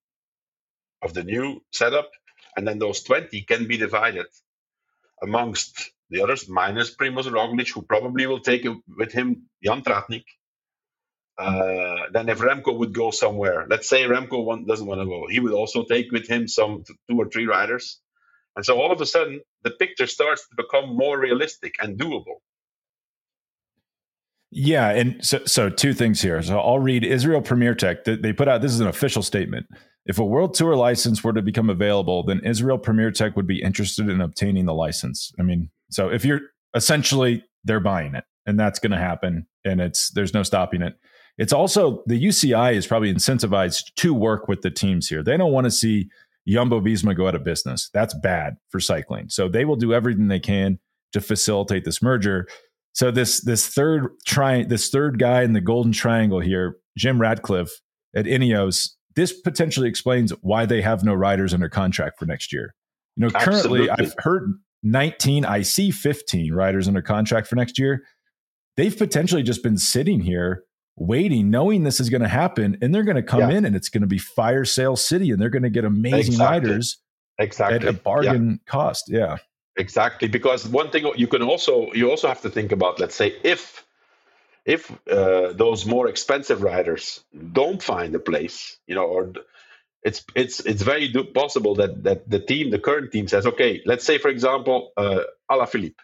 of 1.02 1.14
the 1.14 1.24
new 1.24 1.62
setup, 1.72 2.10
and 2.56 2.68
then 2.68 2.78
those 2.78 3.02
20 3.02 3.42
can 3.42 3.66
be 3.66 3.78
divided 3.78 4.26
amongst 5.22 5.92
the 6.10 6.22
others, 6.22 6.48
minus 6.48 6.94
Primoz 6.94 7.24
Roglic, 7.26 7.72
who 7.72 7.82
probably 7.82 8.26
will 8.26 8.40
take 8.40 8.66
with 8.98 9.12
him 9.12 9.48
Jan 9.64 9.82
Tratnik. 9.82 10.24
Uh, 11.38 12.10
then 12.12 12.28
if 12.28 12.38
Remco 12.38 12.76
would 12.76 12.92
go 12.92 13.10
somewhere, 13.10 13.66
let's 13.70 13.88
say 13.88 14.02
Remco 14.02 14.66
doesn't 14.66 14.86
want 14.86 15.00
to 15.00 15.06
go, 15.06 15.26
he 15.28 15.40
would 15.40 15.54
also 15.54 15.84
take 15.84 16.12
with 16.12 16.28
him 16.28 16.48
some 16.48 16.84
two 17.08 17.16
or 17.18 17.30
three 17.30 17.46
riders. 17.46 17.98
And 18.56 18.64
so 18.64 18.78
all 18.78 18.92
of 18.92 19.00
a 19.00 19.06
sudden, 19.06 19.40
the 19.62 19.70
picture 19.70 20.06
starts 20.06 20.46
to 20.48 20.56
become 20.56 20.96
more 20.96 21.18
realistic 21.18 21.76
and 21.80 21.98
doable. 21.98 22.40
Yeah, 24.50 24.90
and 24.90 25.24
so 25.24 25.44
so 25.44 25.70
two 25.70 25.94
things 25.94 26.20
here. 26.20 26.42
So 26.42 26.58
I'll 26.58 26.80
read 26.80 27.04
Israel 27.04 27.40
Premier 27.40 27.74
Tech. 27.74 28.04
They 28.04 28.32
put 28.32 28.48
out 28.48 28.62
this 28.62 28.72
is 28.72 28.80
an 28.80 28.88
official 28.88 29.22
statement. 29.22 29.66
If 30.06 30.18
a 30.18 30.24
World 30.24 30.54
Tour 30.54 30.74
license 30.74 31.22
were 31.22 31.32
to 31.32 31.42
become 31.42 31.70
available, 31.70 32.24
then 32.24 32.40
Israel 32.44 32.78
Premier 32.78 33.12
Tech 33.12 33.36
would 33.36 33.46
be 33.46 33.62
interested 33.62 34.08
in 34.08 34.20
obtaining 34.20 34.66
the 34.66 34.74
license. 34.74 35.32
I 35.38 35.42
mean, 35.42 35.70
so 35.90 36.08
if 36.08 36.24
you're 36.24 36.40
essentially 36.74 37.44
they're 37.64 37.80
buying 37.80 38.14
it, 38.14 38.24
and 38.46 38.58
that's 38.58 38.80
going 38.80 38.92
to 38.92 38.98
happen, 38.98 39.46
and 39.64 39.80
it's 39.80 40.10
there's 40.10 40.34
no 40.34 40.42
stopping 40.42 40.82
it. 40.82 40.94
It's 41.38 41.52
also 41.52 42.02
the 42.06 42.22
UCI 42.22 42.74
is 42.74 42.86
probably 42.86 43.12
incentivized 43.14 43.94
to 43.96 44.12
work 44.12 44.48
with 44.48 44.62
the 44.62 44.70
teams 44.70 45.08
here. 45.08 45.22
They 45.22 45.36
don't 45.36 45.52
want 45.52 45.66
to 45.66 45.70
see 45.70 46.10
Jumbo 46.48 46.80
Visma 46.80 47.16
go 47.16 47.28
out 47.28 47.34
of 47.34 47.44
business. 47.44 47.88
That's 47.94 48.14
bad 48.14 48.56
for 48.68 48.80
cycling. 48.80 49.28
So 49.28 49.48
they 49.48 49.64
will 49.64 49.76
do 49.76 49.94
everything 49.94 50.28
they 50.28 50.40
can 50.40 50.78
to 51.12 51.20
facilitate 51.20 51.84
this 51.84 52.02
merger. 52.02 52.46
So 52.92 53.10
this 53.10 53.42
this 53.42 53.66
third 53.68 54.08
try 54.26 54.64
this 54.64 54.88
third 54.90 55.18
guy 55.18 55.42
in 55.42 55.52
the 55.52 55.60
golden 55.60 55.92
triangle 55.92 56.40
here, 56.40 56.76
Jim 56.96 57.20
Ratcliffe 57.20 57.80
at 58.14 58.24
Ineos, 58.24 58.90
this 59.16 59.32
potentially 59.32 59.88
explains 59.88 60.32
why 60.42 60.66
they 60.66 60.82
have 60.82 61.04
no 61.04 61.14
riders 61.14 61.54
under 61.54 61.68
contract 61.68 62.18
for 62.18 62.26
next 62.26 62.52
year. 62.52 62.74
You 63.16 63.26
know, 63.26 63.32
Absolutely. 63.34 63.86
currently 63.86 64.06
I've 64.06 64.14
heard 64.18 64.54
19, 64.82 65.44
I 65.44 65.62
see 65.62 65.90
15 65.90 66.52
riders 66.52 66.88
under 66.88 67.02
contract 67.02 67.46
for 67.46 67.56
next 67.56 67.78
year. 67.78 68.02
They've 68.76 68.96
potentially 68.96 69.42
just 69.42 69.62
been 69.62 69.76
sitting 69.76 70.20
here 70.20 70.64
waiting, 70.96 71.50
knowing 71.50 71.82
this 71.82 72.00
is 72.00 72.08
going 72.08 72.22
to 72.22 72.28
happen, 72.28 72.78
and 72.80 72.94
they're 72.94 73.04
going 73.04 73.16
to 73.16 73.22
come 73.22 73.40
yeah. 73.40 73.50
in 73.50 73.64
and 73.64 73.76
it's 73.76 73.88
going 73.88 74.02
to 74.02 74.06
be 74.06 74.18
fire 74.18 74.64
sale 74.64 74.96
city 74.96 75.30
and 75.30 75.40
they're 75.40 75.50
going 75.50 75.62
to 75.62 75.70
get 75.70 75.84
amazing 75.84 76.34
exactly. 76.34 76.70
riders 76.70 76.98
exactly. 77.38 77.88
at 77.88 77.94
a 77.94 77.98
bargain 77.98 78.50
yeah. 78.50 78.70
cost. 78.70 79.04
Yeah. 79.08 79.36
Exactly. 79.80 80.28
Because 80.28 80.68
one 80.68 80.90
thing 80.92 81.10
you 81.16 81.28
can 81.28 81.42
also 81.42 81.92
you 81.94 82.10
also 82.10 82.28
have 82.28 82.42
to 82.42 82.50
think 82.50 82.72
about, 82.72 83.00
let's 83.00 83.16
say 83.16 83.34
if 83.44 83.84
if 84.66 84.90
uh, 85.10 85.52
those 85.54 85.86
more 85.86 86.08
expensive 86.08 86.62
riders 86.62 87.24
don't 87.52 87.82
find 87.82 88.14
a 88.14 88.20
place, 88.20 88.78
you 88.86 88.94
know, 88.96 89.04
or 89.06 89.32
it's 90.02 90.24
it's 90.36 90.60
it's 90.60 90.82
very 90.82 91.08
do- 91.08 91.24
possible 91.42 91.76
that 91.76 92.04
that 92.04 92.30
the 92.30 92.40
team, 92.40 92.70
the 92.70 92.80
current 92.80 93.12
team, 93.12 93.28
says, 93.28 93.46
okay, 93.46 93.82
let's 93.86 94.04
say 94.04 94.18
for 94.18 94.30
example, 94.30 94.92
uh, 94.96 95.22
Alaphilippe, 95.50 96.00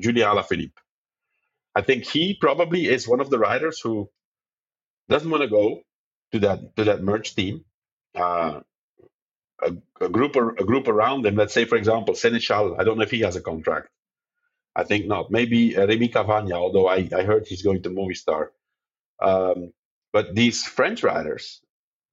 Julien 0.00 0.28
Alaphilippe. 0.28 0.78
I 1.74 1.82
think 1.82 2.04
he 2.06 2.34
probably 2.40 2.86
is 2.86 3.08
one 3.08 3.20
of 3.20 3.30
the 3.30 3.38
riders 3.38 3.80
who 3.80 4.10
doesn't 5.08 5.30
want 5.30 5.42
to 5.42 5.48
go 5.48 5.82
to 6.32 6.38
that 6.40 6.76
to 6.76 6.84
that 6.84 7.02
merge 7.02 7.34
team. 7.34 7.64
Uh, 8.14 8.60
a, 9.62 10.04
a, 10.04 10.08
group 10.08 10.36
or 10.36 10.50
a 10.50 10.64
group 10.64 10.88
around 10.88 11.26
him. 11.26 11.36
Let's 11.36 11.54
say, 11.54 11.64
for 11.64 11.76
example, 11.76 12.14
Sénéchal. 12.14 12.78
I 12.78 12.84
don't 12.84 12.96
know 12.96 13.04
if 13.04 13.10
he 13.10 13.20
has 13.20 13.36
a 13.36 13.40
contract. 13.40 13.88
I 14.74 14.84
think 14.84 15.06
not. 15.06 15.30
Maybe 15.30 15.76
uh, 15.76 15.86
Remy 15.86 16.08
Cavagna, 16.08 16.54
although 16.54 16.88
I, 16.88 17.08
I 17.16 17.22
heard 17.22 17.46
he's 17.46 17.62
going 17.62 17.82
to 17.82 17.90
Movistar. 17.90 18.48
Um, 19.20 19.72
but 20.12 20.34
these 20.34 20.64
French 20.64 21.02
riders, 21.02 21.60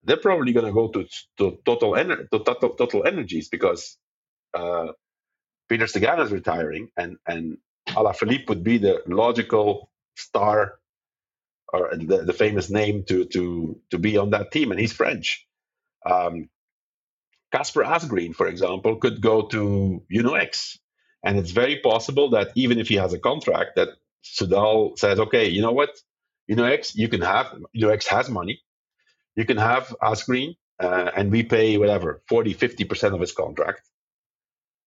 they're 0.04 0.18
probably 0.18 0.54
going 0.54 0.66
to 0.66 0.72
go 0.74 0.88
to 0.90 1.06
to 1.38 1.60
Total, 1.66 1.92
Ener- 1.92 2.30
to 2.30 2.40
Total, 2.40 2.70
Total 2.70 3.06
Energies 3.08 3.50
because 3.50 3.98
uh, 4.54 4.88
Peter 5.70 5.88
Sagan 5.88 6.20
is 6.20 6.32
retiring, 6.32 6.90
and 6.98 7.18
and 7.26 7.58
Alaphilippe 7.90 8.50
would 8.50 8.64
be 8.64 8.78
the 8.78 9.04
logical 9.08 9.90
star 10.16 10.80
or 11.72 11.92
the, 11.96 12.24
the 12.24 12.34
famous 12.34 12.70
name 12.70 13.04
to 13.06 13.26
to 13.26 13.80
to 13.92 13.98
be 13.98 14.18
on 14.18 14.32
that 14.32 14.52
team, 14.52 14.72
and 14.72 14.80
he's 14.80 14.94
French. 14.94 15.46
Um, 16.06 16.50
Kasper 17.52 17.84
Asgreen, 17.84 18.36
for 18.36 18.48
example, 18.48 18.98
could 18.98 19.22
go 19.22 19.44
to 19.48 20.04
Uno-X 20.12 20.80
and 21.24 21.38
it's 21.40 21.52
very 21.52 21.80
possible 21.80 22.32
that 22.32 22.50
even 22.56 22.80
if 22.80 22.90
he 22.90 22.96
has 22.96 23.14
a 23.14 23.20
contract, 23.20 23.72
that 23.78 23.90
Soudal 24.24 24.98
says, 25.00 25.20
okay, 25.20 25.50
you 25.50 25.62
know 25.62 25.72
what, 25.74 25.90
Uno-X, 26.50 26.96
you 26.96 27.10
can 27.10 27.22
have 27.22 27.48
Uno-X 27.76 28.08
has 28.08 28.30
money, 28.30 28.62
you 29.36 29.46
can 29.46 29.58
have 29.58 29.96
Asgreen, 30.02 30.56
uh, 30.80 31.12
and 31.16 31.32
we 31.32 31.44
pay 31.44 31.78
whatever 31.78 32.22
40, 32.30 32.54
50 32.54 32.86
percent 32.86 33.16
of 33.16 33.22
his 33.22 33.34
contract, 33.34 33.82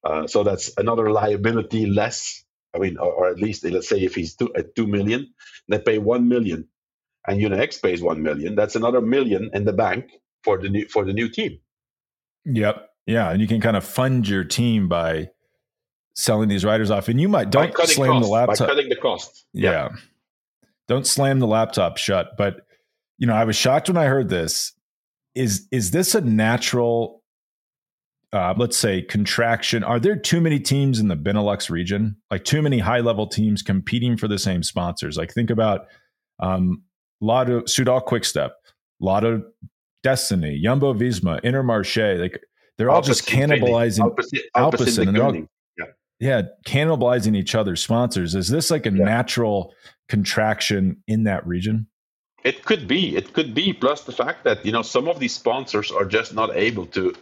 Uh, 0.04 0.26
so 0.26 0.42
that's 0.44 0.72
another 0.78 1.10
liability 1.12 1.86
less. 1.86 2.44
I 2.74 2.78
mean, 2.78 2.98
or, 2.98 3.12
or, 3.12 3.30
at 3.30 3.38
least 3.38 3.64
let's 3.64 3.88
say 3.88 4.00
if 4.00 4.14
he's 4.14 4.36
two, 4.36 4.54
at 4.56 4.74
two 4.74 4.86
million, 4.86 5.34
they 5.68 5.78
pay 5.78 5.98
one 5.98 6.28
million, 6.28 6.68
and 7.26 7.40
Uno-X 7.40 7.78
pays 7.78 8.02
one 8.02 8.22
million. 8.22 8.56
That's 8.56 8.76
another 8.76 9.00
million 9.00 9.50
in 9.54 9.64
the 9.64 9.72
bank 9.74 10.12
for 10.44 10.58
the 10.58 10.68
new 10.68 10.88
for 10.88 11.04
the 11.04 11.12
new 11.12 11.28
team. 11.28 11.60
Yep. 12.44 12.88
Yeah, 13.06 13.30
and 13.30 13.40
you 13.40 13.48
can 13.48 13.60
kind 13.60 13.76
of 13.76 13.84
fund 13.84 14.28
your 14.28 14.44
team 14.44 14.88
by 14.88 15.30
selling 16.14 16.48
these 16.48 16.64
riders 16.64 16.90
off, 16.90 17.08
and 17.08 17.20
you 17.20 17.28
might 17.28 17.50
don't 17.50 17.76
slam 17.86 18.20
the 18.20 18.28
laptop 18.28 18.68
by 18.68 18.74
cutting 18.74 18.88
the 18.88 18.96
cost. 18.96 19.46
Yeah. 19.52 19.70
yeah, 19.70 19.88
don't 20.86 21.06
slam 21.06 21.40
the 21.40 21.46
laptop 21.46 21.96
shut. 21.96 22.36
But 22.36 22.60
you 23.18 23.26
know, 23.26 23.34
I 23.34 23.44
was 23.44 23.56
shocked 23.56 23.88
when 23.88 23.96
I 23.96 24.04
heard 24.04 24.28
this. 24.28 24.72
Is 25.34 25.66
is 25.72 25.90
this 25.90 26.14
a 26.14 26.20
natural 26.20 27.20
uh, 28.32 28.54
let's 28.56 28.76
say 28.76 29.02
contraction 29.02 29.82
are 29.82 29.98
there 29.98 30.16
too 30.16 30.40
many 30.40 30.60
teams 30.60 31.00
in 31.00 31.08
the 31.08 31.16
benelux 31.16 31.68
region 31.68 32.16
like 32.30 32.44
too 32.44 32.62
many 32.62 32.78
high 32.78 33.00
level 33.00 33.26
teams 33.26 33.62
competing 33.62 34.16
for 34.16 34.28
the 34.28 34.38
same 34.38 34.62
sponsors 34.62 35.16
like 35.16 35.32
think 35.32 35.50
about 35.50 35.86
um, 36.38 36.82
lotto 37.20 37.62
Soudal 37.62 38.04
quickstep 38.04 38.50
lotto 39.00 39.42
Dstny 40.04 40.60
jumbo 40.60 40.94
visma 40.94 41.40
intermarché 41.42 42.18
like 42.18 42.40
they're 42.76 42.90
all 42.90 43.02
just 43.02 43.26
cannibalizing 43.26 44.14
Alpecin, 44.56 45.08
and 45.08 45.16
they're 45.16 45.24
all, 45.24 45.34
yeah. 45.34 45.84
yeah 46.18 46.42
cannibalizing 46.66 47.36
each 47.36 47.54
other's 47.54 47.82
sponsors 47.82 48.34
is 48.34 48.48
this 48.48 48.70
like 48.70 48.86
a 48.86 48.92
yeah. 48.92 49.04
natural 49.04 49.74
contraction 50.08 51.02
in 51.06 51.24
that 51.24 51.46
region 51.46 51.86
it 52.44 52.64
could 52.64 52.88
be 52.88 53.16
it 53.16 53.32
could 53.32 53.54
be 53.54 53.72
plus 53.72 54.02
the 54.02 54.12
fact 54.12 54.44
that 54.44 54.64
you 54.64 54.72
know 54.72 54.82
some 54.82 55.08
of 55.08 55.18
these 55.18 55.34
sponsors 55.34 55.90
are 55.90 56.06
just 56.06 56.34
not 56.34 56.56
able 56.56 56.86
to 56.86 57.14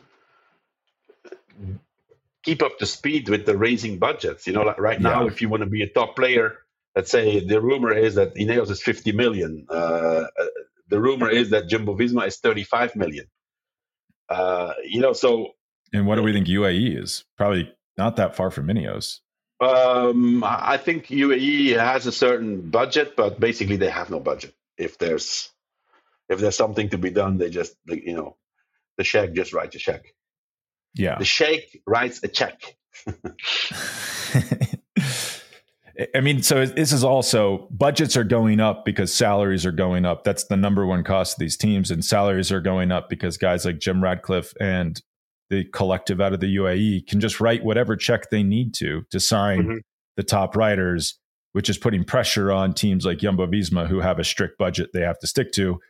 keep 2.49 2.63
up 2.63 2.79
to 2.79 2.87
speed 2.87 3.29
with 3.29 3.47
the 3.47 3.57
raising 3.57 3.99
budgets. 3.99 4.47
You 4.47 4.55
know, 4.55 4.63
like 4.63 4.79
right 4.79 5.01
now, 5.01 5.23
yeah. 5.23 5.29
if 5.29 5.43
you 5.43 5.49
want 5.49 5.63
to 5.63 5.69
be 5.69 5.83
a 5.83 5.89
top 5.89 6.17
player, 6.17 6.59
let's 6.97 7.11
say 7.11 7.41
the 7.41 7.61
rumor 7.61 7.93
is 7.93 8.15
that 8.15 8.35
Ineos 8.35 8.71
is 8.71 8.83
50 8.83 9.13
million. 9.13 9.67
Uh, 9.69 10.25
the 10.89 11.01
rumor 11.01 11.29
is 11.29 11.51
that 11.51 11.69
Jumbo 11.69 11.97
Visma 11.97 12.27
is 12.27 12.39
35 12.39 12.97
million. 12.97 13.27
Uh, 14.29 14.73
you 14.85 15.01
know, 15.01 15.13
so. 15.13 15.53
And 15.93 16.07
what 16.07 16.17
do 16.17 16.23
we 16.23 16.33
think 16.33 16.47
UAE 16.47 17.03
is? 17.03 17.25
Probably 17.37 17.73
not 17.97 18.17
that 18.17 18.37
far 18.37 18.51
from 18.51 18.67
Ineos. 18.69 19.21
Um, 19.61 20.45
I 20.45 20.77
think 20.77 21.07
UAE 21.07 21.77
has 21.79 22.07
a 22.07 22.13
certain 22.13 22.71
budget, 22.71 23.17
but 23.17 23.41
basically 23.41 23.77
they 23.77 23.91
have 23.91 24.11
no 24.11 24.21
budget. 24.21 24.55
If 24.77 24.99
there's 24.99 25.51
if 26.29 26.39
there's 26.39 26.57
something 26.57 26.91
to 26.91 26.99
be 26.99 27.11
done, 27.11 27.39
they 27.39 27.51
just 27.51 27.75
you 27.87 28.15
know 28.15 28.37
the 28.99 29.05
sheikh 29.05 29.33
just 29.33 29.53
writes 29.53 29.75
a 29.75 29.79
check. 29.79 30.15
Yeah. 30.95 31.19
The 31.19 31.25
sheikh 31.25 31.83
writes 31.87 32.21
a 32.23 32.29
check. 32.29 32.77
I 36.15 36.21
mean, 36.21 36.43
so 36.43 36.65
this 36.65 36.93
is 36.93 37.03
also 37.03 37.67
budgets 37.73 38.17
are 38.17 38.25
going 38.25 38.61
up 38.61 38.85
because 38.85 39.13
salaries 39.13 39.67
are 39.67 39.73
going 39.73 40.05
up. 40.05 40.23
That's 40.23 40.45
the 40.45 40.57
number 40.57 40.87
one 40.87 41.03
cost 41.03 41.35
of 41.35 41.39
these 41.41 41.57
teams, 41.57 41.91
and 41.91 42.05
salaries 42.05 42.53
are 42.53 42.61
going 42.61 42.93
up 42.93 43.09
because 43.09 43.37
guys 43.37 43.65
like 43.65 43.81
Jim 43.81 44.03
Ratcliffe 44.03 44.55
and 44.61 45.01
the 45.51 45.65
collective 45.65 46.21
out 46.21 46.33
of 46.33 46.41
the 46.41 46.57
UAE 46.57 47.07
can 47.09 47.21
just 47.21 47.41
write 47.41 47.65
whatever 47.65 47.97
check 47.97 48.31
they 48.31 48.43
need 48.43 48.75
to 48.75 49.03
to 49.11 49.19
sign 49.19 49.63
mm-hmm. 49.63 49.77
the 50.17 50.23
top 50.23 50.55
writers, 50.55 51.19
which 51.53 51.69
is 51.69 51.79
putting 51.79 52.05
pressure 52.05 52.53
on 52.53 52.75
teams 52.75 53.05
like 53.05 53.19
Jumbo 53.19 53.47
Visma 53.47 53.89
who 53.89 54.01
have 54.01 54.21
a 54.21 54.25
strict 54.25 54.57
budget 54.57 54.91
they 54.93 55.01
have 55.01 55.19
to 55.19 55.27
stick 55.27 55.51
to. 55.53 55.81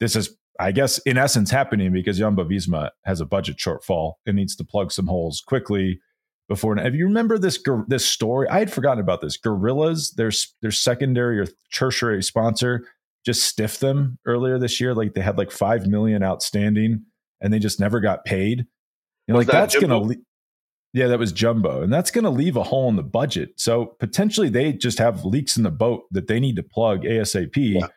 This 0.00 0.16
is 0.16 0.34
I 0.58 0.72
guess 0.72 0.98
in 0.98 1.18
essence 1.18 1.50
happening 1.50 1.92
because 1.92 2.18
Jumbo 2.18 2.44
Visma 2.44 2.90
has 3.04 3.20
a 3.20 3.26
budget 3.26 3.58
shortfall 3.58 4.14
and 4.24 4.36
needs 4.36 4.56
to 4.56 4.64
plug 4.64 4.92
some 4.92 5.08
holes 5.08 5.42
quickly 5.46 6.00
before. 6.48 6.78
If 6.78 6.94
you 6.94 7.04
remember 7.04 7.38
this 7.38 7.62
this 7.86 8.06
story, 8.06 8.48
I 8.48 8.58
had 8.58 8.72
forgotten 8.72 9.00
about 9.00 9.20
this. 9.20 9.36
Gorillas, 9.36 10.12
their 10.12 10.32
their 10.62 10.70
secondary 10.70 11.38
or 11.38 11.46
tertiary 11.72 12.22
sponsor, 12.22 12.86
just 13.24 13.44
stiffed 13.44 13.80
them 13.80 14.18
earlier 14.26 14.58
this 14.58 14.80
year. 14.80 14.94
Like 14.94 15.14
they 15.14 15.20
had 15.20 15.38
like 15.38 15.50
five 15.50 15.86
million 15.86 16.22
outstanding, 16.22 17.04
and 17.40 17.52
they 17.52 17.58
just 17.58 17.78
never 17.78 18.00
got 18.00 18.24
paid. 18.24 18.66
Know, 19.28 19.36
like 19.36 19.46
that 19.48 19.52
that's 19.52 19.74
Jumbo? 19.74 19.86
gonna. 20.00 20.08
Le- 20.08 20.22
yeah, 20.94 21.08
that 21.08 21.18
was 21.18 21.32
Jumbo, 21.32 21.82
and 21.82 21.92
that's 21.92 22.10
going 22.10 22.24
to 22.24 22.30
leave 22.30 22.56
a 22.56 22.62
hole 22.62 22.88
in 22.88 22.96
the 22.96 23.02
budget. 23.02 23.50
So 23.56 23.94
potentially, 24.00 24.48
they 24.48 24.72
just 24.72 24.98
have 24.98 25.24
leaks 25.24 25.56
in 25.56 25.62
the 25.62 25.70
boat 25.70 26.04
that 26.12 26.28
they 26.28 26.40
need 26.40 26.56
to 26.56 26.62
plug 26.62 27.02
ASAP. 27.02 27.56
Yeah. 27.56 27.88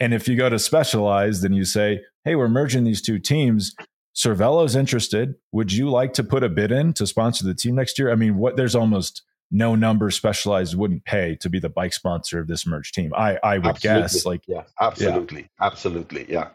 And 0.00 0.12
if 0.12 0.26
you 0.26 0.34
go 0.34 0.48
to 0.48 0.58
specialized 0.58 1.44
and 1.44 1.54
you 1.54 1.64
say, 1.64 2.00
hey, 2.24 2.34
we're 2.34 2.48
merging 2.48 2.82
these 2.82 3.00
two 3.00 3.20
teams, 3.20 3.72
Cervelo's 4.14 4.76
interested. 4.76 5.36
Would 5.52 5.72
you 5.72 5.88
like 5.90 6.12
to 6.14 6.24
put 6.24 6.42
a 6.42 6.48
bid 6.48 6.70
in 6.70 6.92
to 6.94 7.06
sponsor 7.06 7.44
the 7.44 7.54
team 7.54 7.74
next 7.74 7.98
year? 7.98 8.10
I 8.10 8.14
mean, 8.14 8.36
what 8.36 8.56
there's 8.56 8.74
almost 8.74 9.22
no 9.50 9.74
number 9.74 10.10
specialized 10.10 10.74
wouldn't 10.74 11.04
pay 11.04 11.36
to 11.36 11.50
be 11.50 11.60
the 11.60 11.68
bike 11.68 11.92
sponsor 11.92 12.40
of 12.40 12.46
this 12.46 12.66
merged 12.66 12.94
team. 12.94 13.12
I 13.14 13.38
I 13.42 13.58
would 13.58 13.66
absolutely. 13.66 14.02
guess 14.02 14.26
like 14.26 14.42
yeah, 14.46 14.62
absolutely, 14.80 15.42
yeah. 15.42 15.66
absolutely, 15.66 16.26
yeah. 16.28 16.48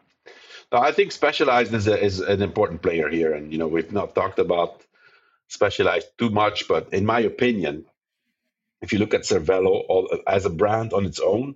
Now 0.72 0.82
I 0.82 0.92
think 0.92 1.12
specialized 1.12 1.74
is 1.74 1.88
a, 1.88 2.04
is 2.04 2.20
an 2.20 2.42
important 2.42 2.82
player 2.82 3.08
here, 3.08 3.34
and 3.34 3.52
you 3.52 3.58
know 3.58 3.68
we've 3.68 3.92
not 3.92 4.16
talked 4.16 4.40
about 4.40 4.84
specialized 5.48 6.08
too 6.18 6.30
much, 6.30 6.68
but 6.68 6.94
in 6.94 7.06
my 7.06 7.22
opinion, 7.22 7.86
if 8.82 8.92
you 8.92 9.00
look 9.00 9.14
at 9.14 9.22
Cervelo 9.22 9.84
all, 9.88 10.10
as 10.28 10.46
a 10.46 10.50
brand 10.50 10.92
on 10.94 11.06
its 11.06 11.20
own, 11.20 11.56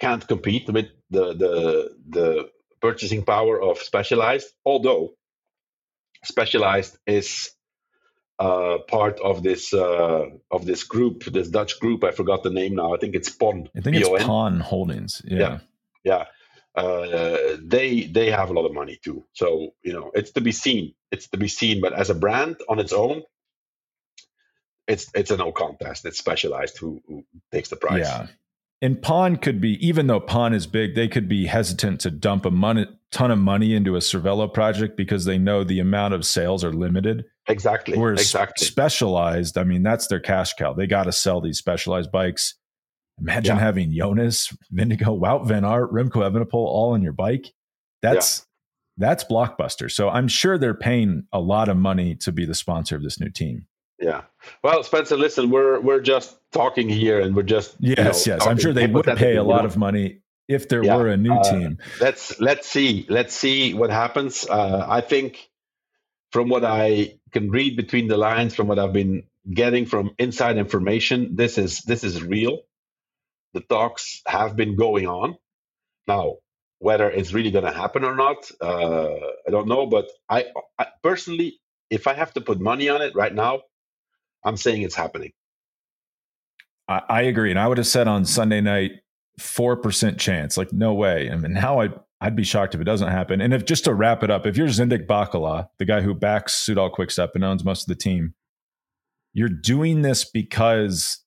can't 0.00 0.26
compete 0.26 0.68
with 0.68 0.88
the 1.10 1.34
the 1.34 1.96
the 2.08 2.50
purchasing 2.82 3.24
power 3.24 3.62
of 3.62 3.78
Specialized. 3.78 4.48
Although 4.66 5.14
Specialized 6.24 6.98
is 7.06 7.50
uh, 8.38 8.78
part 8.88 9.18
of 9.20 9.42
this 9.42 9.72
uh, 9.72 10.26
of 10.50 10.66
this 10.66 10.84
group, 10.84 11.24
this 11.24 11.48
Dutch 11.48 11.80
group. 11.80 12.04
I 12.04 12.10
forgot 12.10 12.42
the 12.42 12.50
name 12.50 12.74
now. 12.74 12.94
I 12.94 12.98
think 12.98 13.14
it's 13.14 13.30
PON. 13.30 13.68
I 13.76 13.80
think 13.80 13.96
P-O-N. 13.96 14.16
it's 14.16 14.24
PON 14.24 14.60
Holdings. 14.60 15.22
Yeah, 15.24 15.38
yeah. 15.38 15.58
yeah. 16.04 16.24
Uh, 16.74 17.56
they 17.62 18.02
they 18.02 18.30
have 18.30 18.50
a 18.50 18.52
lot 18.52 18.66
of 18.66 18.74
money 18.74 18.98
too. 19.02 19.24
So 19.32 19.74
you 19.82 19.92
know, 19.92 20.10
it's 20.14 20.32
to 20.32 20.40
be 20.40 20.52
seen. 20.52 20.94
It's 21.10 21.28
to 21.28 21.38
be 21.38 21.48
seen. 21.48 21.80
But 21.80 21.92
as 21.92 22.10
a 22.10 22.14
brand 22.14 22.56
on 22.68 22.78
its 22.78 22.92
own, 22.92 23.22
it's 24.88 25.10
it's 25.14 25.30
a 25.30 25.36
no 25.36 25.52
contest. 25.52 26.04
It's 26.04 26.18
Specialized 26.18 26.78
who, 26.78 27.02
who 27.06 27.24
takes 27.52 27.68
the 27.68 27.76
prize. 27.76 28.06
Yeah 28.06 28.26
and 28.82 29.00
PON 29.00 29.36
could 29.36 29.60
be, 29.60 29.74
even 29.86 30.08
though 30.08 30.18
PON 30.18 30.52
is 30.52 30.66
big, 30.66 30.96
they 30.96 31.06
could 31.06 31.28
be 31.28 31.46
hesitant 31.46 32.00
to 32.00 32.10
dump 32.10 32.44
a 32.44 32.50
money, 32.50 32.86
ton 33.12 33.30
of 33.30 33.38
money 33.38 33.74
into 33.74 33.94
a 33.94 34.00
Cervelo 34.00 34.52
project 34.52 34.96
because 34.96 35.24
they 35.24 35.38
know 35.38 35.62
the 35.62 35.78
amount 35.78 36.14
of 36.14 36.26
sales 36.26 36.64
are 36.64 36.72
limited. 36.72 37.24
Exactly. 37.46 37.96
Whereas 37.96 38.20
exactly. 38.20 38.66
specialized, 38.66 39.56
I 39.56 39.62
mean, 39.62 39.84
that's 39.84 40.08
their 40.08 40.18
cash 40.18 40.54
cow. 40.54 40.72
They 40.72 40.88
got 40.88 41.04
to 41.04 41.12
sell 41.12 41.40
these 41.40 41.58
specialized 41.58 42.10
bikes. 42.10 42.56
Imagine 43.20 43.56
yeah. 43.56 43.62
having 43.62 43.92
Jonas, 43.96 44.52
Vingegaard, 44.74 45.20
Wout 45.20 45.46
Van 45.46 45.64
Aert, 45.64 45.92
Remco 45.92 46.28
Evenepoel 46.28 46.54
all 46.54 46.94
on 46.94 47.02
your 47.02 47.12
bike. 47.12 47.52
That's 48.00 48.44
yeah. 48.98 49.06
that's 49.06 49.22
blockbuster. 49.22 49.88
So 49.92 50.08
I'm 50.08 50.26
sure 50.26 50.58
they're 50.58 50.74
paying 50.74 51.28
a 51.32 51.38
lot 51.38 51.68
of 51.68 51.76
money 51.76 52.16
to 52.16 52.32
be 52.32 52.46
the 52.46 52.54
sponsor 52.54 52.96
of 52.96 53.04
this 53.04 53.20
new 53.20 53.30
team. 53.30 53.66
Yeah. 54.02 54.22
Well, 54.64 54.82
Spencer, 54.82 55.16
listen, 55.16 55.48
we're 55.50 55.80
we're 55.80 56.00
just 56.00 56.36
talking 56.50 56.88
here, 56.88 57.20
and 57.20 57.36
we're 57.36 57.44
just 57.44 57.76
yes, 57.78 58.26
you 58.26 58.32
know, 58.32 58.36
yes. 58.38 58.46
I'm 58.46 58.58
sure 58.58 58.72
they 58.72 58.88
would 58.88 59.06
pay 59.06 59.36
a 59.36 59.44
lot 59.44 59.64
of 59.64 59.76
money 59.76 60.22
if 60.48 60.68
there 60.68 60.82
yeah. 60.82 60.96
were 60.96 61.08
a 61.08 61.16
new 61.16 61.32
uh, 61.32 61.50
team. 61.50 61.78
Let's 62.00 62.40
let's 62.40 62.68
see, 62.68 63.06
let's 63.08 63.32
see 63.32 63.74
what 63.74 63.90
happens. 63.90 64.44
Uh, 64.44 64.84
I 64.88 65.02
think, 65.02 65.48
from 66.32 66.48
what 66.48 66.64
I 66.64 67.18
can 67.30 67.50
read 67.50 67.76
between 67.76 68.08
the 68.08 68.16
lines, 68.16 68.56
from 68.56 68.66
what 68.66 68.80
I've 68.80 68.92
been 68.92 69.22
getting 69.48 69.86
from 69.86 70.10
inside 70.18 70.58
information, 70.58 71.36
this 71.36 71.56
is 71.56 71.82
this 71.82 72.02
is 72.02 72.24
real. 72.24 72.58
The 73.54 73.60
talks 73.60 74.20
have 74.26 74.56
been 74.56 74.74
going 74.74 75.06
on. 75.06 75.36
Now, 76.08 76.38
whether 76.80 77.08
it's 77.08 77.32
really 77.32 77.52
going 77.52 77.66
to 77.66 77.72
happen 77.72 78.02
or 78.02 78.16
not, 78.16 78.50
uh, 78.60 79.14
I 79.46 79.50
don't 79.50 79.68
know. 79.68 79.86
But 79.86 80.08
I, 80.28 80.46
I 80.76 80.86
personally, 81.04 81.60
if 81.88 82.08
I 82.08 82.14
have 82.14 82.34
to 82.34 82.40
put 82.40 82.58
money 82.58 82.88
on 82.88 83.00
it 83.00 83.14
right 83.14 83.32
now, 83.32 83.60
I'm 84.44 84.56
saying 84.56 84.82
it's 84.82 84.94
happening. 84.94 85.32
I, 86.88 87.02
I 87.08 87.22
agree. 87.22 87.50
And 87.50 87.58
I 87.58 87.68
would 87.68 87.78
have 87.78 87.86
said 87.86 88.08
on 88.08 88.24
Sunday 88.24 88.60
night, 88.60 88.92
4% 89.40 90.18
chance. 90.18 90.56
Like, 90.56 90.72
no 90.72 90.92
way. 90.94 91.30
I 91.30 91.36
mean, 91.36 91.54
now 91.54 91.80
I, 91.80 91.88
I'd 92.20 92.36
be 92.36 92.44
shocked 92.44 92.74
if 92.74 92.80
it 92.80 92.84
doesn't 92.84 93.08
happen. 93.08 93.40
And 93.40 93.54
if 93.54 93.64
just 93.64 93.84
to 93.84 93.94
wrap 93.94 94.22
it 94.22 94.30
up, 94.30 94.46
if 94.46 94.56
you're 94.56 94.68
Zdenek 94.68 95.06
Bakala, 95.06 95.68
the 95.78 95.84
guy 95.84 96.02
who 96.02 96.14
backs 96.14 96.66
Soudal 96.66 96.92
Quickstep 96.92 97.30
and 97.34 97.44
owns 97.44 97.64
most 97.64 97.82
of 97.82 97.88
the 97.88 98.00
team, 98.00 98.34
you're 99.32 99.48
doing 99.48 100.02
this 100.02 100.24
because 100.24 101.22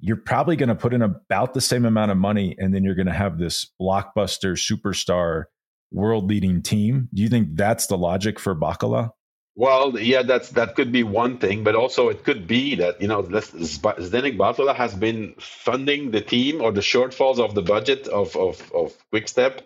you're 0.00 0.16
probably 0.16 0.56
going 0.56 0.68
to 0.68 0.74
put 0.74 0.94
in 0.94 1.02
about 1.02 1.54
the 1.54 1.60
same 1.60 1.84
amount 1.84 2.10
of 2.10 2.16
money 2.16 2.54
and 2.58 2.74
then 2.74 2.84
you're 2.84 2.94
going 2.94 3.06
to 3.06 3.12
have 3.12 3.38
this 3.38 3.72
blockbuster 3.80 4.54
superstar 4.54 5.44
world 5.90 6.28
leading 6.28 6.62
team. 6.62 7.08
Do 7.14 7.22
you 7.22 7.28
think 7.28 7.50
that's 7.54 7.86
the 7.86 7.98
logic 7.98 8.38
for 8.38 8.54
Bakala? 8.54 9.10
Well, 9.58 9.98
yeah, 10.00 10.22
that's 10.22 10.50
that 10.52 10.76
could 10.76 10.92
be 10.92 11.04
one 11.04 11.38
thing, 11.40 11.64
but 11.64 11.76
also 11.76 12.10
it 12.10 12.24
could 12.24 12.48
be 12.48 12.76
that 12.76 13.02
you 13.02 13.08
know 13.08 13.24
Zdenek 13.24 14.38
Bakala 14.38 14.76
has 14.76 14.94
been 14.96 15.34
funding 15.40 16.12
the 16.12 16.22
team 16.22 16.62
or 16.62 16.72
the 16.72 16.82
shortfalls 16.82 17.40
of 17.40 17.54
the 17.56 17.62
budget 17.62 18.08
of 18.08 18.36
of 18.36 18.72
of 18.72 18.96
Quickstep, 19.10 19.62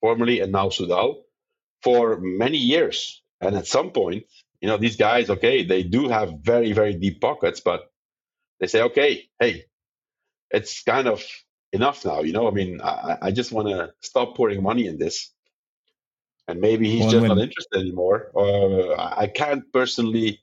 formerly 0.00 0.40
and 0.40 0.52
now 0.52 0.68
Soudal, 0.70 1.22
for 1.82 2.18
many 2.20 2.58
years, 2.58 3.22
and 3.40 3.56
at 3.56 3.66
some 3.68 3.92
point, 3.92 4.24
you 4.60 4.68
know, 4.68 4.78
these 4.78 4.96
guys, 4.96 5.30
okay, 5.30 5.64
they 5.64 5.82
do 5.84 6.08
have 6.08 6.34
very, 6.42 6.72
very 6.72 6.94
deep 6.94 7.20
pockets, 7.20 7.60
but 7.60 7.82
they 8.60 8.68
say, 8.68 8.82
okay, 8.84 9.24
hey, 9.40 9.64
it's 10.50 10.84
kind 10.84 11.08
of 11.08 11.24
enough 11.72 12.04
now. 12.06 12.22
You 12.22 12.32
know, 12.34 12.48
I 12.48 12.52
mean, 12.52 12.80
I, 12.82 13.18
I 13.22 13.32
just 13.32 13.52
want 13.52 13.68
to 13.70 13.94
stop 14.02 14.36
pouring 14.36 14.62
money 14.64 14.86
in 14.88 14.98
this. 14.98 15.33
And 16.46 16.60
maybe 16.60 16.90
he's 16.90 17.02
well, 17.02 17.10
just 17.10 17.26
not 17.26 17.38
interested 17.38 17.80
anymore. 17.80 18.30
Or 18.34 19.00
I 19.00 19.26
can't 19.28 19.72
personally. 19.72 20.40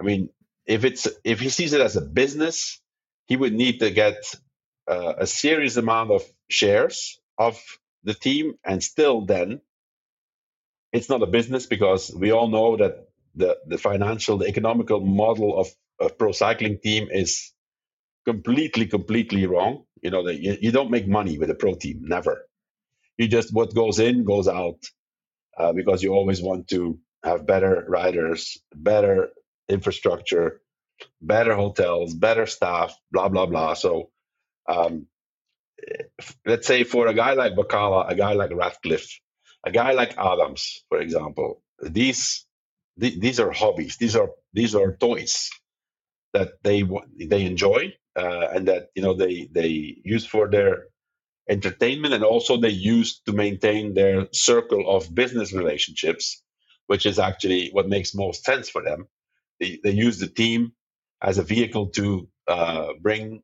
I 0.00 0.02
mean, 0.02 0.30
if 0.66 0.84
it's 0.84 1.06
if 1.24 1.40
he 1.40 1.50
sees 1.50 1.72
it 1.72 1.80
as 1.80 1.96
a 1.96 2.00
business, 2.00 2.80
he 3.26 3.36
would 3.36 3.52
need 3.52 3.80
to 3.80 3.90
get 3.90 4.16
uh, 4.88 5.14
a 5.18 5.26
serious 5.26 5.76
amount 5.76 6.10
of 6.10 6.22
shares 6.48 7.20
of 7.38 7.60
the 8.02 8.14
team, 8.14 8.54
and 8.64 8.82
still 8.82 9.26
then 9.26 9.60
it's 10.92 11.08
not 11.08 11.22
a 11.22 11.26
business 11.26 11.66
because 11.66 12.12
we 12.14 12.32
all 12.32 12.48
know 12.48 12.76
that 12.76 13.08
the 13.34 13.58
the 13.66 13.78
financial, 13.78 14.38
the 14.38 14.48
economical 14.48 15.00
model 15.00 15.58
of 15.58 15.68
a 16.00 16.08
pro 16.08 16.32
cycling 16.32 16.78
team 16.78 17.08
is 17.10 17.52
completely, 18.24 18.86
completely 18.86 19.46
wrong. 19.46 19.84
You 20.02 20.10
know, 20.10 20.24
that 20.24 20.40
you, 20.40 20.56
you 20.60 20.72
don't 20.72 20.90
make 20.90 21.06
money 21.06 21.38
with 21.38 21.50
a 21.50 21.54
pro 21.54 21.74
team, 21.74 22.02
never. 22.04 22.46
You 23.18 23.28
just 23.28 23.52
what 23.52 23.74
goes 23.74 23.98
in 23.98 24.24
goes 24.24 24.48
out 24.48 24.78
uh, 25.56 25.72
because 25.72 26.02
you 26.02 26.12
always 26.14 26.42
want 26.42 26.68
to 26.68 26.98
have 27.24 27.46
better 27.46 27.84
riders, 27.88 28.58
better 28.74 29.28
infrastructure, 29.68 30.60
better 31.20 31.54
hotels, 31.54 32.14
better 32.14 32.46
staff, 32.46 32.96
blah 33.12 33.28
blah 33.28 33.46
blah. 33.46 33.74
So, 33.74 34.10
um, 34.68 35.06
let's 36.46 36.66
say 36.66 36.84
for 36.84 37.06
a 37.06 37.14
guy 37.14 37.34
like 37.34 37.54
Bakala, 37.54 38.10
a 38.10 38.14
guy 38.14 38.32
like 38.34 38.52
Ratcliffe, 38.54 39.20
a 39.64 39.70
guy 39.70 39.92
like 39.92 40.16
Adams, 40.18 40.84
for 40.88 41.00
example, 41.00 41.62
these 41.82 42.46
these 42.96 43.40
are 43.40 43.50
hobbies. 43.50 43.96
These 43.96 44.16
are 44.16 44.30
these 44.52 44.74
are 44.74 44.96
toys 44.96 45.50
that 46.32 46.62
they 46.62 46.84
they 47.18 47.44
enjoy 47.44 47.94
uh, 48.16 48.48
and 48.54 48.68
that 48.68 48.88
you 48.94 49.02
know 49.02 49.14
they 49.14 49.48
they 49.50 49.96
use 50.04 50.26
for 50.26 50.50
their 50.50 50.86
entertainment 51.50 52.14
and 52.14 52.24
also 52.24 52.58
they 52.58 52.70
use 52.70 53.20
to 53.26 53.32
maintain 53.34 53.94
their 53.94 54.28
circle 54.32 54.90
of 54.90 55.14
business 55.14 55.52
relationships 55.54 56.42
which 56.88 57.06
is 57.06 57.18
actually 57.20 57.70
what 57.72 57.88
makes 57.88 58.14
most 58.14 58.44
sense 58.44 58.70
for 58.70 58.82
them. 58.84 59.08
They, 59.60 59.80
they 59.82 59.92
use 59.92 60.18
the 60.20 60.28
team 60.28 60.72
as 61.22 61.38
a 61.38 61.44
vehicle 61.44 61.88
to 61.90 62.28
uh, 62.48 62.88
bring 63.00 63.42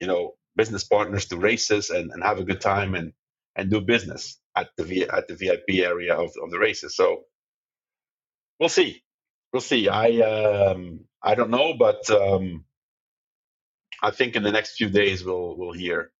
you 0.00 0.08
know 0.08 0.34
business 0.56 0.84
partners 0.84 1.26
to 1.26 1.38
races 1.38 1.90
and, 1.90 2.12
and 2.12 2.22
have 2.24 2.38
a 2.38 2.44
good 2.44 2.60
time 2.60 2.94
and 2.94 3.12
and 3.56 3.70
do 3.70 3.80
business 3.80 4.38
at 4.56 4.68
the 4.76 4.84
v, 4.84 5.04
at 5.04 5.28
the 5.28 5.36
vip 5.36 5.64
area 5.70 6.14
of, 6.16 6.32
of 6.42 6.50
the 6.50 6.58
races. 6.58 6.96
So 6.96 7.24
we'll 8.60 8.68
see. 8.70 9.02
We'll 9.52 9.62
see. 9.62 9.88
I 9.88 10.20
um 10.20 11.00
i 11.22 11.34
don't 11.36 11.50
know 11.50 11.74
but 11.78 12.08
um 12.10 12.64
I 14.02 14.10
think 14.12 14.36
in 14.36 14.42
the 14.44 14.52
next 14.52 14.76
few 14.76 14.90
days 14.90 15.24
we'll 15.24 15.56
we'll 15.56 15.72
hear 15.72 16.12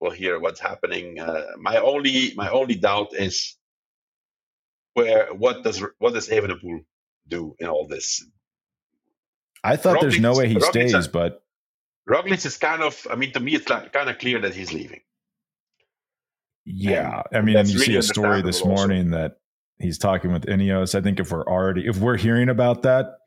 we'll 0.00 0.10
hear 0.10 0.38
what's 0.38 0.60
happening. 0.60 1.20
Uh, 1.20 1.44
my 1.58 1.76
only 1.76 2.32
my 2.36 2.48
only 2.50 2.74
doubt 2.74 3.08
is 3.12 3.56
where 4.94 5.32
what 5.34 5.62
does 5.64 5.82
what 5.98 6.14
does 6.14 6.28
Evenepoel 6.28 6.84
do 7.26 7.54
in 7.58 7.68
all 7.68 7.86
this? 7.86 8.24
I 9.64 9.76
thought 9.76 9.96
Roglic, 9.96 10.00
there's 10.02 10.20
no 10.20 10.36
way 10.36 10.48
he 10.48 10.54
Roglic 10.54 10.70
stays, 10.70 10.94
is, 10.94 11.08
but 11.08 11.42
Roglic 12.08 12.44
is 12.44 12.56
kind 12.56 12.82
of. 12.82 13.06
I 13.10 13.16
mean, 13.16 13.32
to 13.32 13.40
me, 13.40 13.54
it's 13.54 13.68
like, 13.68 13.92
kind 13.92 14.08
of 14.08 14.18
clear 14.18 14.40
that 14.40 14.54
he's 14.54 14.72
leaving. 14.72 15.00
Yeah, 16.64 17.22
and 17.32 17.38
I 17.38 17.40
mean, 17.40 17.56
and 17.56 17.68
you 17.68 17.74
really 17.74 17.86
see 17.86 17.96
a 17.96 18.02
story 18.02 18.42
this 18.42 18.64
morning 18.64 19.12
also. 19.12 19.22
that 19.22 19.38
he's 19.78 19.98
talking 19.98 20.32
with 20.32 20.46
Ineos. 20.46 20.94
I 20.94 21.00
think 21.00 21.18
if 21.18 21.32
we're 21.32 21.46
already 21.46 21.86
if 21.86 21.98
we're 21.98 22.16
hearing 22.16 22.48
about 22.48 22.82
that, 22.82 23.18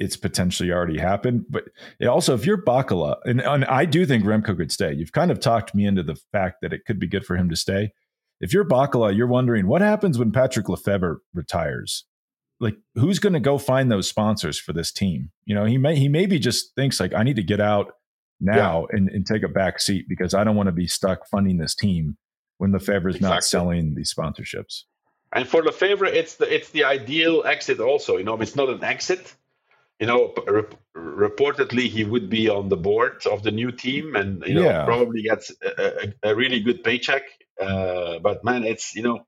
it's 0.00 0.16
potentially 0.16 0.72
already 0.72 0.98
happened. 0.98 1.44
But 1.48 1.64
also, 2.08 2.34
if 2.34 2.46
you're 2.46 2.60
Bakala, 2.60 3.16
and, 3.24 3.40
and, 3.42 3.66
I 3.66 3.84
do 3.84 4.06
think 4.06 4.24
Remco 4.24 4.56
could 4.56 4.72
stay. 4.72 4.94
You've 4.94 5.12
kind 5.12 5.30
of 5.30 5.38
talked 5.38 5.74
me 5.74 5.86
into 5.86 6.02
the 6.02 6.16
fact 6.32 6.62
that 6.62 6.72
it 6.72 6.86
could 6.86 6.98
be 6.98 7.06
good 7.06 7.24
for 7.24 7.36
him 7.36 7.50
to 7.50 7.56
stay. 7.56 7.92
If 8.40 8.54
you're 8.54 8.64
Bakala, 8.64 9.14
you're 9.14 9.26
wondering 9.26 9.66
what 9.66 9.82
happens 9.82 10.18
when 10.18 10.32
Patrick 10.32 10.66
Lefevere 10.66 11.18
retires. 11.34 12.06
Like, 12.58 12.76
who's 12.94 13.18
going 13.18 13.34
to 13.34 13.40
go 13.40 13.58
find 13.58 13.92
those 13.92 14.08
sponsors 14.08 14.58
for 14.58 14.72
this 14.72 14.90
team? 14.90 15.30
You 15.44 15.54
know, 15.54 15.66
he 15.66 15.76
may 15.76 15.96
he 15.96 16.08
maybe 16.08 16.38
just 16.38 16.74
thinks 16.74 16.98
like, 16.98 17.14
I 17.14 17.22
need 17.22 17.36
to 17.36 17.42
get 17.42 17.60
out 17.60 17.92
now 18.40 18.86
yeah. 18.90 18.96
and, 18.96 19.08
and 19.10 19.26
take 19.26 19.42
a 19.42 19.48
back 19.48 19.80
seat 19.80 20.06
because 20.08 20.32
I 20.32 20.44
don't 20.44 20.56
want 20.56 20.68
to 20.68 20.72
be 20.72 20.86
stuck 20.86 21.26
funding 21.26 21.58
this 21.58 21.74
team 21.74 22.16
when 22.56 22.72
Lefevere's 22.72 23.16
exactly. 23.16 23.28
not 23.28 23.44
selling 23.44 23.94
these 23.94 24.14
sponsorships. 24.14 24.84
And 25.32 25.46
for 25.46 25.62
Lefevere, 25.62 26.08
it's 26.08 26.36
the 26.36 26.52
it's 26.52 26.70
the 26.70 26.84
ideal 26.84 27.42
exit. 27.44 27.80
Also, 27.80 28.16
you 28.16 28.24
know, 28.24 28.40
it's 28.40 28.56
not 28.56 28.70
an 28.70 28.82
exit 28.82 29.34
you 30.00 30.06
know, 30.06 30.32
reportedly 30.96 31.86
he 31.88 32.04
would 32.04 32.30
be 32.30 32.48
on 32.48 32.70
the 32.70 32.76
board 32.76 33.26
of 33.26 33.42
the 33.42 33.50
new 33.50 33.70
team, 33.70 34.16
and 34.16 34.42
you 34.46 34.54
know 34.54 34.62
yeah. 34.62 34.84
probably 34.86 35.22
gets 35.22 35.52
a, 35.62 36.14
a, 36.24 36.30
a, 36.30 36.34
really 36.34 36.60
good 36.60 36.82
paycheck. 36.82 37.22
Uh, 37.60 38.18
but 38.18 38.42
man, 38.42 38.64
it's 38.64 38.94
you 38.94 39.02
know, 39.02 39.26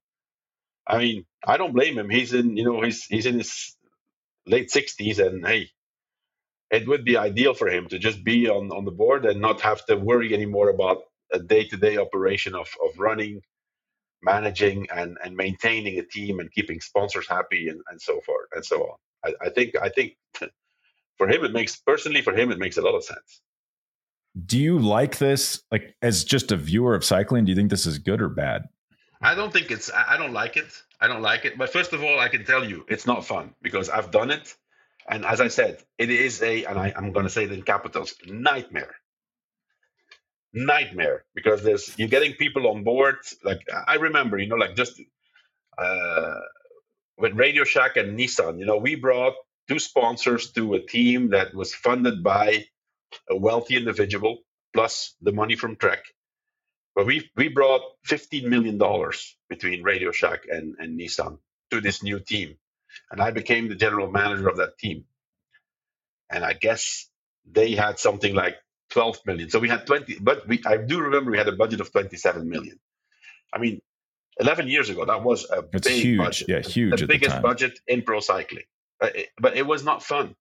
I 0.86 0.98
mean, 0.98 1.26
I 1.46 1.58
don't 1.58 1.74
blame 1.74 1.98
him. 1.98 2.08
He's 2.08 2.32
in 2.32 2.56
you 2.56 2.64
know 2.64 2.80
he's 2.80 3.04
he's 3.04 3.26
in 3.26 3.36
his 3.36 3.76
late 4.46 4.70
sixties, 4.70 5.18
and 5.18 5.46
hey, 5.46 5.68
it 6.70 6.88
would 6.88 7.04
be 7.04 7.18
ideal 7.18 7.52
for 7.52 7.68
him 7.68 7.88
to 7.88 7.98
just 7.98 8.24
be 8.24 8.48
on 8.48 8.72
on 8.72 8.86
the 8.86 8.90
board 8.90 9.26
and 9.26 9.42
not 9.42 9.60
have 9.60 9.84
to 9.86 9.96
worry 9.96 10.32
anymore 10.32 10.70
about 10.70 11.02
a 11.30 11.38
day 11.38 11.64
to 11.64 11.76
day 11.76 11.98
operation 11.98 12.54
of 12.54 12.68
of 12.82 12.98
running 12.98 13.42
managing 14.22 14.86
and, 14.94 15.18
and 15.22 15.36
maintaining 15.36 15.98
a 15.98 16.04
team 16.04 16.38
and 16.38 16.52
keeping 16.52 16.80
sponsors 16.80 17.28
happy 17.28 17.68
and, 17.68 17.80
and 17.90 18.00
so 18.00 18.20
forth 18.20 18.48
and 18.52 18.64
so 18.64 18.82
on. 18.84 18.96
I, 19.24 19.46
I 19.46 19.50
think 19.50 19.74
I 19.80 19.88
think 19.88 20.16
for 21.18 21.28
him, 21.28 21.44
it 21.44 21.52
makes 21.52 21.76
personally 21.76 22.22
for 22.22 22.34
him, 22.34 22.50
it 22.50 22.58
makes 22.58 22.76
a 22.76 22.82
lot 22.82 22.94
of 22.94 23.04
sense. 23.04 23.40
Do 24.46 24.58
you 24.58 24.78
like 24.78 25.18
this? 25.18 25.62
Like 25.70 25.94
as 26.00 26.24
just 26.24 26.52
a 26.52 26.56
viewer 26.56 26.94
of 26.94 27.04
cycling, 27.04 27.44
do 27.44 27.50
you 27.50 27.56
think 27.56 27.70
this 27.70 27.86
is 27.86 27.98
good 27.98 28.22
or 28.22 28.28
bad? 28.28 28.68
I 29.20 29.34
don't 29.34 29.52
think 29.52 29.70
it's. 29.70 29.90
I 29.92 30.16
don't 30.16 30.32
like 30.32 30.56
it. 30.56 30.72
I 31.00 31.06
don't 31.06 31.22
like 31.22 31.44
it. 31.44 31.56
But 31.58 31.70
first 31.70 31.92
of 31.92 32.02
all, 32.02 32.18
I 32.18 32.28
can 32.28 32.44
tell 32.44 32.64
you, 32.64 32.84
it's 32.88 33.06
not 33.06 33.24
fun 33.24 33.54
because 33.60 33.88
I've 33.88 34.10
done 34.10 34.30
it, 34.30 34.56
and 35.08 35.24
as 35.24 35.40
I 35.40 35.48
said, 35.48 35.82
it 35.98 36.10
is 36.10 36.42
a, 36.42 36.64
and 36.64 36.78
I, 36.78 36.92
I'm 36.96 37.12
going 37.12 37.24
to 37.24 37.30
say 37.30 37.44
it 37.44 37.52
in 37.52 37.62
capitals, 37.62 38.14
nightmare 38.26 38.94
nightmare 40.52 41.24
because 41.34 41.62
there's 41.62 41.94
you're 41.98 42.08
getting 42.08 42.34
people 42.34 42.68
on 42.68 42.84
board 42.84 43.16
like 43.42 43.60
i 43.86 43.94
remember 43.94 44.38
you 44.38 44.46
know 44.46 44.56
like 44.56 44.76
just 44.76 45.00
uh 45.78 46.34
with 47.16 47.32
radio 47.34 47.64
shack 47.64 47.96
and 47.96 48.18
nissan 48.18 48.58
you 48.58 48.66
know 48.66 48.76
we 48.76 48.94
brought 48.94 49.32
two 49.72 49.78
sponsors 49.78 50.52
to 50.52 50.74
a 50.74 50.80
team 50.80 51.30
that 51.30 51.54
was 51.54 51.74
funded 51.74 52.22
by 52.22 52.64
a 53.30 53.36
wealthy 53.36 53.76
individual 53.76 54.38
plus 54.74 55.14
the 55.22 55.32
money 55.32 55.56
from 55.56 55.76
Trek. 55.76 56.04
But 56.94 57.06
we 57.06 57.30
we 57.36 57.48
brought 57.48 57.80
fifteen 58.04 58.50
million 58.50 58.76
dollars 58.76 59.34
between 59.48 59.82
Radio 59.82 60.12
Shack 60.12 60.40
and, 60.50 60.76
and 60.78 61.00
Nissan 61.00 61.38
to 61.70 61.80
this 61.80 62.02
new 62.02 62.20
team, 62.20 62.58
and 63.10 63.22
I 63.22 63.30
became 63.30 63.68
the 63.68 63.74
general 63.74 64.10
manager 64.10 64.48
of 64.48 64.58
that 64.58 64.76
team. 64.76 65.04
And 66.28 66.44
I 66.44 66.52
guess 66.52 67.08
they 67.50 67.72
had 67.72 67.98
something 67.98 68.34
like 68.34 68.56
twelve 68.90 69.20
million. 69.24 69.48
So 69.48 69.58
we 69.58 69.70
had 69.70 69.86
twenty, 69.86 70.18
but 70.20 70.46
we 70.46 70.62
I 70.66 70.76
do 70.76 71.00
remember 71.00 71.30
we 71.30 71.38
had 71.38 71.48
a 71.48 71.56
budget 71.56 71.80
of 71.80 71.90
twenty 71.90 72.18
seven 72.18 72.50
million. 72.50 72.78
I 73.54 73.58
mean, 73.58 73.80
eleven 74.38 74.68
years 74.68 74.90
ago 74.90 75.06
that 75.06 75.22
was 75.24 75.50
a 75.50 75.64
it's 75.72 75.88
big 75.88 76.02
huge, 76.02 76.18
budget, 76.18 76.48
yeah, 76.48 76.60
huge, 76.60 77.00
the 77.00 77.06
biggest 77.06 77.36
the 77.36 77.42
budget 77.42 77.80
in 77.86 78.02
pro 78.02 78.20
cycling. 78.20 78.68
But 79.03 79.16
it, 79.16 79.30
but 79.40 79.59
it 79.59 79.66
was 79.66 79.84
not 79.84 80.05
fun 80.05 80.36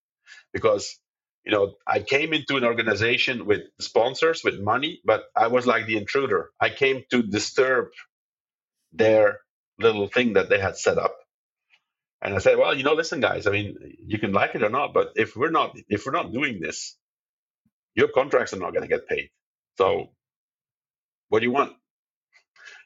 because 0.53 0.99
you 1.45 1.51
know 1.53 1.76
I 1.88 2.01
came 2.01 2.34
into 2.34 2.57
an 2.57 2.66
organization 2.66 3.45
with 3.45 3.62
sponsors 3.82 4.43
with 4.43 4.59
money, 4.59 5.01
but 5.05 5.26
I 5.36 5.47
was 5.47 5.68
like 5.68 5.88
the 5.88 5.97
intruder. 5.97 6.51
I 6.62 6.70
came 6.70 7.03
to 7.12 7.24
disturb 7.24 7.88
their 8.93 9.39
little 9.80 10.07
thing 10.07 10.34
that 10.34 10.49
they 10.49 10.59
had 10.59 10.78
set 10.78 10.97
up. 10.97 11.16
And 12.22 12.36
I 12.36 12.39
said, 12.39 12.57
well, 12.57 12.76
you 12.76 12.84
know, 12.84 12.93
listen, 12.95 13.22
guys. 13.22 13.47
I 13.47 13.51
mean, 13.51 13.78
you 14.05 14.20
can 14.20 14.34
like 14.34 14.55
it 14.55 14.64
or 14.64 14.70
not, 14.70 14.93
but 14.93 15.14
if 15.16 15.36
we're 15.38 15.51
not 15.51 15.78
if 15.89 16.05
we're 16.05 16.14
not 16.14 16.34
doing 16.34 16.62
this, 16.62 16.97
your 17.95 18.09
contracts 18.09 18.53
are 18.53 18.59
not 18.59 18.74
going 18.74 18.84
to 18.84 18.89
get 18.89 19.07
paid. 19.07 19.30
So, 19.78 20.12
what 21.30 21.39
do 21.39 21.45
you 21.47 21.51
want? 21.53 21.74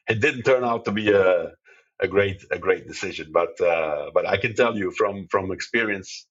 It 0.08 0.20
didn't 0.20 0.44
turn 0.44 0.64
out 0.64 0.86
to 0.86 0.92
be 0.92 1.12
a 1.12 1.52
a 2.00 2.08
great 2.08 2.44
a 2.50 2.58
great 2.58 2.86
decision. 2.86 3.30
But 3.32 3.60
uh, 3.60 4.10
but 4.12 4.26
I 4.26 4.36
can 4.36 4.54
tell 4.54 4.76
you 4.76 4.90
from 4.90 5.28
from 5.28 5.52
experience, 5.52 6.26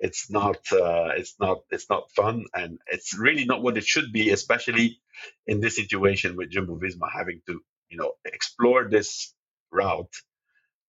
it's 0.00 0.30
not 0.30 0.56
uh, 0.72 1.10
it's 1.16 1.34
not 1.40 1.58
it's 1.70 1.88
not 1.90 2.10
fun, 2.12 2.46
and 2.54 2.78
it's 2.86 3.16
really 3.18 3.44
not 3.44 3.62
what 3.62 3.76
it 3.76 3.84
should 3.84 4.12
be, 4.12 4.30
especially 4.30 4.98
in 5.46 5.60
this 5.60 5.76
situation 5.76 6.36
with 6.36 6.50
Jumbo 6.50 6.78
Visma 6.78 7.08
having 7.12 7.40
to 7.46 7.60
you 7.88 7.98
know 7.98 8.12
explore 8.24 8.88
this 8.88 9.34
route 9.70 10.14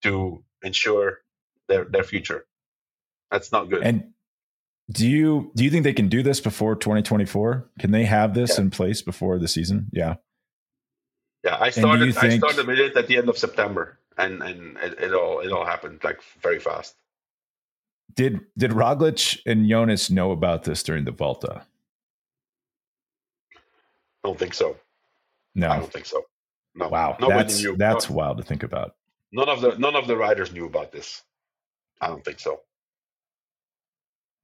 to 0.03 0.43
ensure 0.63 1.19
their 1.67 1.85
their 1.85 2.03
future. 2.03 2.45
That's 3.31 3.51
not 3.51 3.69
good. 3.69 3.83
And 3.83 4.13
do 4.89 5.07
you 5.07 5.51
do 5.55 5.63
you 5.63 5.69
think 5.69 5.83
they 5.83 5.93
can 5.93 6.07
do 6.07 6.23
this 6.23 6.39
before 6.39 6.75
2024? 6.75 7.69
Can 7.79 7.91
they 7.91 8.05
have 8.05 8.33
this 8.33 8.57
yeah. 8.57 8.63
in 8.63 8.69
place 8.69 9.01
before 9.01 9.37
the 9.37 9.47
season? 9.47 9.87
Yeah. 9.91 10.15
Yeah, 11.43 11.57
I 11.59 11.69
started. 11.69 12.13
Think, 12.15 12.33
I 12.33 12.37
started 12.37 12.67
with 12.67 12.79
it 12.79 12.97
at 12.97 13.07
the 13.07 13.17
end 13.17 13.29
of 13.29 13.37
September, 13.37 13.97
and 14.17 14.41
and 14.41 14.77
it, 14.77 14.99
it, 14.99 15.13
all 15.13 15.39
it 15.39 15.51
all 15.51 15.65
happened 15.65 15.99
like 16.03 16.19
very 16.41 16.59
fast. 16.59 16.95
Did 18.15 18.41
did 18.57 18.71
Roglic 18.71 19.39
and 19.45 19.67
Jonas 19.69 20.09
know 20.09 20.31
about 20.31 20.63
this 20.63 20.81
during 20.83 21.05
the 21.05 21.11
Vuelta? 21.11 21.63
I 23.53 24.27
don't 24.27 24.39
think 24.39 24.53
so. 24.53 24.77
No, 25.55 25.69
I 25.69 25.77
don't 25.77 25.91
think 25.91 26.05
so. 26.05 26.23
No. 26.75 26.89
Wow, 26.89 27.17
Nobody 27.19 27.39
that's 27.39 27.61
knew. 27.63 27.75
that's 27.75 28.09
No- 28.09 28.15
wild 28.15 28.37
to 28.37 28.43
think 28.43 28.63
about. 28.63 28.95
none 29.31 29.49
of 29.49 29.61
the 29.61 29.77
none 29.77 29.95
of 29.95 30.07
the 30.07 30.17
riders 30.17 30.51
knew 30.51 30.65
about 30.65 30.91
this. 30.91 31.23
I 32.01 32.07
don't 32.07 32.23
think 32.25 32.39
so. 32.39 32.61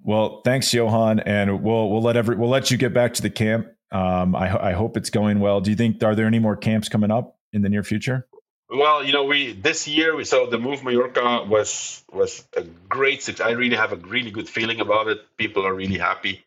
Well, 0.01 0.41
thanks, 0.43 0.73
Johan, 0.73 1.19
and 1.21 1.63
we'll 1.63 1.89
we'll 1.89 2.01
let 2.01 2.17
every 2.17 2.35
we'll 2.35 2.49
let 2.49 2.69
you 2.71 2.77
get 2.77 2.93
back 2.93 3.13
to 3.15 3.21
the 3.21 3.29
camp. 3.29 3.67
Um, 3.93 4.35
I 4.35 4.69
I 4.69 4.73
hope 4.73 4.97
it's 4.97 5.11
going 5.11 5.39
well. 5.39 5.61
Do 5.61 5.69
you 5.69 5.77
think 5.77 6.03
are 6.03 6.15
there 6.15 6.25
any 6.25 6.39
more 6.39 6.57
camps 6.57 6.89
coming 6.89 7.11
up 7.11 7.37
in 7.53 7.61
the 7.61 7.69
near 7.69 7.83
future? 7.83 8.27
Well, 8.69 9.03
you 9.03 9.13
know, 9.13 9.25
we 9.25 9.53
this 9.53 9.87
year 9.87 10.15
we 10.15 10.23
saw 10.23 10.49
the 10.49 10.57
move 10.57 10.83
Mallorca 10.83 11.45
was 11.47 12.03
was 12.11 12.43
a 12.57 12.63
great 12.63 13.21
success. 13.21 13.45
I 13.45 13.51
really 13.51 13.75
have 13.75 13.93
a 13.93 13.97
really 13.97 14.31
good 14.31 14.49
feeling 14.49 14.79
about 14.79 15.07
it. 15.09 15.19
People 15.37 15.65
are 15.67 15.73
really 15.73 15.99
happy. 15.99 16.43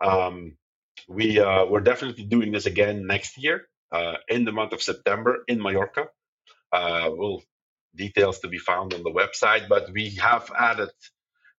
Um, 0.00 0.56
we 1.08 1.38
uh, 1.38 1.66
we're 1.66 1.80
definitely 1.80 2.24
doing 2.24 2.50
this 2.50 2.66
again 2.66 3.06
next 3.06 3.38
year 3.38 3.68
uh, 3.92 4.14
in 4.28 4.44
the 4.44 4.52
month 4.52 4.72
of 4.72 4.82
September 4.82 5.44
in 5.46 5.62
Mallorca. 5.62 6.08
Uh, 6.72 7.10
will 7.10 7.44
details 7.94 8.40
to 8.40 8.48
be 8.48 8.58
found 8.58 8.92
on 8.92 9.04
the 9.04 9.10
website, 9.10 9.68
but 9.68 9.92
we 9.92 10.10
have 10.16 10.50
added 10.58 10.90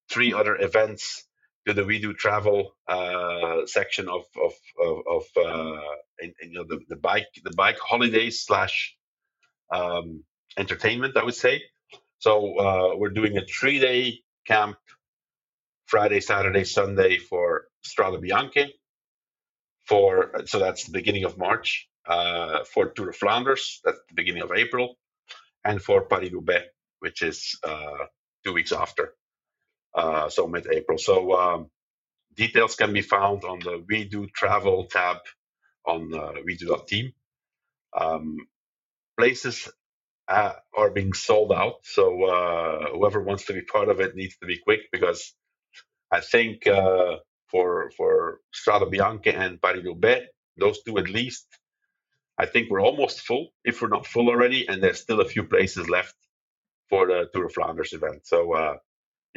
three 0.10 0.34
other 0.34 0.56
events 0.56 1.27
to 1.68 1.74
the 1.74 1.84
We 1.84 2.00
Do 2.00 2.14
Travel 2.14 2.72
uh, 2.88 3.66
section 3.66 4.08
of 4.08 4.24
of 4.42 4.54
of, 4.82 5.04
of 5.08 5.24
uh, 5.36 5.82
in, 6.22 6.34
in, 6.42 6.52
you 6.52 6.60
know 6.60 6.66
the, 6.68 6.80
the 6.88 6.96
bike 6.96 7.28
the 7.44 7.52
bike 7.52 7.78
holidays 7.80 8.46
slash 8.46 8.96
um, 9.72 10.24
entertainment, 10.58 11.18
I 11.18 11.24
would 11.24 11.36
say. 11.36 11.62
So 12.20 12.58
uh, 12.58 12.96
we're 12.96 13.10
doing 13.10 13.38
a 13.38 13.46
three 13.46 13.80
day 13.80 14.20
camp 14.48 14.78
Friday, 15.86 16.22
Saturday, 16.22 16.64
Sunday 16.64 17.18
for 17.18 17.66
Strade 17.86 18.22
Bianche. 18.22 18.70
For 19.86 20.44
so 20.46 20.60
that's 20.60 20.86
the 20.86 20.92
beginning 20.92 21.26
of 21.26 21.38
March. 21.38 21.88
Uh, 22.08 22.64
for 22.64 22.88
Tour 22.92 23.10
of 23.10 23.18
Flanders, 23.18 23.82
that's 23.84 24.00
the 24.08 24.16
beginning 24.16 24.42
of 24.42 24.54
April, 24.56 24.96
and 25.66 25.82
for 25.82 26.06
Paris 26.06 26.32
Roubaix, 26.32 26.68
which 27.00 27.22
is 27.22 27.60
uh, 27.66 28.06
two 28.46 28.54
weeks 28.54 28.72
after, 28.72 29.14
uh, 29.98 30.30
so 30.30 30.48
mid-April. 30.48 31.00
So 31.00 31.34
um, 31.34 31.72
details 32.36 32.76
can 32.76 32.94
be 32.94 33.02
found 33.04 33.44
on 33.46 33.60
the 33.60 33.84
We 33.90 34.06
Do 34.06 34.28
Travel 34.28 34.86
tab 34.86 35.18
on 35.86 36.14
uh, 36.14 36.34
WeDo.team. 36.48 37.14
Um, 37.98 38.38
places 39.18 39.70
uh, 40.28 40.54
are 40.76 40.92
being 40.92 41.14
sold 41.14 41.52
out. 41.54 41.80
So 41.84 42.26
uh, 42.26 42.92
whoever 42.92 43.22
wants 43.22 43.46
to 43.48 43.54
be 43.54 43.62
part 43.62 43.90
of 43.90 44.02
it 44.02 44.16
needs 44.16 44.38
to 44.38 44.48
be 44.48 44.60
quick 44.60 44.82
because 44.92 45.34
I 46.12 46.22
think 46.22 46.68
uh, 46.68 47.18
for 47.50 47.92
for 47.98 48.40
Strade 48.54 48.92
Bianche 48.94 49.36
and 49.36 49.62
Paris 49.62 49.84
Roubaix, 49.86 50.28
those 50.58 50.82
two 50.84 50.98
at 50.98 51.10
least, 51.10 51.48
I 52.38 52.46
think 52.46 52.70
we're 52.70 52.82
almost 52.82 53.22
full, 53.22 53.50
if 53.66 53.82
we're 53.82 53.90
not 53.90 54.08
full 54.08 54.30
already, 54.30 54.68
and 54.68 54.82
there's 54.84 55.02
still 55.02 55.22
a 55.22 55.26
few 55.28 55.44
places 55.46 55.90
left 55.90 56.16
for 56.90 57.08
the 57.08 57.30
Tour 57.34 57.48
of 57.48 57.54
Flanders 57.54 57.94
event. 57.94 58.28
So 58.28 58.54
uh, 58.54 58.78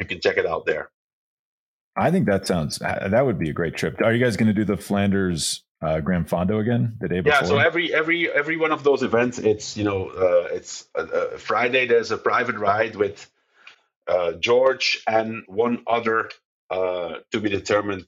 you 0.01 0.07
can 0.07 0.19
check 0.19 0.37
it 0.37 0.45
out 0.45 0.65
there. 0.65 0.89
I 1.95 2.11
think 2.11 2.25
that 2.27 2.47
sounds 2.47 2.79
that 2.79 3.25
would 3.25 3.39
be 3.39 3.49
a 3.49 3.53
great 3.53 3.75
trip. 3.75 4.01
Are 4.01 4.13
you 4.13 4.23
guys 4.23 4.37
going 4.37 4.47
to 4.47 4.53
do 4.53 4.65
the 4.65 4.77
Flanders 4.77 5.63
uh, 5.81 5.99
Grand 5.99 6.27
Fondo 6.27 6.59
again 6.59 6.97
the 6.99 7.09
day 7.09 7.19
before? 7.21 7.39
Yeah, 7.41 7.45
so 7.45 7.57
every 7.57 7.93
every 7.93 8.31
every 8.31 8.57
one 8.57 8.71
of 8.71 8.83
those 8.83 9.03
events, 9.03 9.39
it's 9.39 9.75
you 9.75 9.83
know, 9.83 10.07
uh, 10.07 10.47
it's 10.51 10.87
uh, 10.97 11.01
uh, 11.01 11.37
Friday. 11.37 11.87
There's 11.87 12.11
a 12.11 12.17
private 12.17 12.55
ride 12.57 12.95
with 12.95 13.29
uh, 14.07 14.33
George 14.33 15.03
and 15.07 15.43
one 15.47 15.83
other 15.85 16.29
uh, 16.69 17.15
to 17.31 17.39
be 17.41 17.49
determined 17.49 18.07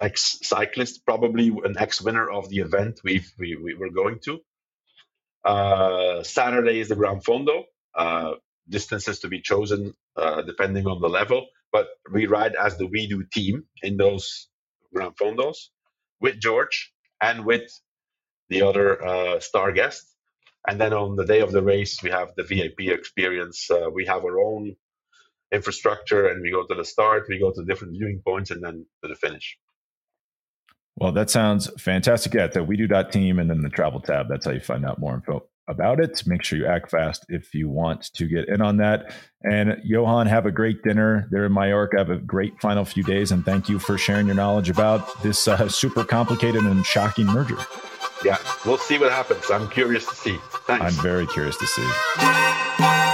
ex 0.00 0.38
cyclist, 0.42 1.04
probably 1.04 1.48
an 1.48 1.76
ex 1.78 2.00
winner 2.00 2.28
of 2.28 2.48
the 2.48 2.58
event 2.58 3.00
we've, 3.04 3.30
we 3.38 3.56
we 3.56 3.74
were 3.74 3.90
going 3.90 4.18
to. 4.20 4.40
Uh, 5.44 6.22
Saturday 6.22 6.80
is 6.80 6.88
the 6.88 6.96
Grand 6.96 7.22
Fondo. 7.24 7.64
Uh, 7.94 8.32
distances 8.68 9.20
to 9.20 9.28
be 9.28 9.40
chosen 9.40 9.94
uh, 10.16 10.42
depending 10.42 10.86
on 10.86 11.00
the 11.00 11.08
level, 11.08 11.46
but 11.72 11.88
we 12.12 12.26
ride 12.26 12.54
as 12.54 12.76
the 12.76 12.86
We 12.86 13.06
Do 13.06 13.24
team 13.24 13.64
in 13.82 13.96
those 13.96 14.48
Grand 14.92 15.16
Fondos 15.16 15.68
with 16.20 16.40
George 16.40 16.92
and 17.20 17.44
with 17.44 17.70
the 18.48 18.62
other 18.62 19.04
uh, 19.04 19.40
star 19.40 19.72
guest. 19.72 20.06
And 20.66 20.80
then 20.80 20.92
on 20.92 21.16
the 21.16 21.24
day 21.24 21.40
of 21.40 21.52
the 21.52 21.62
race, 21.62 22.02
we 22.02 22.10
have 22.10 22.34
the 22.36 22.42
VIP 22.42 22.80
experience. 22.88 23.70
Uh, 23.70 23.88
we 23.92 24.06
have 24.06 24.24
our 24.24 24.38
own 24.38 24.76
infrastructure 25.52 26.28
and 26.28 26.42
we 26.42 26.50
go 26.50 26.66
to 26.66 26.74
the 26.74 26.84
start, 26.84 27.26
we 27.28 27.38
go 27.38 27.50
to 27.52 27.64
different 27.64 27.94
viewing 27.94 28.20
points, 28.24 28.50
and 28.50 28.62
then 28.62 28.86
to 29.02 29.08
the 29.08 29.14
finish. 29.14 29.58
Well, 30.96 31.12
that 31.12 31.30
sounds 31.30 31.70
fantastic. 31.80 32.34
Yeah, 32.34 32.48
the 32.48 32.62
we 32.62 32.76
do 32.76 32.86
dot 32.86 33.10
team 33.10 33.38
and 33.38 33.48
then 33.48 33.62
the 33.62 33.70
travel 33.70 34.00
tab. 34.00 34.28
That's 34.28 34.44
how 34.44 34.52
you 34.52 34.60
find 34.60 34.84
out 34.84 34.98
more 34.98 35.14
info 35.14 35.46
about 35.70 36.00
it. 36.00 36.22
Make 36.26 36.42
sure 36.42 36.58
you 36.58 36.66
act 36.66 36.90
fast 36.90 37.24
if 37.28 37.54
you 37.54 37.68
want 37.68 38.12
to 38.14 38.26
get 38.26 38.48
in 38.48 38.60
on 38.60 38.78
that. 38.78 39.14
And 39.42 39.80
Johan, 39.84 40.26
have 40.26 40.44
a 40.44 40.50
great 40.50 40.82
dinner 40.82 41.28
there 41.30 41.46
in 41.46 41.54
Mallorca. 41.54 41.98
Have 41.98 42.10
a 42.10 42.18
great 42.18 42.60
final 42.60 42.84
few 42.84 43.02
days. 43.02 43.32
And 43.32 43.44
thank 43.44 43.68
you 43.68 43.78
for 43.78 43.96
sharing 43.96 44.26
your 44.26 44.36
knowledge 44.36 44.68
about 44.68 45.22
this 45.22 45.48
uh, 45.48 45.68
super 45.68 46.04
complicated 46.04 46.64
and 46.64 46.84
shocking 46.84 47.26
merger. 47.26 47.58
Yeah, 48.24 48.36
we'll 48.66 48.78
see 48.78 48.98
what 48.98 49.10
happens. 49.12 49.50
I'm 49.50 49.68
curious 49.68 50.04
to 50.06 50.14
see. 50.14 50.38
Thanks. 50.66 50.84
I'm 50.84 51.02
very 51.02 51.26
curious 51.26 51.56
to 51.56 51.66
see. 51.66 53.09